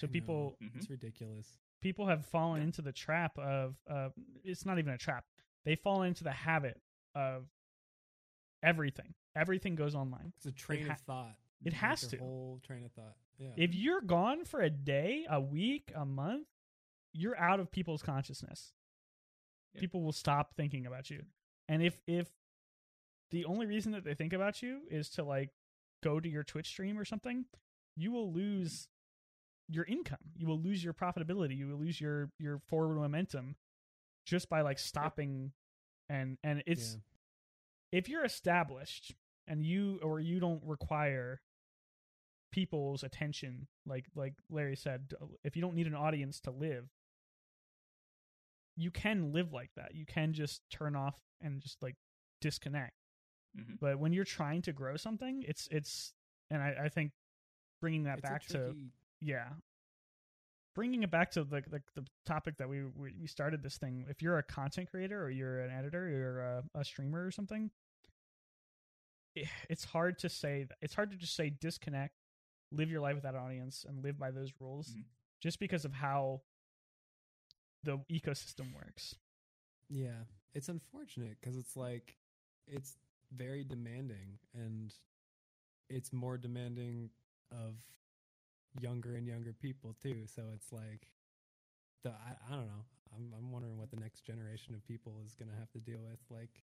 [0.00, 0.12] so I know.
[0.12, 0.76] people Mhm.
[0.76, 1.58] It's ridiculous.
[1.80, 2.66] people have fallen Yeah.
[2.66, 4.10] into the trap of uh,
[4.44, 5.24] it's not even a trap
[5.64, 6.80] they fall into the habit
[7.14, 7.48] of
[8.62, 11.36] everything everything goes online It's a train ha- of thought.
[11.64, 12.16] it Like has your to.
[12.18, 13.16] Whole train of thought.
[13.38, 13.52] Yeah.
[13.56, 16.46] if you're gone for a day, a week, a month,
[17.12, 18.72] you're out of people's consciousness.
[19.74, 19.80] Yeah.
[19.80, 21.24] People will stop thinking about you.
[21.68, 22.28] And if if
[23.30, 25.50] the only reason that they think about you is to like
[26.02, 27.44] go to your Twitch stream or something,
[27.96, 28.88] you will lose
[29.68, 30.18] your income.
[30.36, 31.56] You will lose your profitability.
[31.56, 33.56] You will lose your your forward momentum
[34.26, 35.52] just by like stopping
[36.08, 37.98] and and it's Yeah.
[37.98, 39.14] if you're established
[39.46, 41.40] and you or you don't require
[42.52, 46.88] people's attention like like larry said uh, if you don't need an audience to live
[48.76, 51.94] you can live like that you can just turn off and just like
[52.40, 52.94] disconnect
[53.58, 53.78] Mhm.
[53.80, 56.12] but when you're trying to grow something it's it's
[56.50, 57.12] and i, I think
[57.80, 58.74] bringing that It's a back to
[59.20, 59.48] yeah
[60.74, 64.06] bringing it back to the, the the topic that we we we started this thing
[64.08, 67.70] if you're a content creator or you're an editor you're a, a streamer or something
[69.36, 72.14] i- it's hard to say it's hard to just say disconnect
[72.72, 75.04] live your life without an audience and live by those rules Mhm.
[75.40, 76.40] just because of how
[77.82, 79.16] the ecosystem works
[79.88, 80.24] Yeah,
[80.54, 82.16] it's unfortunate because it's like
[82.68, 82.96] it's
[83.36, 84.92] very demanding, and
[85.88, 87.10] it's more demanding
[87.52, 87.74] of
[88.80, 90.26] younger and younger people too.
[90.26, 91.08] So it's like
[92.04, 92.84] the I, I don't know.
[93.16, 96.20] I'm I'm wondering what the next generation of people is gonna have to deal with.
[96.30, 96.62] Like,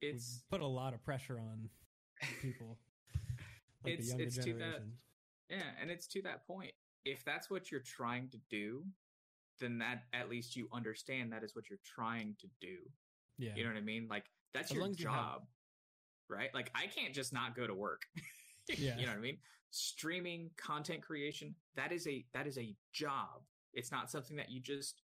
[0.00, 1.68] it's put a lot of pressure on
[2.40, 2.78] people.
[3.84, 4.82] Like It's- the younger it's to that-
[5.48, 6.72] Yeah, and it's to that point.
[7.04, 8.84] If that's what you're trying to do,
[9.58, 12.78] then that at least you understand that is what you're trying to do.
[13.38, 14.06] Yeah, You know what I mean?
[14.08, 15.42] Like that's As your as you job,
[16.28, 16.50] right?
[16.54, 18.02] Like I can't just not go to work.
[18.78, 18.96] Yeah.
[18.96, 19.38] you know what I mean?
[19.72, 23.42] Streaming, content creation, that is a that is a job.
[23.74, 25.02] It's not something that you just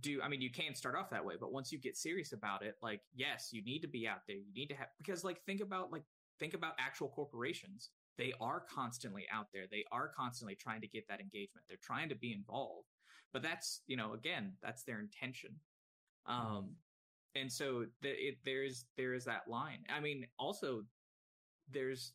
[0.00, 2.62] do i mean you can start off that way but once you get serious about
[2.62, 5.40] it like yes you need to be out there you need to have because like
[5.46, 6.02] think about like
[6.38, 11.06] think about actual corporations they are constantly out there they are constantly trying to get
[11.08, 12.88] that engagement they're trying to be involved
[13.32, 15.50] but that's you know again that's their intention
[16.26, 16.70] um
[17.36, 20.82] and so the, it, there's there is that line i mean also
[21.72, 22.12] there's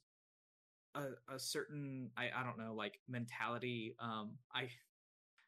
[0.96, 1.04] a,
[1.34, 4.68] a certain I, I don't know like mentality um i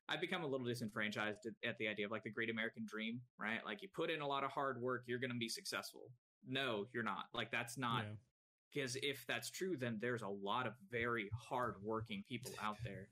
[0.10, 3.22] I've become a little disenfranchised at, at the idea of like the great American dream,
[3.40, 3.60] right?
[3.66, 6.12] Like you put in a lot of hard work, you're going to be successful.
[6.46, 7.26] No, you're not.
[7.34, 8.16] Like that's not Yeah.
[8.74, 13.08] because if that's true, then there's a lot of very hardworking people out there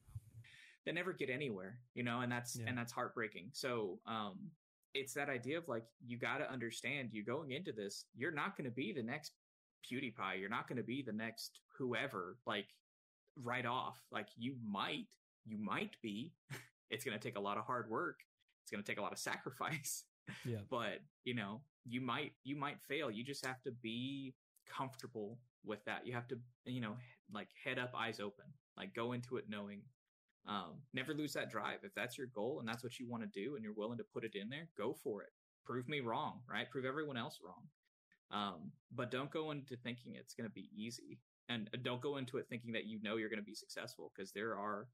[0.85, 2.65] that never get anywhere, you know, and that's Yeah.
[2.67, 3.51] and that's heartbreaking.
[3.53, 4.51] So, um,
[4.93, 8.57] it's that idea of like you got to understand you going into this, you're not
[8.57, 9.33] going to be the next
[9.89, 12.67] PewDiePie, you're not going to be the next whoever, like
[13.41, 13.99] right off.
[14.11, 15.07] Like you might,
[15.45, 16.33] you might be.
[16.89, 18.17] it's going to take a lot of hard work.
[18.63, 20.03] It's going to take a lot of sacrifice
[20.45, 20.59] Yeah.
[20.69, 24.35] but you know you might you might fail you just have to be
[24.69, 26.95] comfortable with that you have to you know
[27.33, 28.45] like head up eyes open
[28.77, 29.81] like go into it knowing
[30.47, 33.29] um never lose that drive if that's your goal and that's what you want to
[33.43, 35.29] do and you're willing to put it in there go for it
[35.65, 37.63] prove me wrong right prove everyone else wrong
[38.31, 41.19] um but don't go into thinking it's going to be easy
[41.49, 44.31] and don't go into it thinking that you know you're going to be successful because
[44.31, 44.87] there are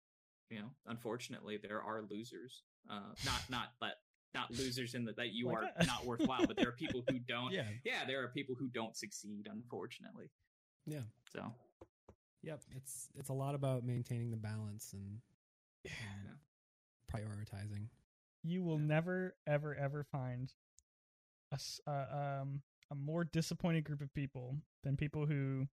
[0.50, 3.94] you know unfortunately there are losers uh not not but
[4.34, 5.88] not losers in the that you Like are that.
[5.88, 7.64] not worthwhile but there are people who don't Yeah.
[7.86, 10.30] yeah there are people who don't succeed unfortunately
[10.86, 11.02] Yeah.
[11.32, 11.54] so
[12.44, 12.62] Yep.
[12.76, 15.20] It's it's a lot about maintaining the balance and
[15.88, 16.40] um,
[17.12, 17.88] prioritizing.
[18.44, 18.86] you will Yeah.
[18.86, 20.54] never ever ever find
[21.52, 22.62] a s- uh, um
[22.92, 25.68] a more disappointed group of people than people who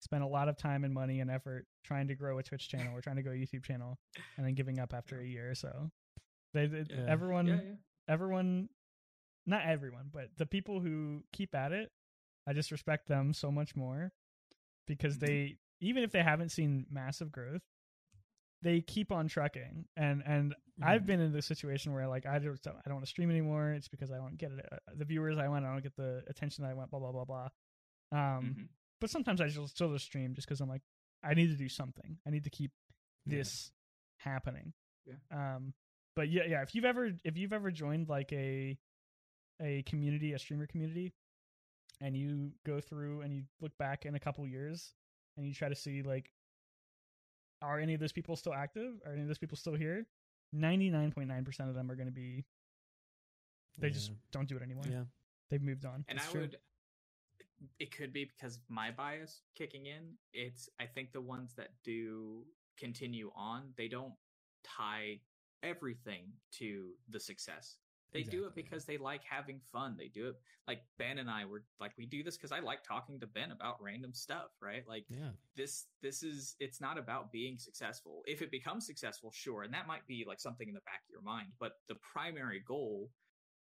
[0.00, 2.96] spend a lot of time and money and effort trying to grow a Twitch channel
[2.96, 3.98] or trying to grow a YouTube channel
[4.36, 5.90] and then giving up after a year or so.
[6.54, 7.04] They, they- Yeah.
[7.08, 7.74] everyone yeah, yeah.
[8.08, 8.68] everyone
[9.46, 11.92] not everyone, but the people who keep at it,
[12.48, 14.12] I just respect them so much more
[14.86, 15.20] because Mhm.
[15.20, 17.62] they even if they haven't seen massive growth,
[18.62, 19.86] they keep on trucking.
[19.96, 21.06] And and I've Mhm.
[21.06, 23.72] been in this situation where like I don't I don't want to stream anymore.
[23.72, 25.64] It's because I don't get it, uh, the viewers I want.
[25.64, 26.90] I don't get the attention that I want.
[26.90, 27.48] Blah blah blah blah.
[28.12, 28.68] Um, Mhm.
[29.00, 30.82] but sometimes I just still just stream just because I'm like
[31.22, 32.18] I need to do something.
[32.26, 32.72] I need to keep
[33.24, 33.38] Yeah.
[33.38, 33.72] this
[34.18, 34.72] happening.
[35.06, 35.16] Yeah.
[35.30, 35.74] Um,
[36.14, 36.62] but yeah, yeah.
[36.62, 38.78] If you've ever if you've ever joined like a
[39.60, 41.12] a community, a streamer community,
[42.00, 44.94] and you go through and you look back in a couple years
[45.36, 46.30] and you try to see like,
[47.62, 48.94] are any of those people still active?
[49.06, 50.06] Are any of those people still here?
[50.52, 52.44] Ninety nine point nine percent of them are going to be.
[53.78, 54.84] They just don't do it anymore.
[54.90, 55.02] yeah.
[55.50, 56.04] They've moved on.
[56.08, 56.40] and It's i true.
[56.42, 56.56] would
[57.78, 61.70] it could be because of my bias kicking in it's i think the ones that
[61.82, 62.44] do
[62.78, 64.12] continue on they don't
[64.62, 65.18] tie
[65.62, 67.76] everything to the success
[68.12, 69.96] they do it because they like having fun.
[69.98, 72.82] They do it like ben and i were like we do this because i like
[72.82, 74.84] talking to ben about random stuff right?
[74.88, 75.30] Like Yeah.
[75.56, 78.22] this this is it's not about being successful.
[78.26, 81.10] If it becomes successful sure and that might be like something in the back of
[81.10, 83.10] your mind but the primary goal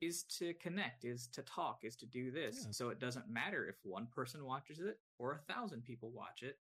[0.01, 2.62] is to connect is to talk is to do this.
[2.65, 2.73] Yeah.
[2.73, 6.57] so it doesn't matter if one person watches it or a thousand people watch it.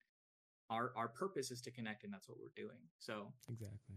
[0.70, 2.78] Our our purpose is to connect and that's what we're doing.
[2.98, 3.96] So Exactly.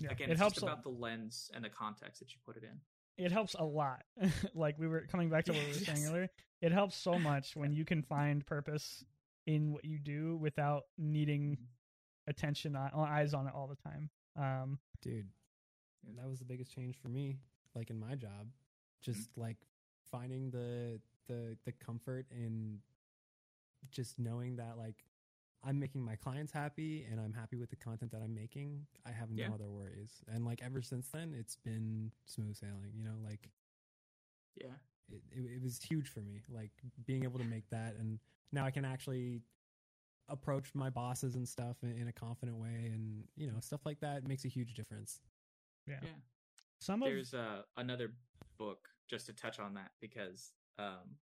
[0.00, 0.10] Yeah.
[0.12, 2.56] again it it's helps just a- about the lens and the context that you put
[2.56, 2.80] it in
[3.24, 4.04] it helps a lot.
[4.54, 6.08] like we were coming back to what we were saying Yes.
[6.10, 6.28] earlier.
[6.62, 9.04] It helps so much when you can find purpose
[9.44, 11.58] in what you do without needing
[12.28, 14.10] attention on, eyes on it all the time.
[14.36, 15.26] Um, Dude,
[16.16, 17.38] that was the biggest change for me,
[17.74, 18.46] like in my job.
[19.02, 19.56] Just like
[20.12, 22.78] finding the the the comfort in
[23.90, 24.96] just knowing that like
[25.64, 28.86] I'm making my clients happy and I'm happy with the content that I'm making.
[29.06, 29.54] I have no Yeah.
[29.54, 30.22] other worries.
[30.32, 33.50] And like ever since then it's been smooth sailing, you know, like
[34.56, 34.74] yeah
[35.10, 36.70] it, it, it was huge for me like
[37.06, 38.18] being able to make that and
[38.52, 39.40] now i can actually
[40.28, 44.00] approach my bosses and stuff in, in a confident way and you know stuff like
[44.00, 45.20] that makes a huge difference
[45.86, 45.98] yeah.
[46.02, 46.10] yeah
[46.80, 48.12] Some of there's uh, another
[48.58, 51.16] book just to touch on that because um,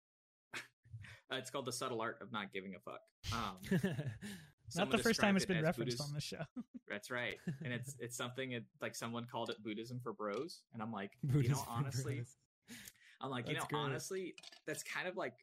[1.32, 3.02] it's called the subtle art of not giving a fuck
[3.34, 3.80] um,
[4.76, 6.44] not the first time it's been referenced Buddhist- on this show.
[6.90, 10.82] that's right and it's it's something it, like someone called it buddhism for bros and
[10.82, 11.12] i'm like
[11.42, 12.24] you know honestly
[13.22, 13.80] i'm like you know great.
[13.80, 14.36] honestly
[14.68, 15.34] that's kind of like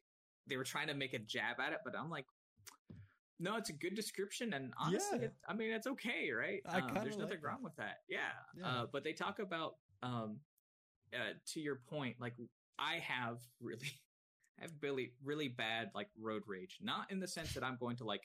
[0.47, 2.25] they were trying to make a jab at it but i'm like
[3.39, 5.25] no it's a good description and honestly Yeah.
[5.25, 7.47] it, i mean it's okay right um, there's nothing like that.
[7.47, 8.19] wrong with that yeah,
[8.57, 8.67] Yeah.
[8.67, 10.37] Uh, but they talk about um
[11.13, 12.33] uh, to your point like
[12.79, 13.87] i have really
[14.63, 17.97] I have really really bad like road rage not in the sense that i'm going
[17.97, 18.21] to like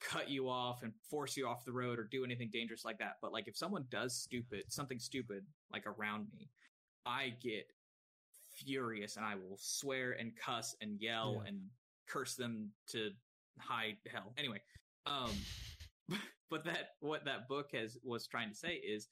[0.00, 3.14] cut you off and force you off the road or do anything dangerous like that
[3.22, 6.48] but like if someone does stupid something stupid like around me
[7.06, 7.64] I get
[8.54, 11.48] furious and I will swear and cuss and yell Yeah.
[11.48, 11.60] and
[12.06, 13.10] curse them to
[13.58, 14.34] high hell.
[14.36, 14.60] Anyway,
[15.06, 15.30] um,
[16.50, 19.08] but that what that book has was trying to say is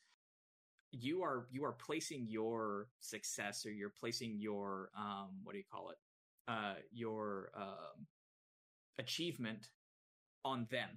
[0.90, 5.64] you are you are placing your success or you're placing your um what do you
[5.70, 5.96] call it
[6.48, 8.06] uh your um
[8.98, 9.68] achievement
[10.44, 10.88] on them.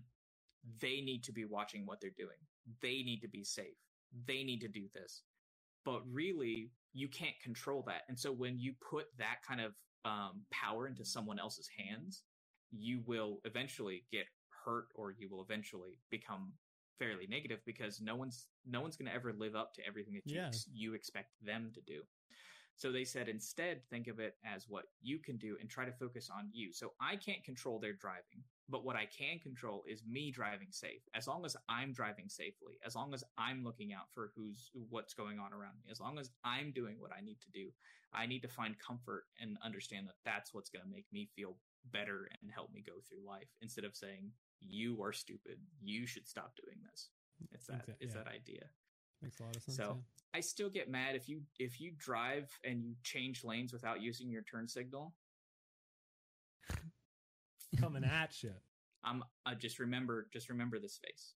[0.80, 2.38] They need to be watching what they're doing.
[2.82, 3.78] They need to be safe.
[4.28, 5.23] They need to do this.
[5.86, 8.02] But really you can't control that.
[8.10, 9.73] And so when you put that kind of
[10.03, 12.23] um, power into someone else's hands
[12.72, 14.26] you will eventually get
[14.65, 16.53] hurt or you will eventually become
[16.99, 20.22] fairly negative because no one's no one's going to ever live up to everything that
[20.26, 20.48] you Yeah.
[20.48, 22.02] ex- you expect them to do
[22.76, 25.91] so they said instead think of it as what you can do and try to
[25.91, 26.72] focus on you.
[26.73, 31.02] So i can't control their driving but what i can control is me driving safe.
[31.14, 35.14] As long as i'm driving safely as long as i'm looking out for who's what's
[35.14, 37.69] going on around me as long as i'm doing what i need to do
[38.14, 41.57] i need to find comfort and understand that that's what's going to make me feel
[41.91, 44.31] better and help me go through life instead of saying
[44.61, 45.57] you are stupid.
[45.81, 47.10] You should stop doing this.
[47.52, 48.23] It's that Exact- is yeah.
[48.23, 48.65] that idea
[49.22, 49.77] Makes a lot of sense.
[49.77, 50.03] So-
[50.34, 54.30] I still get mad if you if you drive and you change lanes without using
[54.30, 55.14] your turn signal.
[57.80, 58.52] coming at you.
[59.03, 61.34] I'm I just remember just remember this face.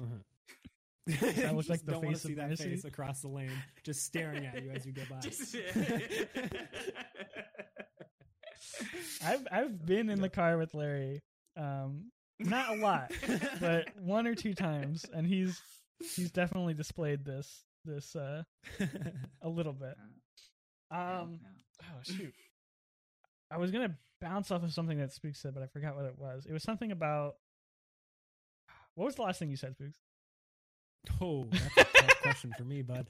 [0.00, 0.18] Uh-huh.
[1.34, 2.70] That looks like the don't face of see that Mercy.
[2.70, 3.50] face across the lane,
[3.82, 5.18] just staring at you as you go by.
[9.24, 11.20] I've I've been in the car with Larry,
[11.56, 13.10] um, not a lot,
[13.60, 15.60] but one or two times, and he's
[16.16, 18.42] he's definitely displayed this this uh,
[19.42, 19.94] a little bit.
[20.90, 21.40] Um,
[21.82, 22.34] oh shoot,
[23.50, 26.18] I was gonna bounce off of something that Spooks said, but I forgot what it
[26.18, 26.46] was.
[26.46, 27.36] It was something about
[28.94, 29.98] what was the last thing you said, Spooks?
[31.20, 33.06] oh, that's a tough question for me, bud.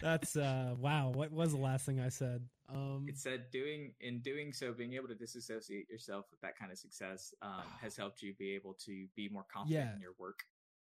[0.00, 1.10] That's uh wow.
[1.14, 2.42] What was the last thing I said?
[2.72, 6.72] Um, It said doing in doing so, being able to disassociate yourself with that kind
[6.72, 9.94] of success um, has helped you be able to be more confident Yeah.
[9.94, 10.38] in your work.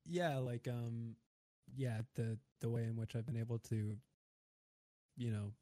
[0.06, 1.16] yeah, like um,
[1.76, 3.96] yeah, the the way in which I've been able to,
[5.16, 5.52] you know,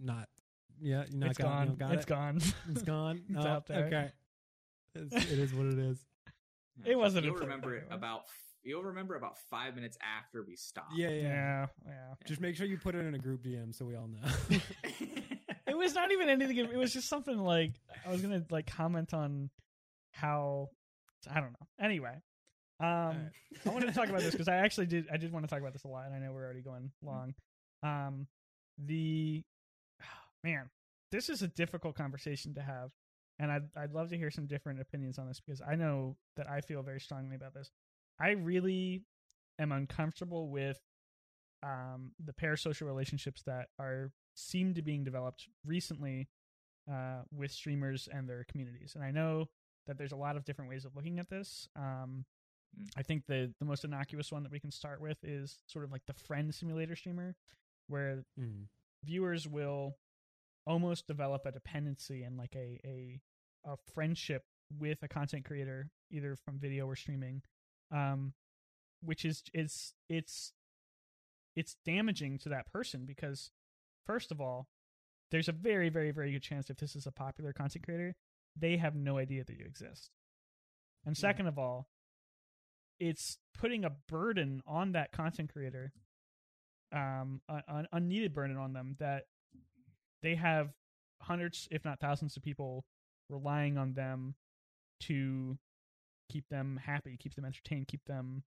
[0.00, 0.28] not
[0.80, 1.62] yeah, you not it's got, gone.
[1.64, 2.08] You know, got it's it.
[2.08, 2.40] gone.
[2.70, 3.22] It's gone.
[3.28, 3.84] It's Oh, out there.
[3.86, 4.10] Okay,
[4.94, 5.98] it's, it is what it is.
[6.86, 8.22] It wasn't You'll remember it about
[8.62, 10.94] you'll remember about five minutes after we stopped.
[10.96, 11.20] Yeah, yeah.
[11.22, 12.14] yeah, yeah.
[12.24, 14.58] Just make sure you put it in a group DM so we all know.
[15.72, 16.58] It was not even anything.
[16.58, 17.72] It was just something like
[18.06, 19.48] I was gonna like comment on
[20.10, 20.68] how
[21.30, 21.66] I don't know.
[21.80, 22.20] Anyway,
[22.80, 23.30] um,
[23.66, 25.06] I wanted to talk about this because I actually did.
[25.12, 26.90] I did want to talk about this a lot, and I know we're already going
[27.02, 27.34] long.
[27.82, 28.26] Um,
[28.78, 29.42] the
[30.44, 30.70] man,
[31.10, 32.90] this is a difficult conversation to have,
[33.38, 36.48] and I'd I'd love to hear some different opinions on this because I know that
[36.48, 37.70] I feel very strongly about this.
[38.20, 39.04] I really
[39.58, 40.78] am uncomfortable with
[41.62, 46.28] um, the parasocial relationships that are seem to be being developed recently
[46.90, 48.94] uh, with streamers and their communities.
[48.94, 49.48] And I know
[49.86, 51.68] that there's a lot of different ways of looking at this.
[51.76, 52.24] Um,
[52.78, 52.88] Mm.
[52.96, 55.92] I think the the most innocuous one that we can start with is sort of
[55.92, 57.36] like the friend simulator streamer,
[57.88, 58.68] where Mm.
[59.04, 59.98] viewers will
[60.66, 63.20] almost develop a dependency and like a a
[63.64, 64.44] a friendship
[64.78, 67.42] with a content creator, either from video or streaming,
[67.90, 68.32] um,
[69.00, 70.52] which is it's it's
[71.54, 73.50] it's damaging to that person because
[74.06, 74.68] first of all,
[75.30, 78.14] there's a very very very good chance if this is a popular content creator,
[78.56, 80.10] they have no idea that you exist,
[81.04, 81.20] and Yeah.
[81.20, 81.88] second of all,
[83.02, 85.92] it's putting a burden on that content creator
[86.92, 89.24] um an unneeded burden on them that
[90.22, 90.70] they have
[91.20, 92.84] hundreds if not thousands of people
[93.28, 94.36] relying on them
[95.00, 95.58] to
[96.30, 98.44] keep them happy keep them entertained keep them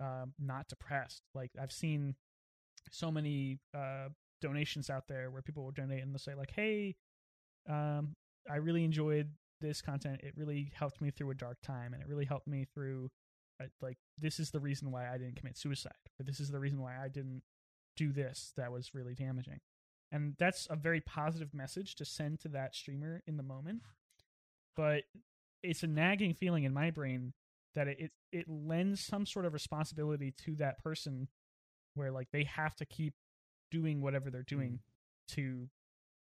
[0.00, 1.22] um not depressed.
[1.34, 2.14] Like i've seen
[2.92, 4.08] so many uh
[4.40, 6.94] donations out there where people will donate and they'll say like hey
[7.68, 8.14] um
[8.48, 9.28] i really enjoyed
[9.60, 10.20] this content.
[10.22, 13.10] It really helped me through a dark time and it really helped me through
[13.80, 16.80] like this is the reason why i didn't commit suicide or this is the reason
[16.80, 17.42] why i didn't
[17.96, 19.60] do this that was really damaging
[20.12, 23.82] and that's a very positive message to send to that streamer in the moment
[24.76, 25.02] but
[25.62, 27.32] it's a nagging feeling in my brain
[27.74, 31.28] that it, it it lends some sort of responsibility to that person
[31.94, 33.14] where like they have to keep
[33.70, 34.78] doing whatever they're doing
[35.28, 35.68] to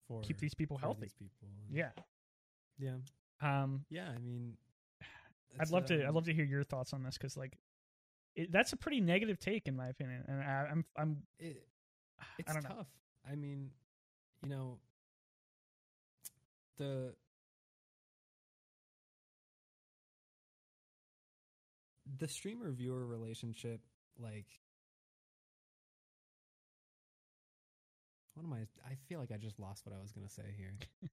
[0.08, 1.48] For keep these people healthy these people.
[1.70, 1.90] yeah
[2.78, 2.96] yeah,
[3.40, 4.08] um yeah.
[4.14, 4.56] I mean,
[5.60, 7.56] i'd love to i'd um, love to hear your thoughts on this because like
[8.36, 11.64] it, that's a pretty negative take in my opinion and I, i'm i'm It,
[12.20, 12.86] i it's know tough.
[13.30, 13.70] I mean,
[14.42, 14.78] you know,
[16.78, 17.14] the
[22.18, 23.80] the streamer viewer relationship,
[24.18, 24.46] like,
[28.36, 28.90] I what am I?
[28.90, 30.74] I feel like I just lost what I was gonna say here.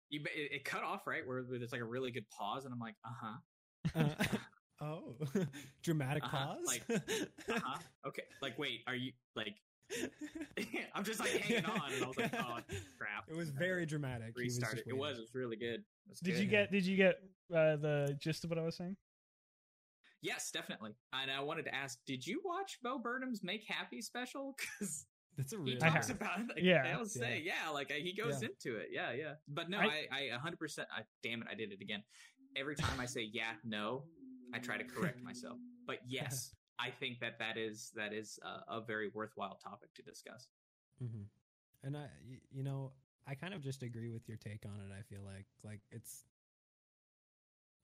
[0.09, 2.79] you it, it cut off right where there's like a really good pause, and I'm
[2.79, 4.09] like, uh huh,
[4.81, 5.15] Uh, oh,
[5.83, 6.65] dramatic Uh-huh, pause.
[6.65, 7.77] like, uh huh,
[8.07, 8.23] okay.
[8.41, 9.55] Like, wait, are you like?
[10.93, 12.59] I'm just like hanging on, and I was like, oh
[12.97, 13.25] crap.
[13.27, 14.33] It was very dramatic.
[14.37, 14.83] Restarted.
[14.87, 15.17] It was.
[15.17, 15.83] It was really good.
[16.07, 16.41] Was Did good.
[16.43, 17.15] you get Did you get
[17.51, 18.95] uh, the gist of what I was saying?
[20.21, 20.91] Yes, definitely.
[21.13, 24.55] And I wanted to ask, did you watch Bo Burnham's Make Happy special?
[24.79, 25.05] Because
[25.39, 25.81] That's a he really.
[25.81, 26.47] I talks about it.
[26.49, 26.93] Like, Yeah.
[26.93, 28.49] I was saying, yeah, like he goes Yeah.
[28.49, 28.89] into it.
[28.91, 29.33] Yeah, yeah.
[29.47, 30.79] But no, I- I, I, 100%.
[30.93, 32.03] I, damn it, I did it again.
[32.57, 34.03] Every time I say yeah, no,
[34.53, 35.57] I try to correct myself.
[35.87, 40.01] But yes, I think that that is that is a, a very worthwhile topic to
[40.01, 40.49] discuss.
[41.01, 41.23] Mm-hmm.
[41.87, 42.07] And I,
[42.51, 42.91] you know,
[43.25, 44.91] I kind of just agree with your take on it.
[44.93, 46.25] I feel like, like it's,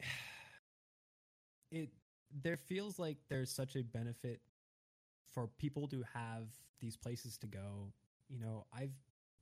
[1.71, 1.89] it.
[2.43, 4.41] There feels like there's such a benefit
[5.35, 6.49] for people to have
[6.81, 7.93] these places to go.
[8.29, 8.95] You know, I've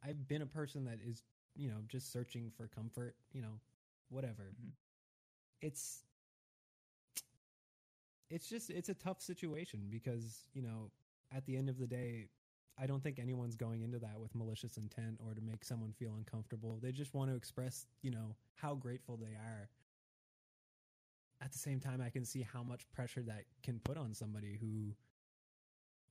[0.03, 1.23] I've been a person that is,
[1.55, 3.15] you know, just searching for comfort.
[3.33, 3.61] You know,
[4.09, 4.53] whatever.
[4.61, 4.73] Mhm.
[5.61, 6.05] It's
[8.31, 10.91] it's just it's a tough situation because you know
[11.35, 12.29] at the end of the day
[12.79, 16.15] I don't think anyone's going into that with malicious intent or to make someone feel
[16.17, 16.79] uncomfortable.
[16.81, 19.69] They just want to express, you know, how grateful they are.
[21.41, 24.57] At the same time, I can see how much pressure that can put on somebody
[24.59, 24.95] who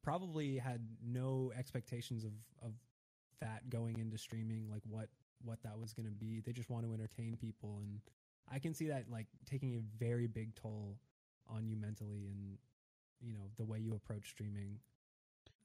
[0.02, 2.72] probably had no expectations of, of
[3.40, 5.08] that going into streaming, like what,
[5.44, 6.40] what that was going to be.
[6.44, 7.78] They just want to entertain people.
[7.82, 8.00] And
[8.50, 10.96] I can see that like taking a very big toll
[11.48, 12.58] on you mentally and,
[13.20, 14.78] you know, the way you approach streaming.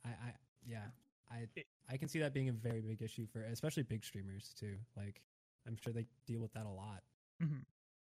[0.05, 0.33] I, I,
[0.65, 0.85] yeah,
[1.31, 1.47] I
[1.89, 4.75] I can see that being a very big issue for especially big streamers too.
[4.95, 5.21] Like
[5.67, 7.03] I'm sure they deal with that a lot.
[7.41, 7.59] hmm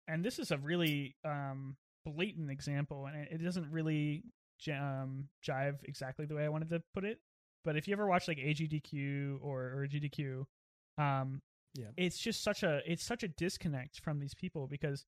[0.09, 4.25] And this is a really um, blatant example, and it, doesn't really
[4.69, 7.21] um, jive exactly the way I wanted to put it.
[7.65, 10.45] But if you ever watch like AGDQ or, or GDQ,
[10.99, 11.41] um,
[11.75, 11.91] Yeah.
[11.97, 15.05] it's just such a it's such a disconnect from these people because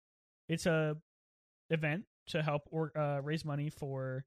[0.48, 0.98] it's a
[1.70, 4.26] event to help or uh, raise money for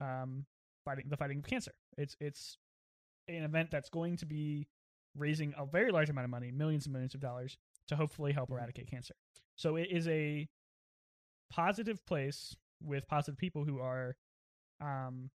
[0.00, 0.46] um,
[0.84, 1.72] fighting the fighting of cancer.
[1.96, 2.58] It's it's
[3.28, 4.66] an event that's going to be
[5.16, 7.56] raising a very large amount of money, millions and millions of dollars,
[7.88, 8.54] to hopefully help Mhm.
[8.54, 9.14] eradicate cancer.
[9.56, 10.48] So it is a
[11.50, 14.16] positive place with positive people who are
[14.80, 15.30] um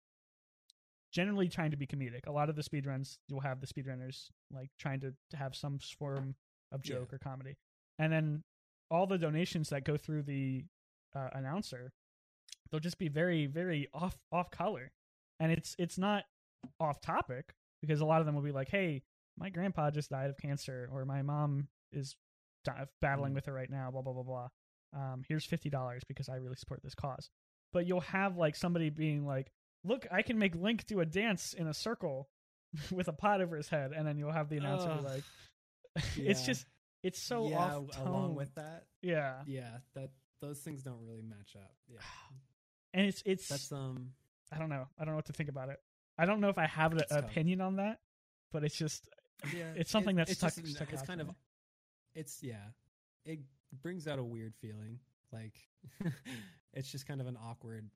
[1.13, 2.27] generally trying to be comedic.
[2.27, 5.79] A lot of the speedruns you'll have the speedrunners like trying to, to have some
[5.99, 6.35] form
[6.73, 6.97] of Yeah.
[6.97, 7.57] joke or comedy.
[7.99, 8.45] And then
[8.91, 10.65] all the donations that go through the
[11.15, 11.93] uh, announcer,
[12.71, 14.93] they'll just be very, very off off color.
[15.41, 16.25] And it's it's not
[16.81, 19.03] off topic because a lot of them will be like, "Hey,
[19.39, 22.17] my grandpa just died of cancer," or "My mom is
[23.01, 23.37] battling Mm.
[23.37, 24.49] with it right now." Blah blah blah blah.
[24.93, 27.31] Um, here's fifty dollars because I really support this cause.
[27.73, 29.51] But you'll have like somebody being like,
[29.85, 32.29] "Look, I can make Link do a dance in a circle
[32.91, 35.05] with a pot over his head," and then you'll have the announcer be Ugh.
[35.05, 35.25] like,
[36.17, 36.47] "It's Yeah.
[36.47, 36.67] just
[37.03, 38.87] it's so yeah, off tone." along with that.
[39.03, 41.75] yeah, Yeah, that those things don't really match up.
[41.89, 41.99] Yeah.
[42.95, 44.13] and it's it's That's um
[44.51, 44.87] I don't know.
[44.99, 45.79] I don't know what to think about it.
[46.17, 47.25] I don't know if I have an tough.
[47.25, 48.01] opinion on that,
[48.51, 49.09] but it's just
[49.55, 51.35] yeah, It's something that's it's stuck- just- stuck it's kind of me.
[52.15, 52.65] it's yeah.
[53.27, 53.41] It
[53.83, 54.99] brings out a weird feeling.
[55.33, 55.55] Like
[56.75, 57.91] it's just kind of an awkward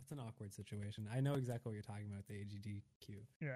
[0.00, 1.06] it's an awkward situation.
[1.14, 3.16] I know exactly what you're talking about, the AGDQ.
[3.40, 3.48] yeah.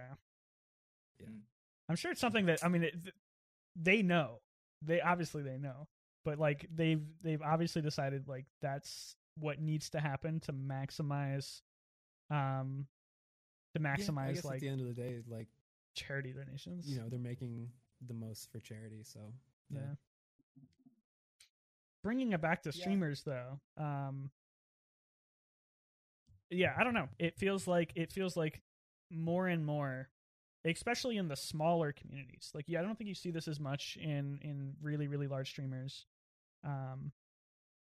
[1.21, 1.27] Yeah.
[1.29, 1.41] Mm.
[1.89, 2.95] I'm sure it's something that I mean it,
[3.77, 4.41] they know.
[4.83, 5.89] They obviously they know.
[6.25, 11.61] But like they've they've obviously decided like that's what needs to happen to maximize
[12.31, 12.87] um
[13.75, 15.49] to Yeah, I maximize guess at the end of the day, like
[15.95, 16.89] charity donations.
[16.89, 17.69] you know, they're making
[18.07, 19.21] the most for charity, so
[19.71, 19.81] yeah.
[22.03, 22.81] Bringing it back to Yeah.
[22.81, 23.61] streamers though.
[23.77, 24.31] Um
[26.51, 27.09] Yeah, I don't know.
[27.19, 28.61] It feels like it feels like
[29.11, 30.09] more and more
[30.65, 32.53] especially in the smaller communities.
[32.55, 35.51] Like yeah, I don't think you see this as much in in really really large
[35.51, 36.07] streamers.
[36.65, 37.13] Um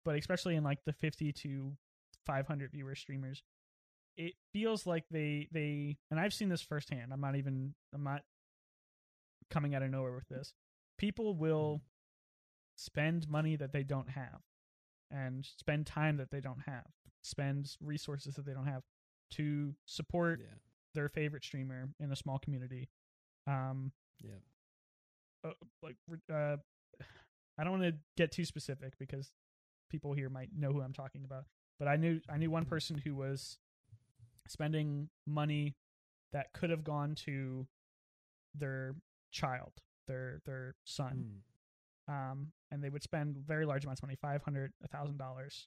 [0.05, 1.77] but especially in like the 50 to
[2.25, 3.43] 500 viewer streamers
[4.17, 7.13] it feels like they they and I've seen this firsthand.
[7.13, 8.23] I'm not even I'm not
[9.51, 10.53] coming out of nowhere with this.
[10.99, 11.81] People will
[12.79, 14.41] spend money that they don't have
[15.11, 16.87] and spend time that they don't have,
[17.23, 18.83] spend resources that they don't have
[19.33, 20.55] to support yeah.
[20.95, 22.89] their favorite streamer in a small community.
[23.47, 23.93] Um
[24.23, 24.41] Yeah.
[25.45, 25.53] uh,
[25.83, 25.97] like
[26.33, 26.57] uh
[27.59, 29.33] I don't want to get too specific because
[29.91, 31.45] people here might know who I'm talking about.
[31.79, 32.69] But I knew I knew one Mhm.
[32.69, 33.59] person who was
[34.47, 35.75] spending money
[36.33, 37.67] that could have gone to
[38.55, 38.95] their
[39.33, 39.73] child,
[40.07, 41.43] their their son,
[42.09, 42.13] Mm.
[42.13, 45.67] um, and they would spend very large amounts of money, five hundred, a thousand dollars,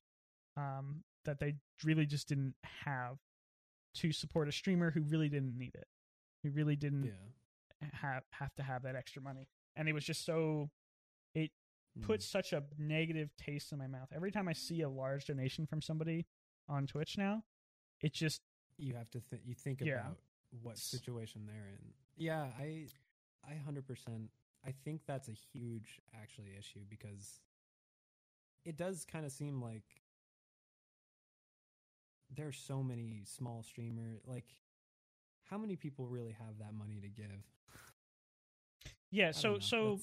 [0.58, 2.56] um, that they really just didn't
[2.86, 3.18] have,
[3.96, 5.88] to support a streamer who really didn't need it,
[6.44, 7.06] who really didn't
[7.82, 7.88] Yeah.
[7.94, 10.70] have have to have that extra money, and it was just so
[11.34, 11.52] it
[12.00, 12.04] Mm.
[12.04, 15.66] puts such a negative taste in my mouth every time I see a large donation
[15.68, 16.26] from somebody
[16.70, 17.44] on Twitch now.
[18.00, 18.42] It just
[18.78, 20.00] you have to th- you think Yeah.
[20.00, 20.18] about
[20.62, 21.94] what situation they're in.
[22.16, 22.88] Yeah, I
[23.44, 24.30] I 100%
[24.66, 27.40] I think that's a huge actually issue because
[28.66, 29.84] it does kind of seem like
[32.36, 34.46] there's so many small streamer like
[35.52, 37.46] how many people really have that money to give?
[39.12, 39.32] yeah.
[39.32, 40.00] So so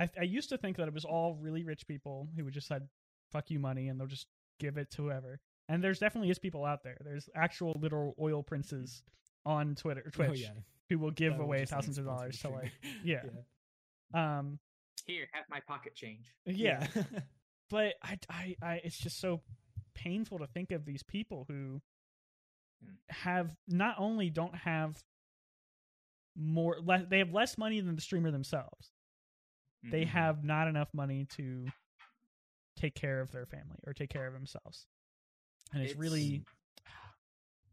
[0.00, 2.68] I, I used to think that it was all really rich people who would just
[2.68, 2.86] had
[3.32, 4.28] fuck you money and they'll just
[4.60, 5.40] give it to whoever.
[5.68, 6.96] And there's definitely is people out there.
[7.04, 9.02] There's actual literal oil princes
[9.44, 10.60] on Twitter, oh, Twitch, oh, yeah.
[10.88, 13.44] Who will give That away thousands of dollars the to like, streamer.
[14.14, 14.38] yeah.
[14.38, 14.58] um,
[15.06, 16.26] Here, have my pocket change.
[16.46, 16.86] yeah.
[17.70, 19.42] but I, I, I, it's just so
[19.94, 21.80] painful to think of these people who
[22.80, 22.92] Hmm.
[23.08, 25.02] have not only don't have
[26.36, 28.92] more, less, they have less money than the streamer themselves.
[29.82, 30.08] They Mhm.
[30.10, 31.66] have not enough money to
[32.76, 34.86] take care of their family or take care of themselves,
[35.72, 36.44] and it's, It's- really,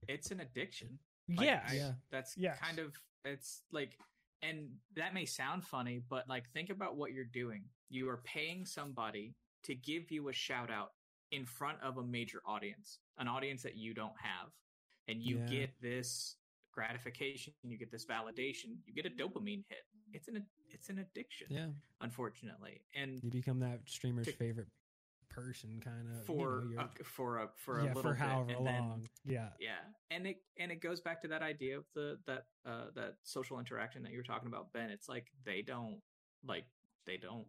[0.07, 0.97] It's an addiction.
[1.29, 1.93] Like, yeah, I- Yeah.
[2.11, 2.59] That's Yes.
[2.59, 3.97] kind of it's like
[4.41, 7.63] and that may sound funny, but like think about what you're doing.
[7.89, 9.33] You are paying somebody
[9.63, 10.93] to give you a shout out
[11.31, 14.51] in front of a major audience, an audience that you don't have.
[15.07, 15.45] And you Yeah.
[15.47, 16.37] get this
[16.71, 19.85] gratification, you get this validation, you get a dopamine hit.
[20.13, 21.71] It's an it's an addiction, yeah.
[22.01, 22.81] unfortunately.
[22.93, 24.67] And You become that streamer's To- favorite
[25.35, 28.19] person kind of for you know, a, for a for a yeah, little for bit,
[28.21, 29.09] however and then long.
[29.25, 29.49] yeah.
[29.59, 29.81] yeah
[30.11, 33.59] and it and it goes back to that idea of the that uh that social
[33.59, 35.99] interaction that you were talking about ben it's like they don't
[36.47, 36.65] like
[37.05, 37.45] they don't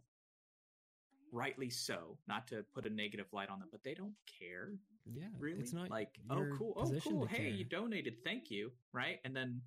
[1.32, 4.70] rightly so not to put a negative light on them but they don't care
[5.12, 5.24] Yeah.
[5.38, 9.34] really It's not like oh cool oh cool hey you donated thank you right and
[9.36, 9.60] then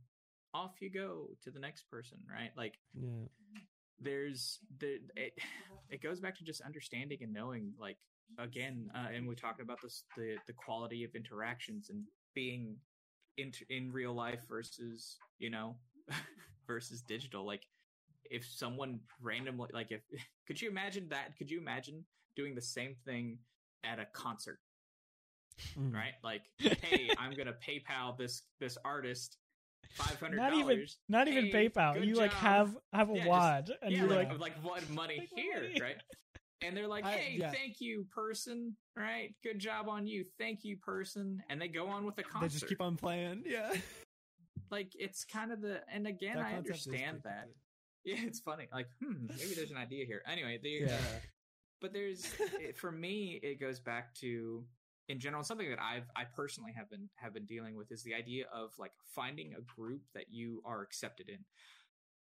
[0.53, 3.27] off you go to the next person right like Yeah.
[3.99, 5.33] there's the it,
[5.89, 7.97] it goes back to just understanding and knowing like
[8.37, 12.03] again uh, and we talked about this the the quality of interactions and
[12.35, 12.75] being
[13.37, 15.75] in in real life versus you know
[16.67, 17.45] versus digital.
[17.45, 17.63] Like
[18.29, 20.01] if someone randomly like if
[20.47, 21.37] could you imagine that?
[21.37, 22.03] Could you imagine
[22.35, 23.39] doing the same thing
[23.83, 24.59] at a concert?
[25.77, 25.93] Mm.
[25.93, 26.13] right?
[26.23, 29.37] Like hey i'm gonna paypal this this artist
[29.97, 32.05] $500 Not even- not even Hey, PayPal.
[32.05, 34.89] You like have have a Yeah, just- wad, and yeah, you're like, like, like what
[34.91, 35.95] money here, right?
[36.61, 37.51] And they're like, I- "Hey, yeah.
[37.51, 38.75] thank you, person.
[38.95, 39.33] Right?
[39.43, 40.25] Good job on you.
[40.37, 42.47] Thank you, person." And they go on with the concert.
[42.49, 43.43] They just keep on playing.
[43.45, 43.73] Yeah.
[44.71, 45.81] like it's kind of the.
[45.91, 47.45] And again, That I understand that.
[47.47, 47.53] good.
[48.05, 48.67] Yeah, it's funny.
[48.71, 50.21] Like, hmm, maybe there's an idea here.
[50.25, 50.93] Anyway, the, Yeah.
[50.95, 51.19] uh,
[51.81, 52.25] but there's
[52.59, 54.65] it, for me, it goes back to
[55.09, 58.15] in general something that I've I personally have been have been dealing with is the
[58.15, 61.39] idea of like finding a group that you are accepted in,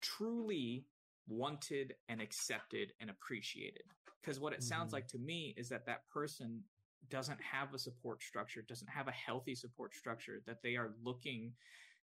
[0.01, 0.85] truly
[1.29, 3.83] wanted and accepted and appreciated.
[4.21, 4.93] Because what it sounds Mhm.
[4.93, 6.63] like to me is that that person
[7.09, 11.55] doesn't have a support structure, doesn't have a healthy support structure, that they are looking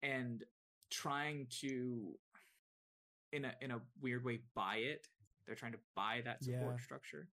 [0.03, 0.43] and
[0.91, 2.19] trying to
[3.31, 5.07] in a in a weird way buy it.
[5.45, 6.83] They're trying to buy that support Yeah.
[6.83, 7.27] structure.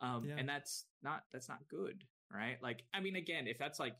[0.00, 0.38] Um Yeah.
[0.38, 2.60] and that's not that's not good, right?
[2.62, 3.96] Like I mean again, if that's like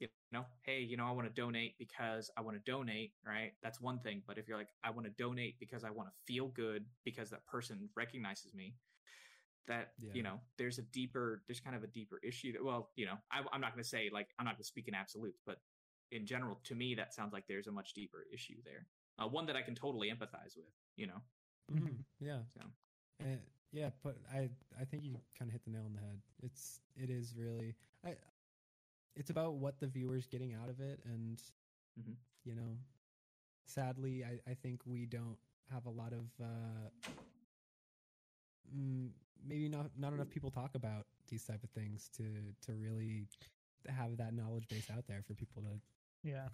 [0.00, 3.52] you know, hey, you know, I want to donate because I want to donate, right?
[3.62, 4.22] That's one thing.
[4.26, 7.30] But if you're like, I want to donate because I want to feel good because
[7.30, 8.74] that person recognizes me,
[9.66, 10.10] that Yeah.
[10.14, 12.52] you know, there's a deeper, there's kind of a deeper issue.
[12.52, 14.68] That well, you know, I, I'm not going to say like I'm not going to
[14.68, 15.58] speak in absolutes, but
[16.10, 18.86] in general, to me, that sounds like there's a much deeper issue there.
[19.18, 20.72] Uh, one that I can totally empathize with.
[20.96, 21.20] You know,
[21.72, 22.04] Mhm.
[22.20, 22.40] Yeah.
[22.54, 22.60] So.
[23.20, 23.36] Uh,
[23.72, 24.48] yeah, but I
[24.80, 26.20] I think you kind of hit the nail on the head.
[26.42, 28.16] It's it is really I
[29.18, 31.42] it's about what the viewer's getting out of it and
[32.00, 32.14] Mhm.
[32.44, 32.78] you know
[33.66, 35.38] sadly I I think we don't
[35.70, 36.88] have a lot of uh
[38.74, 39.10] mm,
[39.46, 42.24] maybe not not enough people talk about these type of things to
[42.66, 43.26] to really
[43.88, 45.80] have that knowledge base out there for people to
[46.22, 46.48] yeah.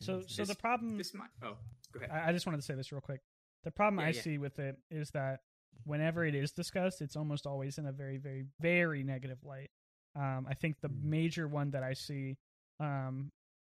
[0.00, 0.48] So so things.
[0.48, 1.28] the problem this might.
[1.42, 1.56] Oh,
[1.92, 2.10] go ahead.
[2.10, 3.20] I, I just wanted to say this real quick.
[3.64, 4.22] The problem Yeah, I yeah.
[4.22, 5.40] see with it is that
[5.84, 9.70] whenever it is discussed, it's almost always in a very, very, very negative light.
[10.16, 11.02] Um, I think the Mm.
[11.04, 12.36] major one that I see,
[12.80, 13.30] um,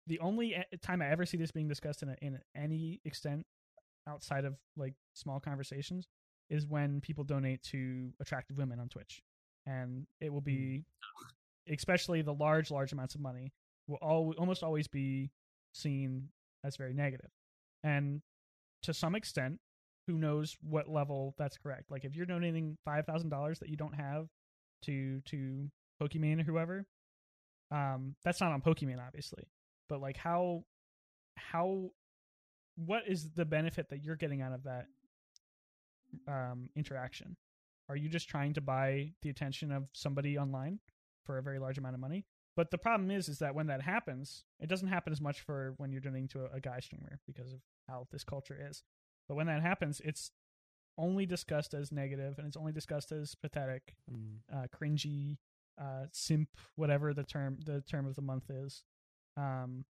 [0.08, 3.46] the only time I ever see this being discussed in a, in any extent
[4.08, 6.08] outside of like small conversations
[6.50, 9.22] is when people donate to attractive women on Twitch,
[9.68, 10.84] and it will be,
[11.68, 13.52] especially the large, large amounts of money,
[13.88, 15.30] will al- almost always be
[15.74, 16.30] seen
[16.64, 17.30] as very negative,
[17.84, 18.22] and
[18.82, 19.60] to some extent,
[20.08, 21.92] who knows what level that's correct.
[21.92, 24.28] Like if you're donating five thousand dollars that you don't have
[24.84, 25.70] to to
[26.02, 26.86] Pokimane or whoever,
[27.72, 29.44] um, that's not on Pokimane, obviously.
[29.88, 30.64] but like how
[31.36, 31.92] how
[32.76, 34.88] what is the benefit that you're getting out of that
[36.28, 37.36] um interaction
[37.88, 40.80] are you just trying to buy the attention of somebody online
[41.26, 43.82] for a very large amount of money but the problem is is that when that
[43.82, 47.20] happens it doesn't happen as much for when you're donating to a, a guy streamer
[47.28, 48.84] because of how this culture is
[49.28, 50.32] but when that happens it's
[50.98, 54.40] only discussed as negative and it's only discussed as pathetic Mm.
[54.52, 55.38] uh, cringy,
[55.80, 58.84] uh, simp, whatever the term the term of the month is.
[59.38, 59.86] Um,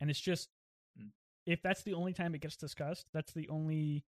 [0.00, 0.50] and it's just
[0.98, 1.10] Mm.
[1.44, 4.04] if that's the only time it gets discussed, that's the only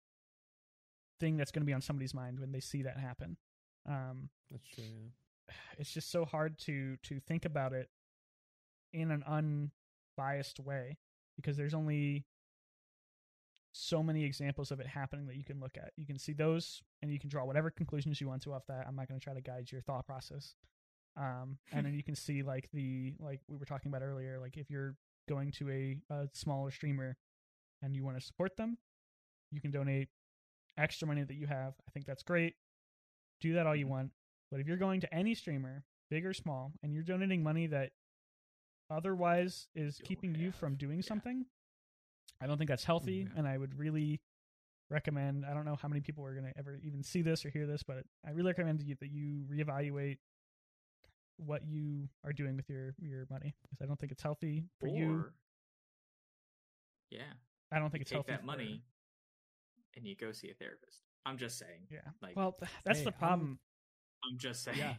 [1.20, 3.36] thing that's going to be on somebody's mind when they see that happen.
[3.86, 4.84] Um, That's true.
[5.48, 5.54] Yeah.
[5.78, 7.88] it's just so hard to to think about it
[8.92, 10.98] in an unbiased way
[11.36, 12.24] because there's only
[13.76, 15.92] so many examples of it happening that you can look at.
[15.96, 18.86] You can see those and you can draw whatever conclusions you want to off that.
[18.88, 20.54] I'm not going to try to guide your thought process.
[21.16, 24.56] Um, and then you can see like the like we were talking about earlier, like
[24.56, 24.96] if you're
[25.28, 27.16] going to a, a smaller streamer
[27.82, 28.78] and you want to support them,
[29.52, 30.08] you can donate
[30.78, 31.74] extra money that you have.
[31.86, 32.54] I think that's great.
[33.42, 34.10] Do that all you want.
[34.50, 37.90] But if you're going to any streamer, big or small, and you're donating money that
[38.90, 41.06] otherwise is You'll keeping you from doing yeah.
[41.06, 41.44] something,
[42.40, 43.24] I don't think that's healthy.
[43.24, 43.38] Mm, yeah.
[43.38, 44.20] And I would really
[44.90, 45.44] recommend.
[45.46, 47.66] I don't know how many people are going to ever even see this or hear
[47.66, 50.18] this, but I really recommend you, that you reevaluate
[51.38, 54.86] what you are doing with your your money because I don't think it's healthy for
[54.88, 55.26] you.
[57.10, 57.20] Yeah.
[57.72, 58.82] I don't think You it's take healthy that for- money
[59.96, 61.02] and you go see a therapist.
[61.24, 61.88] I'm just saying.
[61.90, 62.00] Yeah.
[62.22, 63.58] Like, Well, that's Hey, the I'm- problem.
[64.24, 64.78] I'm just saying.
[64.78, 64.94] Yeah.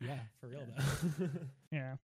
[0.00, 0.74] Yeah, for real Yeah.
[1.18, 1.26] though.
[1.72, 1.96] Yeah.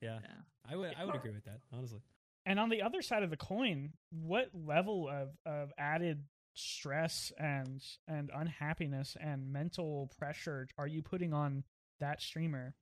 [0.00, 0.18] yeah.
[0.22, 0.28] Yeah.
[0.70, 2.00] I would I would agree with that, honestly.
[2.44, 6.24] And on the other side of the coin, what level of, of added
[6.54, 11.64] stress and and unhappiness and mental pressure are you putting on
[11.98, 12.74] that streamer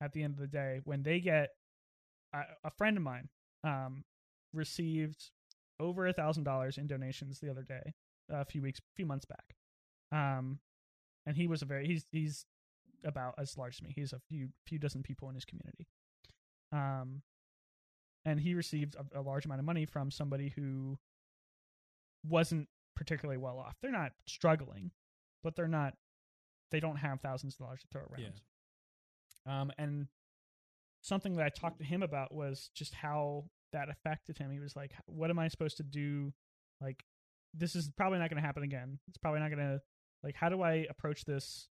[0.00, 1.50] at the end of the day when they get
[2.32, 3.28] a, a friend of mine
[3.64, 4.02] um
[4.54, 5.30] received
[5.78, 7.92] over a thousand dollars in donations the other day
[8.30, 9.56] a few weeks a few months back.
[10.10, 10.58] Um
[11.26, 12.46] and he was a very he's he's
[13.04, 13.92] about as large as me.
[13.94, 15.86] He's a few few dozen people in his community.
[16.72, 17.22] Um
[18.24, 20.98] and he received a, a large amount of money from somebody who
[22.24, 23.76] wasn't particularly well off.
[23.82, 24.90] They're not struggling,
[25.42, 25.94] but they're not.
[26.70, 28.40] They don't have thousands of dollars to throw around.
[29.46, 29.60] Yeah.
[29.60, 30.06] Um, and
[31.02, 34.50] something that I talked to him about was just how that affected him.
[34.50, 36.32] He was like, "What am I supposed to do?
[36.80, 37.04] Like,
[37.54, 38.98] this is probably not going to happen again.
[39.08, 39.80] It's probably not going to
[40.22, 40.36] like.
[40.36, 41.68] How do I approach this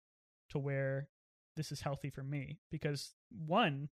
[0.50, 1.08] to where
[1.56, 2.60] this is healthy for me?
[2.72, 3.90] Because one,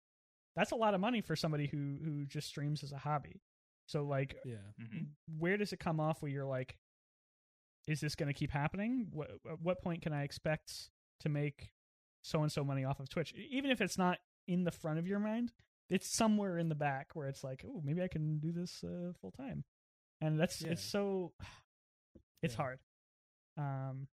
[0.56, 3.42] that's a lot of money for somebody who who just streams as a hobby.
[3.88, 4.58] So like, Yeah.
[4.82, 5.10] Mhm.
[5.38, 6.78] where does it come off where you're like,
[7.88, 9.08] is this going to keep happening?
[9.12, 11.72] What at what point can I expect to make
[12.24, 13.34] so and so money off of Twitch?
[13.34, 15.54] Even if it's not in the front of your mind,
[15.90, 19.14] it's somewhere in the back where it's like, oh, maybe I can do this uh,
[19.22, 19.66] full time,
[20.22, 20.72] and that's Yeah.
[20.72, 21.34] it's so
[22.42, 22.58] it's Yeah.
[22.58, 22.80] hard.
[23.58, 24.08] Um,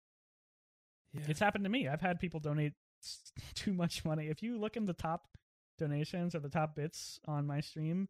[1.14, 1.26] Yeah.
[1.30, 1.88] it's happened to me.
[1.88, 2.74] I've had people donate
[3.56, 4.28] too much money.
[4.28, 5.38] If you look in the top
[5.82, 8.08] donations or the top bits on my stream,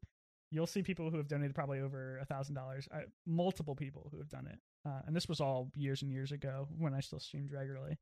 [0.52, 2.88] you'll see people who have donated probably over a thousand dollars.
[3.26, 6.68] Multiple people who have done it, uh, and this was all years and years ago
[6.77, 7.98] when I still streamed regularly.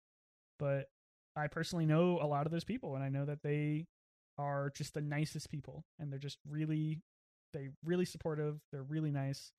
[0.57, 0.89] But
[1.35, 3.85] I personally know a lot of those people, and I know that they
[4.37, 6.99] are just the nicest people, and they're just really,
[7.53, 8.59] they really supportive.
[8.71, 9.51] They're really nice,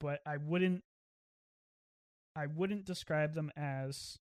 [0.00, 0.84] but I wouldn't,
[2.36, 4.18] I wouldn't describe them as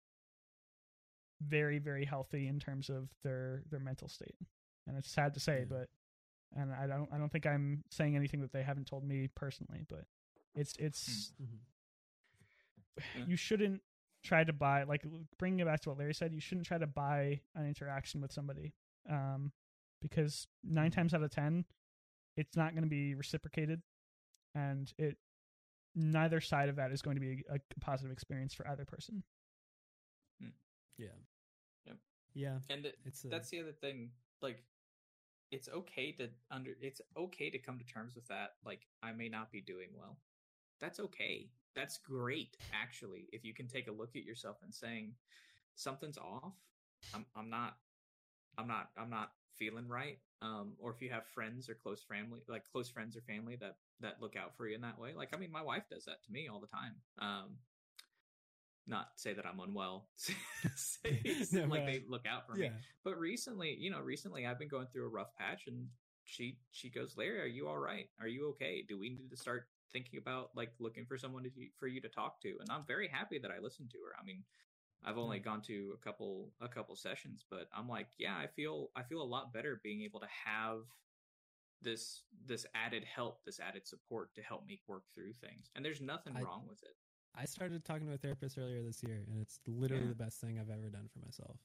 [1.42, 4.36] very very healthy in terms of their their mental state
[4.88, 5.66] and it's sad to say Yeah.
[5.70, 5.90] but
[6.60, 9.86] and i don't i don't think i'm saying anything that they haven't told me personally
[9.90, 10.06] but
[10.56, 13.28] it's it's Mhm.
[13.28, 13.82] You shouldn't
[14.24, 15.04] try to buy like
[15.40, 18.32] bringing it back to what larry said you shouldn't try to buy an interaction with
[18.32, 18.74] somebody
[19.10, 19.52] um
[20.02, 21.66] because nine times out of ten
[22.38, 23.82] it's not going to be reciprocated
[24.54, 25.18] and it
[25.96, 29.24] neither side of that is going to be a, a positive experience for either person
[30.98, 31.08] Yeah.
[31.88, 31.98] Yep.
[32.36, 32.58] Yeah.
[32.70, 34.12] And it, It's a, that's the other thing.
[34.42, 34.64] Like,
[35.52, 36.72] it's okay to under.
[36.82, 38.52] It's okay to come to terms with that.
[38.66, 40.18] Like, I may not be doing well.
[40.80, 41.50] That's okay.
[41.76, 43.28] That's great, actually.
[43.32, 45.14] If you can take a look at yourself and saying
[45.76, 46.54] something's off,
[47.14, 47.26] I'm.
[47.36, 47.78] I'm not.
[48.58, 48.90] I'm not.
[48.98, 50.18] I'm not feeling right.
[50.42, 53.76] Um, or if you have friends or close family, like close friends or family that
[54.00, 55.14] that look out for you in that way.
[55.16, 56.96] Like, I mean, my wife does that to me all the time.
[57.20, 57.58] Um,
[58.88, 60.08] not say that I'm unwell.
[61.52, 62.72] No, like they look out for me
[63.04, 65.88] but recently you know recently i've been going through a rough patch and
[66.24, 69.38] she she goes larry are you all right are you okay do we need to
[69.38, 72.86] start thinking about like looking for someone to, for you to talk to and i'm
[72.88, 74.44] very happy that i listened to her i mean
[75.04, 75.44] i've only Yeah.
[75.44, 79.22] gone to a couple a couple sessions but i'm like yeah i feel i feel
[79.22, 80.80] a lot better being able to have
[81.82, 85.72] this this added help, this added support to help me work through things.
[85.76, 86.96] And there's nothing I- wrong with it.
[87.36, 90.10] I started talking to a therapist earlier this year, and it's literally Yeah.
[90.10, 91.58] the best thing I've ever done for myself.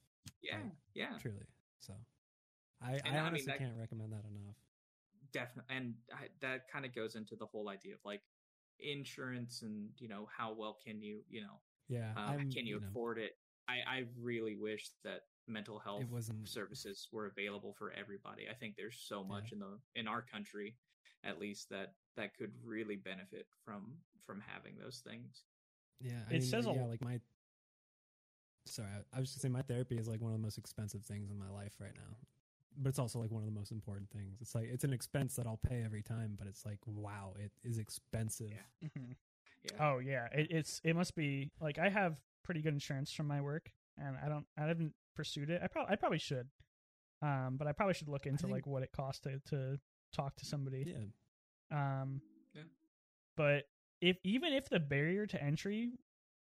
[0.42, 1.18] Yeah, Like, yeah.
[1.18, 1.46] Truly.
[1.80, 1.94] So,
[2.80, 4.56] I, And I I mean, honestly that- can't recommend that enough.
[5.32, 8.22] definitely and I, that kind of goes into the whole idea of like
[8.78, 12.14] insurance and you know how well can you you know Yeah.
[12.16, 13.32] uh, can you, know, afford it
[13.68, 18.54] i i really wish that mental health It wasn't- services were available for everybody i
[18.54, 20.76] think there's so much in the in our country
[21.24, 25.44] at least that that could really benefit from from having those things
[26.00, 27.20] Yeah, I It mean, says a yeah, like my.
[28.66, 31.02] Sorry, I, I was just gonna my therapy is like one of the most expensive
[31.04, 32.16] things in my life right now,
[32.76, 34.40] but it's also like one of the most important things.
[34.40, 37.52] It's like it's an expense that I'll pay every time, but it's like wow, it
[37.64, 38.50] is expensive.
[38.50, 38.88] Yeah.
[38.98, 39.14] Mhm.
[39.64, 43.26] yeah Oh yeah, it, it's it must be like I have pretty good insurance from
[43.28, 45.60] my work, and I don't I haven't pursued it.
[45.62, 46.48] I probably I probably should,
[47.22, 49.78] um, but I probably should look into think- like what it costs to to
[50.12, 50.92] talk to somebody.
[51.70, 52.20] Yeah, Um,
[52.54, 52.62] Yeah.
[53.36, 53.68] but
[54.00, 55.92] if even if the barrier to entry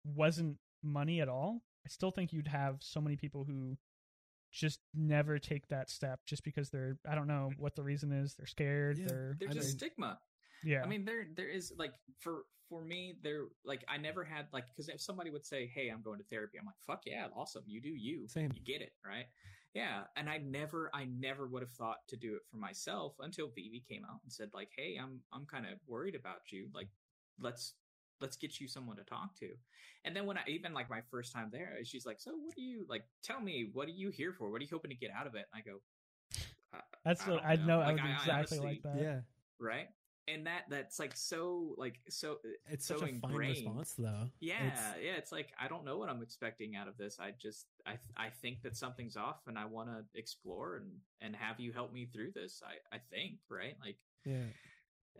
[0.03, 3.77] wasn't money at all, I still think you'd have so many people who
[4.51, 7.59] just never take that step just because they're I don't know mm.
[7.59, 8.35] what the reason is.
[8.35, 8.97] They're scared.
[8.97, 9.07] Yeah.
[9.07, 10.19] They're there's I a mean- stigma
[10.65, 10.81] yeah.
[10.83, 14.65] I mean, there there is like for for me there like I never had like
[14.67, 17.63] because if somebody would say, "Hey, I'm going to therapy," I'm like, "Fuck yeah, awesome,
[17.67, 18.51] you do you, Same.
[18.53, 19.25] you get it, right?"
[19.73, 23.47] Yeah, and I never I never would have thought to do it for myself until
[23.47, 26.67] Vive came out and said like, "Hey, I'm I'm kind of worried about you.
[26.73, 26.89] Like,
[27.39, 27.73] let's."
[28.21, 29.49] Let's get you someone to talk to.
[30.05, 32.61] And then when I even like my first time there, she's like, So what do
[32.61, 34.49] you like tell me, what are you here for?
[34.49, 35.45] What are you hoping to get out of it?
[35.53, 35.81] And I go,
[37.03, 37.65] That's I what don't I know.
[37.65, 37.79] know.
[37.79, 39.01] Like, I- be I exactly honestly- like that.
[39.03, 39.19] yeah.
[39.59, 39.87] right?
[40.29, 42.37] And that that's like so like so
[42.69, 43.55] It's so such a fine ingrained.
[43.57, 44.29] response, though.
[44.39, 45.11] Yeah, It's- yeah.
[45.17, 47.19] It's like I don't know what I'm expecting out of this.
[47.19, 50.89] I just I I think that something's off, and I want to explore and
[51.19, 52.63] and have you help me through this.
[52.65, 53.75] I I think right.
[53.83, 54.45] Like yeah.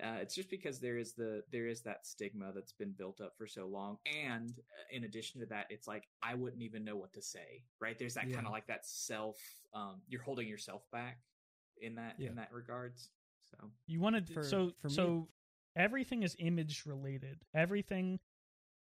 [0.03, 3.33] Uh, it's just because there is the there is that stigma that's been built up
[3.37, 6.95] for so long, and uh, in addition to that, it's like I wouldn't even know
[6.97, 7.63] what to say.
[7.79, 7.97] Right?
[7.97, 8.35] There's that Yeah.
[8.35, 9.37] kind of like that self.
[9.73, 11.19] Um, you're holding yourself back
[11.81, 12.29] in that Yeah.
[12.29, 13.09] in that regards.
[13.45, 15.29] So You wanted For- so for me- so
[15.75, 17.43] everything is image related.
[17.53, 18.19] Everything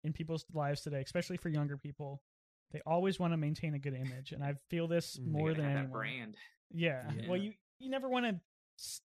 [0.04, 2.24] in people's lives today, especially for younger people,
[2.72, 5.74] they always want to maintain a good image, and I feel this more than have
[5.74, 5.92] that anyone.
[5.92, 6.38] brand.
[6.72, 7.12] Yeah.
[7.14, 7.28] Yeah.
[7.28, 8.42] Well, you you never want to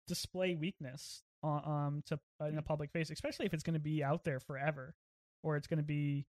[0.07, 3.81] display weakness on, um to uh, in a public face, especially if it's going to
[3.81, 4.95] be out there forever,
[5.43, 6.27] or it's going to be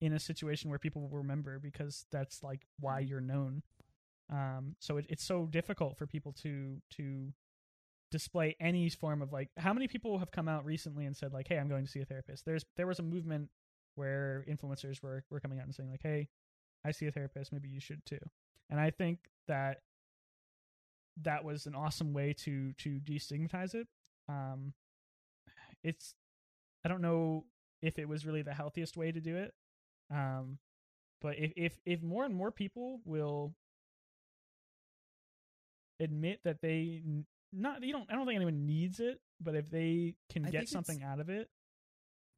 [0.00, 3.62] in a situation where people will remember because that's like why you're known.
[4.30, 7.32] Um, so it, it's so difficult for people to to
[8.10, 11.46] display any form of like how many people have come out recently and said like
[11.46, 12.44] hey i'm going to see a therapist.
[12.44, 13.48] There's there was a movement
[13.96, 16.28] where influencers were were coming out and saying like hey
[16.84, 17.52] i see a therapist.
[17.52, 18.18] Maybe you should too.
[18.70, 19.78] And i think that
[21.22, 23.88] that was an awesome way to to destigmatize it
[24.28, 24.72] um
[25.82, 26.14] it's
[26.84, 27.44] i don't know
[27.82, 29.54] if it was really the healthiest way to do it
[30.10, 30.58] um
[31.20, 33.54] but if if if more and more people will
[36.00, 37.02] admit that they
[37.52, 40.68] not you don't I don't think anyone needs it, but if they can I get
[40.68, 41.48] something out of it,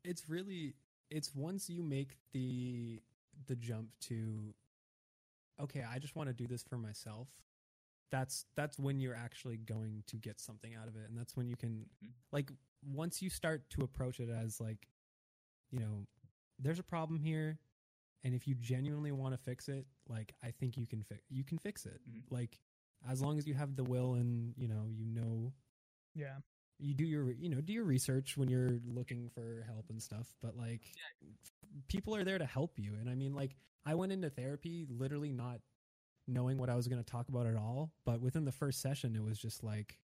[0.04, 0.74] it's really
[1.10, 3.00] it's once you make the
[3.46, 4.54] the jump to
[5.60, 7.28] okay i just want to do this for myself
[8.10, 11.46] that's that's when you're actually going to get something out of it and that's when
[11.48, 12.10] you can Mhm.
[12.32, 12.50] like
[12.82, 14.88] once you start to approach it as like
[15.70, 16.06] you know
[16.58, 17.58] there's a problem here
[18.24, 21.44] and if you genuinely want to fix it like i think you can fix you
[21.44, 22.22] can fix it Mhm.
[22.30, 22.58] like
[23.08, 25.52] as long as you have the will and you know you know
[26.14, 26.40] yeah.
[26.78, 30.34] you do your you know do your research when you're looking for help and stuff
[30.40, 30.82] but like
[31.88, 33.54] people are there to help you and i mean like
[33.86, 35.60] i went into therapy literally not
[36.30, 39.14] knowing what i was going to talk about at all but within the first session
[39.14, 39.98] it was just like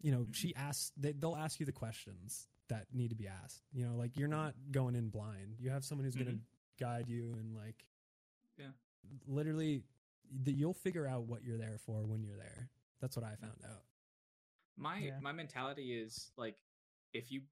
[0.00, 3.62] you know she asks they, they'll ask you the questions that need to be asked.
[3.72, 5.56] You know like you're not going in blind.
[5.58, 6.84] You have someone who's going to mm-hmm.
[6.84, 7.84] guide you and like
[8.58, 8.70] Yeah.
[9.26, 9.82] literally
[10.44, 12.68] th- you'll figure out what you're there for when you're there.
[13.00, 13.82] That's what i found out.
[14.76, 15.18] My Yeah.
[15.20, 16.56] my mentality is like
[17.12, 17.42] if you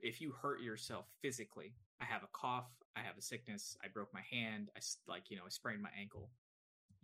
[0.00, 4.12] if you hurt yourself physically i have a cough i have a sickness i broke
[4.12, 6.28] my hand I like you know i sprained my ankle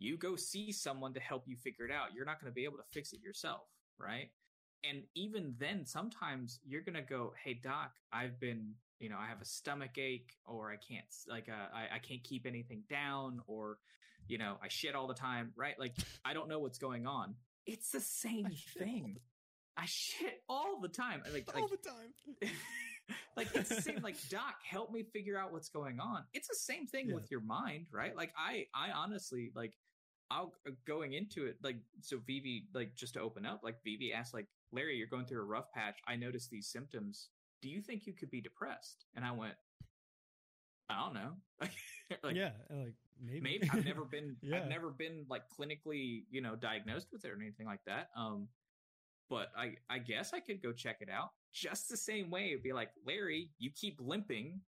[0.02, 2.64] you go see someone to help you figure it out you're not going to be
[2.64, 3.62] able to fix it yourself
[3.98, 4.30] right
[4.84, 9.26] and even then sometimes you're going to go hey doc i've been you know i
[9.26, 13.40] have a stomach ache or i can't like uh, I, I can't keep anything down
[13.46, 13.78] or
[14.28, 17.34] you know i shit all the time right like i don't know what's going on
[17.66, 19.18] it's the same I thing
[19.76, 21.22] I shit all the time.
[21.32, 22.50] Like, like, the time
[23.36, 24.02] like it's the same.
[24.02, 26.24] Like, doc, help me figure out what's going on.
[26.34, 27.14] It's the same thing Yeah.
[27.14, 28.14] with your mind, right?
[28.14, 29.72] Like, I, I honestly, like,
[30.32, 32.18] I'll uh, going into it like so.
[32.26, 35.44] Vive like just to open up, like Vive asked, like Larry, you're going through a
[35.44, 35.98] rough patch.
[36.08, 37.28] I noticed these symptoms.
[37.60, 39.04] Do you think you could be depressed?
[39.14, 39.54] And I went,
[40.88, 41.32] I don't know.
[42.22, 43.40] like, yeah, like maybe.
[43.40, 44.58] maybe I've never been Yeah.
[44.58, 48.08] I've never been like clinically, you know, diagnosed with it or anything like that.
[48.16, 48.48] Um
[49.28, 51.30] but I I guess I could go check it out.
[51.52, 54.60] Just the same way it'd be like, Larry, you keep limping.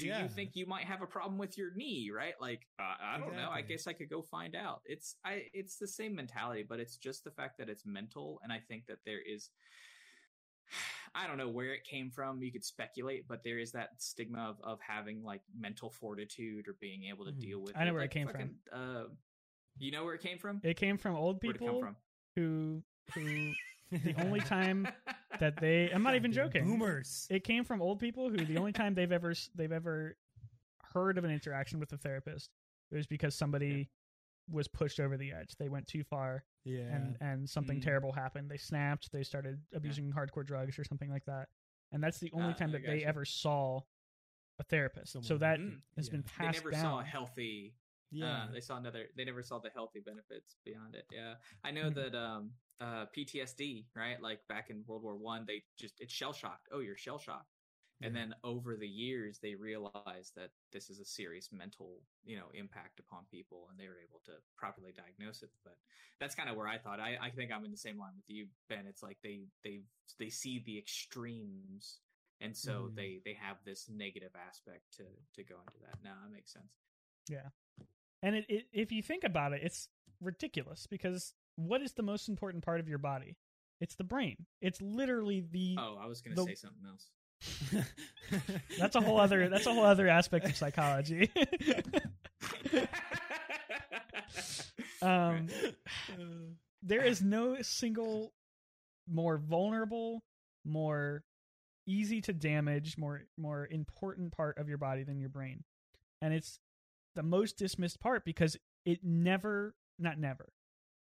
[0.00, 0.22] Do Yeah.
[0.22, 2.34] you think you might have a problem with your knee, right?
[2.40, 3.50] Like uh, I don't know.
[3.52, 4.80] I guess I could go find out.
[4.86, 8.50] It's I it's the same mentality, but it's just the fact that it's mental and
[8.52, 9.50] I think that there is
[11.14, 12.42] I don't know where it came from.
[12.42, 16.76] You could speculate, but there is that stigma of, of having like mental fortitude or
[16.80, 17.40] being able to Mhm.
[17.40, 17.76] deal with.
[17.76, 19.04] I know where it Like, came fucking, Uh,
[19.78, 20.60] you know where it came from?
[20.62, 21.96] It came from old people from?
[22.36, 22.82] who
[23.14, 23.52] who
[23.90, 24.86] the only time
[25.38, 26.64] that they I'm not even joking.
[26.64, 27.26] Boomers.
[27.30, 30.16] It came from old people who the only time they've ever they've ever
[30.92, 32.50] heard of an interaction with a therapist
[32.90, 33.88] was because somebody
[34.50, 35.54] was pushed over the edge.
[35.58, 36.80] They went too far yeah.
[36.94, 37.82] and and something Mm.
[37.84, 38.50] terrible happened.
[38.50, 39.12] They snapped.
[39.12, 41.48] They started abusing hardcore drugs or something like that.
[41.92, 43.08] And that's the only Ah, time that they gotcha.
[43.08, 43.80] ever saw
[44.58, 45.16] a therapist.
[45.24, 45.80] so that Mm.
[45.96, 46.12] has Yeah.
[46.12, 46.80] been They passed never down.
[46.82, 47.74] saw a healthy.
[48.10, 48.44] Yeah.
[48.44, 49.06] Uh, they saw another.
[49.16, 51.06] They never saw the healthy benefits beyond it.
[51.10, 51.34] Yeah,
[51.64, 51.94] I know Mhm.
[51.94, 52.14] that.
[52.14, 54.22] Um, uh, PTSD, right?
[54.22, 56.68] Like back in World War One, they just it's shell shocked.
[56.72, 57.52] Oh, you're shell shocked.
[58.02, 62.48] And then over the years, they realized that this is a serious mental, you know,
[62.54, 65.50] impact upon people, and they were able to properly diagnose it.
[65.62, 65.76] But
[66.18, 66.98] that's kind of where I thought.
[66.98, 68.86] I, I think I'm in the same line with you, Ben.
[68.86, 69.82] It's like they they
[70.18, 72.00] they see the extremes,
[72.40, 72.94] and so Mhm.
[72.94, 75.04] they they have this negative aspect to
[75.34, 76.02] to go into that.
[76.02, 76.72] Now that makes sense.
[78.22, 79.88] And it, it, if you think about it, it's
[80.20, 83.36] ridiculous because what is the most important part of your body?
[83.80, 84.46] It's the brain.
[84.60, 85.76] It's literally the.
[85.78, 87.08] Oh, I was gonna say something else.
[88.78, 89.48] That's a whole other.
[89.48, 91.30] That's a whole other aspect of psychology.
[95.02, 95.48] um,
[96.82, 98.34] there is no single
[99.10, 100.22] more vulnerable,
[100.64, 101.24] more
[101.86, 105.64] easy to damage, more more important part of your body than your brain.
[106.20, 106.58] And it's
[107.14, 110.52] the most dismissed part because it never not never.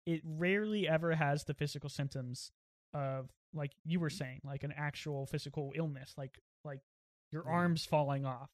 [0.05, 2.51] It rarely ever has the physical symptoms
[2.93, 6.79] of like you were saying, like an actual physical illness, like like
[7.31, 7.51] your Yeah.
[7.53, 8.49] arms falling off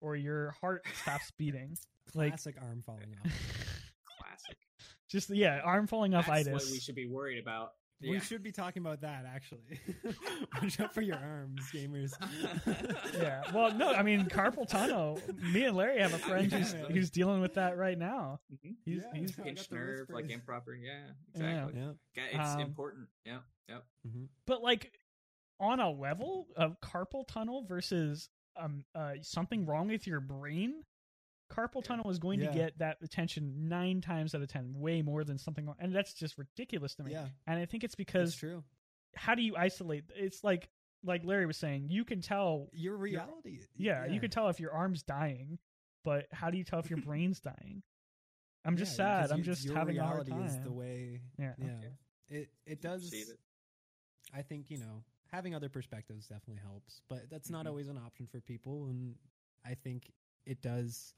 [0.00, 1.76] or your heart stops beating.
[2.14, 3.32] Like Classic arm falling off.
[4.18, 4.56] Classic.
[5.08, 6.52] just yeah, arm falling off That's itis.
[6.52, 7.72] what we should be worried about.
[8.06, 8.20] We Yeah.
[8.20, 9.80] should be talking about that actually.
[10.62, 12.12] Watch out for your arms, gamers.
[13.20, 13.42] yeah.
[13.52, 15.20] Well, no, I mean carpal tunnel.
[15.52, 16.80] Me and Larry have a friend who's Yeah.
[16.86, 18.40] who's dealing with that right now.
[18.52, 18.76] Mhm.
[18.84, 19.18] He's Yeah.
[19.20, 20.74] he's I Pinched nerve, like improper.
[20.74, 21.64] Yeah, Yeah.
[21.64, 21.80] exactly.
[21.80, 21.92] yeah.
[22.16, 23.08] Yeah, It's Um, important.
[23.24, 23.84] Yeah, yep.
[24.06, 24.98] hmm but like
[25.60, 30.82] on a level of carpal tunnel versus um uh something wrong with your brain.
[31.50, 31.80] Carpal Yeah.
[31.82, 32.48] tunnel is going Yeah.
[32.48, 36.14] to get that attention nine times out of ten, way more than something, and that's
[36.14, 37.12] just ridiculous to me.
[37.12, 37.28] Yeah.
[37.46, 38.64] And I think it's That's because true.
[39.14, 40.04] how do you isolate?
[40.14, 40.70] It's like
[41.06, 42.70] like Larry was saying, you can tell.
[42.72, 43.60] Your reality.
[43.76, 45.58] Yeah, you can tell if your arm's dying,
[46.02, 47.82] but how do you tell if your brain's dying?
[48.64, 49.16] I'm just Yeah, sad.
[49.24, 50.44] because I'm just your having a hard reality time.
[50.46, 51.20] Is the way.
[51.38, 51.54] Yeah.
[51.58, 51.80] Yeah.
[52.28, 53.10] It it does.
[53.10, 53.38] Perceive it.
[54.32, 57.68] I think you know having other perspectives definitely helps, but that's not Mhm.
[57.68, 59.18] always an option for people, and
[59.62, 60.10] I think
[60.46, 61.12] it does.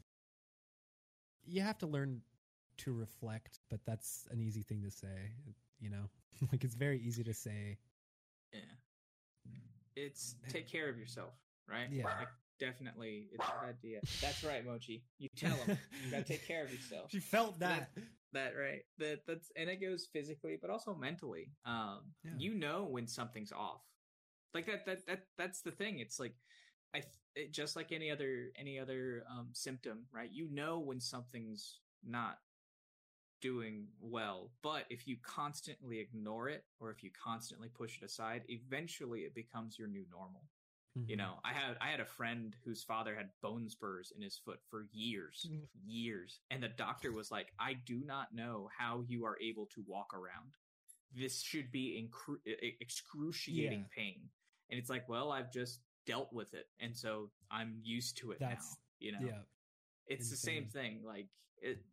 [1.46, 2.20] You have to learn
[2.78, 5.32] to reflect, but that's an easy thing to say.
[5.80, 6.10] You know,
[6.52, 7.78] like it's very easy to say.
[8.52, 8.60] Yeah.
[9.94, 11.32] It's take care of yourself,
[11.68, 11.86] right?
[11.90, 12.04] Yeah.
[12.04, 12.28] Like,
[12.60, 14.00] definitely, it's a idea.
[14.20, 15.04] That's right, Mochi.
[15.18, 15.78] You tell them.
[16.04, 17.06] You gotta take care of yourself.
[17.10, 17.90] She felt that.
[18.32, 18.82] That right.
[18.98, 21.50] That that's and it goes physically, but also mentally.
[21.64, 22.32] Um, Yeah.
[22.38, 23.80] you know when something's off.
[24.52, 24.84] Like that.
[24.84, 25.98] That that that's the thing.
[26.00, 26.34] It's like
[26.96, 27.02] I
[27.34, 30.30] it, just like any other any other um, symptom, right?
[30.32, 32.38] You know when something's not
[33.42, 38.42] doing well, but if you constantly ignore it or if you constantly push it aside,
[38.48, 40.42] eventually it becomes your new normal.
[40.98, 41.10] Mm-hmm.
[41.10, 44.38] You know, I had I had a friend whose father had bone spurs in his
[44.38, 45.66] foot for years, Mm.
[45.84, 49.82] years, and the doctor was like, "I do not know how you are able to
[49.86, 50.52] walk around.
[51.14, 52.40] This should be incru-
[52.80, 53.94] excruciating Yeah.
[53.94, 54.30] pain."
[54.70, 58.38] And it's like, "Well, I've just dealt with it, and so I'm used to it
[58.40, 59.42] That's- now." You know, yeah.
[60.06, 61.02] it's the same thing.
[61.04, 61.28] Like
[61.60, 61.84] it,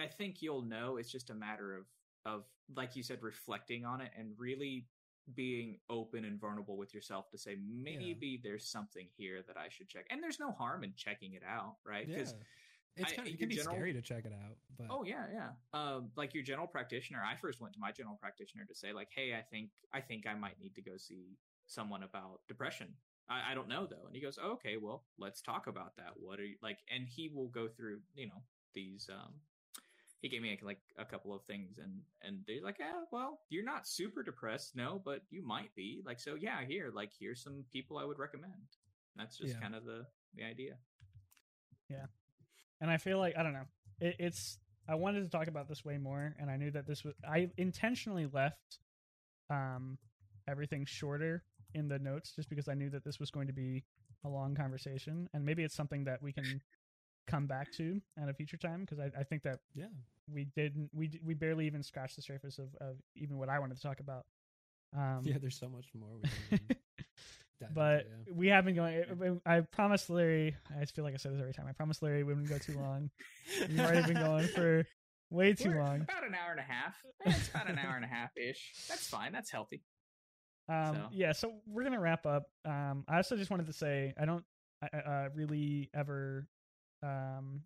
[0.00, 0.98] I think you'll know.
[0.98, 1.86] It's just a matter of
[2.26, 2.44] of
[2.76, 4.86] like you said, reflecting on it and really
[5.34, 9.88] being open and vulnerable with yourself to say maybe there's something here that I should
[9.88, 10.06] check.
[10.10, 12.06] And there's no harm in checking it out, right?
[12.08, 12.16] Yeah.
[12.18, 12.34] Because
[12.96, 15.26] It's kind of, it can be general- scary to check it out, but oh yeah,
[15.32, 15.50] yeah.
[15.72, 19.08] Um, like your general practitioner, I first went to my general practitioner to say like,
[19.14, 22.88] hey, I think I think I might need to go see someone about depression.
[23.30, 26.12] I, I don't know though, and he goes, oh, okay, well, let's talk about that.
[26.16, 26.78] What are you like?
[26.94, 28.42] And he will go through, you know,
[28.74, 29.34] these um
[30.22, 33.64] he gave me like a couple of things, and and they're like, yeah, well, you're
[33.64, 36.02] not super depressed, no, but you might be.
[36.04, 38.52] Like, so yeah, here, like, here's some people I would recommend.
[39.16, 39.60] That's just Yeah.
[39.60, 40.76] kind of the the idea.
[41.88, 42.06] Yeah.
[42.80, 43.66] And I feel like I don't know.
[44.00, 44.58] It, it's
[44.88, 47.50] I wanted to talk about this way more, and I knew that this was I
[47.56, 48.78] intentionally left
[49.50, 49.98] um
[50.48, 51.44] everything shorter
[51.74, 53.84] in the notes just because I knew that this was going to be
[54.24, 56.60] a long conversation, and maybe it's something that we can
[57.26, 59.86] come back to at a future time because I, I think that Yeah.
[60.32, 63.76] we didn't we we barely even scratched the surface of, of even what I wanted
[63.76, 64.24] to talk about.
[64.96, 66.76] Um, yeah, there's so much more we can even
[67.60, 68.32] dive but into, yeah.
[68.34, 69.40] we have been going.
[69.46, 70.56] I promised Larry.
[70.80, 71.66] I feel like I say this every time.
[71.68, 73.10] I promised Larry we wouldn't go too long.
[73.68, 74.84] We've already been going for
[75.30, 76.00] way too We're long.
[76.00, 76.96] About an hour and a half.
[77.24, 78.72] Eh, It's about an hour and a half ish.
[78.88, 79.30] That's fine.
[79.32, 79.82] That's healthy.
[80.70, 81.08] Um, So.
[81.12, 82.48] Yeah, so we're gonna wrap up.
[82.64, 84.44] Um, I also just wanted to say I don't
[84.82, 86.46] I, I, uh, really ever
[87.02, 87.62] um,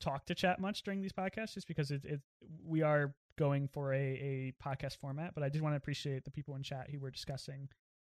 [0.00, 2.20] talk to chat much during these podcasts, just because it, it
[2.64, 5.34] we are going for a, a podcast format.
[5.34, 7.68] But I did want to appreciate the people in chat who were discussing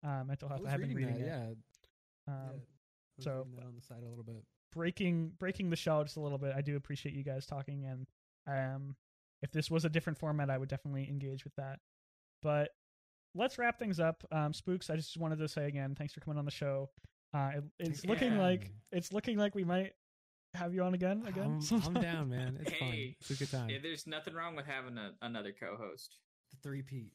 [0.04, 0.60] uh, mental I health.
[0.62, 1.58] was I have been reading reading that, it.
[2.28, 2.32] yeah.
[2.32, 2.52] Um, yeah.
[2.52, 2.54] I
[3.18, 4.42] was so- reading that on the side a little bit.
[4.72, 6.54] breaking breaking the shell just a little bit.
[6.56, 8.06] I do appreciate you guys talking, and
[8.46, 8.96] um,
[9.42, 11.80] if this was a different format, I would definitely engage with that.
[12.42, 12.70] But
[13.34, 14.22] let's wrap things up.
[14.32, 16.90] Um, Spooks, I just wanted to say again, thanks for coming on the show.
[17.34, 19.92] Uh, it, it's Thanks for looking like it's looking like we might
[20.54, 21.60] have you on again again.
[21.70, 22.59] I'm, I'm down, man.
[22.60, 22.88] It's fun.
[22.88, 23.70] Hey, It's a good time.
[23.70, 26.16] Yeah, there's nothing wrong with having a, another co-host.
[26.50, 27.12] the three Pete.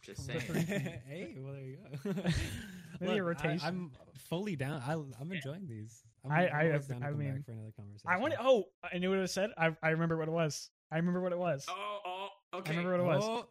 [0.00, 0.40] Just The saying.
[0.40, 0.60] three-
[1.08, 2.12] hey, well there you go.
[3.00, 3.60] Maybe a rotation.
[3.62, 3.90] I, am
[4.30, 4.80] fully down.
[4.86, 6.02] I, I'm enjoying these.
[6.24, 8.08] I'm, I- I'm I- down I mean, back for another conversation.
[8.08, 8.34] I want.
[8.34, 8.38] To.
[8.40, 9.50] Oh, I knew what I said.
[9.58, 10.70] I I remember what it was.
[10.90, 11.66] I remember what it was.
[11.68, 12.72] Oh, oh, okay.
[12.72, 13.24] I remember what it was.
[13.24, 13.48] Oh,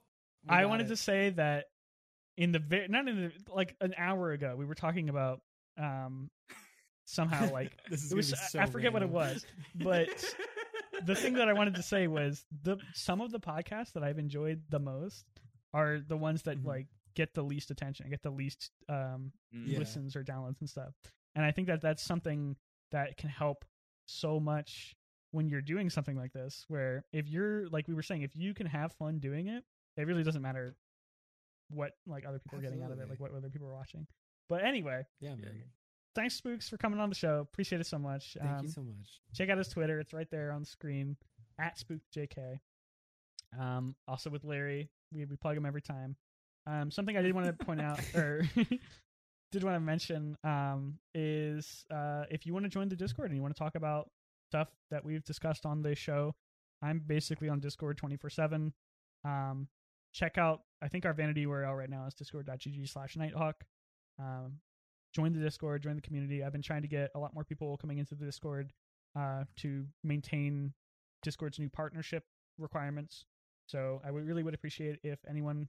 [0.49, 0.89] I wanted it.
[0.89, 1.65] to say that
[2.37, 5.41] in the very not in the like an hour ago we were talking about
[5.77, 6.29] um
[7.05, 9.45] somehow like this is it was gonna I- I forget what it was,
[9.75, 10.09] but
[11.05, 14.19] the thing that I wanted to say was the some of the podcasts that I've
[14.19, 15.25] enjoyed the most
[15.73, 16.65] are the ones that Mhm.
[16.65, 19.31] like get the least attention, get the least um.
[19.51, 19.79] Yeah.
[19.79, 20.93] listens or downloads and stuff.
[21.35, 22.55] And I think that that's something
[22.91, 23.65] that can help
[24.05, 24.95] so much
[25.31, 28.53] when you're doing something like this where if you're like we were saying if you
[28.53, 29.63] can have fun doing it,
[29.97, 30.75] it really doesn't matter
[31.69, 34.07] what like other people are getting out of it, like what other people are watching.
[34.49, 35.45] But anyway, Yeah, Yeah.
[35.51, 35.63] man.
[36.15, 37.39] thanks Spooks for coming on the show.
[37.41, 38.35] Appreciate it so much.
[38.39, 39.19] Thank Um, you so much.
[39.33, 39.99] check out his Twitter.
[39.99, 41.17] It's right there on the screen
[41.59, 42.59] at SpookJK.
[43.57, 46.15] Um, also with Larry, we we plug him every time.
[46.65, 48.41] Um, something I did want to point out or
[49.51, 53.35] did want to mention um, is uh, if you want to join the Discord and
[53.37, 54.09] you want to talk about
[54.51, 56.35] stuff that we've discussed on the show,
[56.81, 58.73] I'm basically on Discord 24 seven.
[59.23, 59.67] Um,
[60.17, 60.61] check out.
[60.81, 63.63] I think our vanity URL right now is discord.gg slash nighthawk.
[64.19, 64.59] Um,
[65.13, 66.43] join the Discord, join the community.
[66.43, 68.73] I've been trying to get a lot more people coming into the Discord
[69.17, 70.73] uh, to maintain
[71.21, 72.23] Discord's new partnership
[72.57, 73.25] requirements.
[73.67, 75.67] So I would really would appreciate if anyone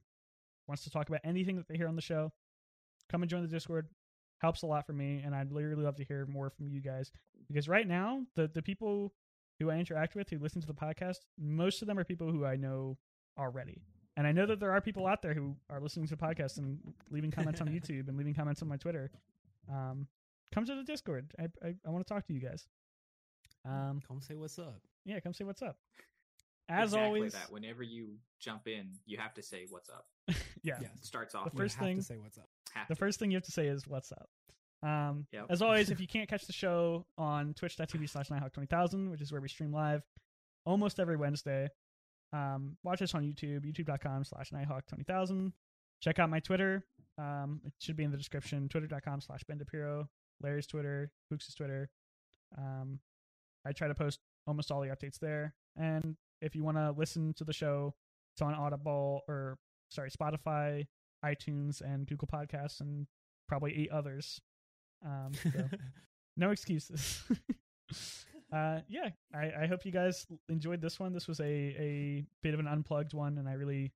[0.67, 2.31] wants to talk about anything that they hear on the show,
[3.09, 3.87] come and join the Discord.
[4.41, 7.11] Helps a lot for me, and I'd really love to hear more from you guys
[7.49, 9.11] because right now the the people
[9.59, 12.45] who I interact with who listen to the podcast, most of them are people who
[12.45, 12.97] I know
[13.37, 13.81] already.
[14.19, 16.57] And I know that there are people out there who are listening to the podcast
[16.57, 16.77] and
[17.09, 19.09] leaving comments on YouTube and leaving comments on my Twitter.
[19.71, 20.07] Um,
[20.53, 21.31] come to the Discord.
[21.39, 22.67] I I, I want to talk to you guys.
[23.65, 24.81] Um, Come say what's up.
[25.05, 25.77] yeah, come say what's up.
[26.67, 27.49] As exactly always, that.
[27.51, 30.05] Whenever you jump in, you have to say what's up.
[30.63, 30.77] yeah.
[30.81, 30.91] Yes.
[30.97, 32.49] It starts off The with We first have thing- to say what's up.
[32.73, 32.99] have The to.
[32.99, 34.29] first thing you have to say is what's up.
[34.83, 35.45] Um, Yep.
[35.49, 39.41] As always, if you can't catch the show on twitch.tv slash nighthawk20000, which is where
[39.41, 40.03] we stream live
[40.65, 41.69] almost every Wednesday,
[42.33, 45.51] um, watch us on YouTube, youtube.com slash nighthawk20000.
[46.01, 46.85] Check out my Twitter.
[47.17, 50.07] Um, it should be in the description, twitter.com slash bendapiro,
[50.41, 51.89] Larry's Twitter, Spooks' Twitter.
[52.57, 52.99] Um,
[53.65, 55.53] I try to post almost all the updates there.
[55.75, 57.93] And if you want to listen to the show,
[58.33, 59.57] it's on Audible or,
[59.89, 60.87] sorry, Spotify,
[61.25, 63.07] iTunes, and Google Podcasts, and
[63.47, 64.39] probably eight others.
[65.05, 65.67] Um, so
[66.37, 67.21] no excuses.
[68.51, 71.13] uh, yeah, I, I hope you guys enjoyed this one.
[71.13, 73.91] This was a, a bit of an unplugged one, and I really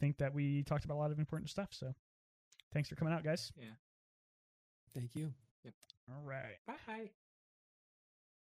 [0.00, 1.68] think that we talked about a lot of important stuff.
[1.70, 1.92] So
[2.72, 3.52] thanks for coming out, guys.
[3.56, 3.66] Yeah.
[4.94, 5.32] Thank you.
[5.64, 5.74] Yep.
[6.10, 6.58] All right.
[6.66, 7.10] Bye.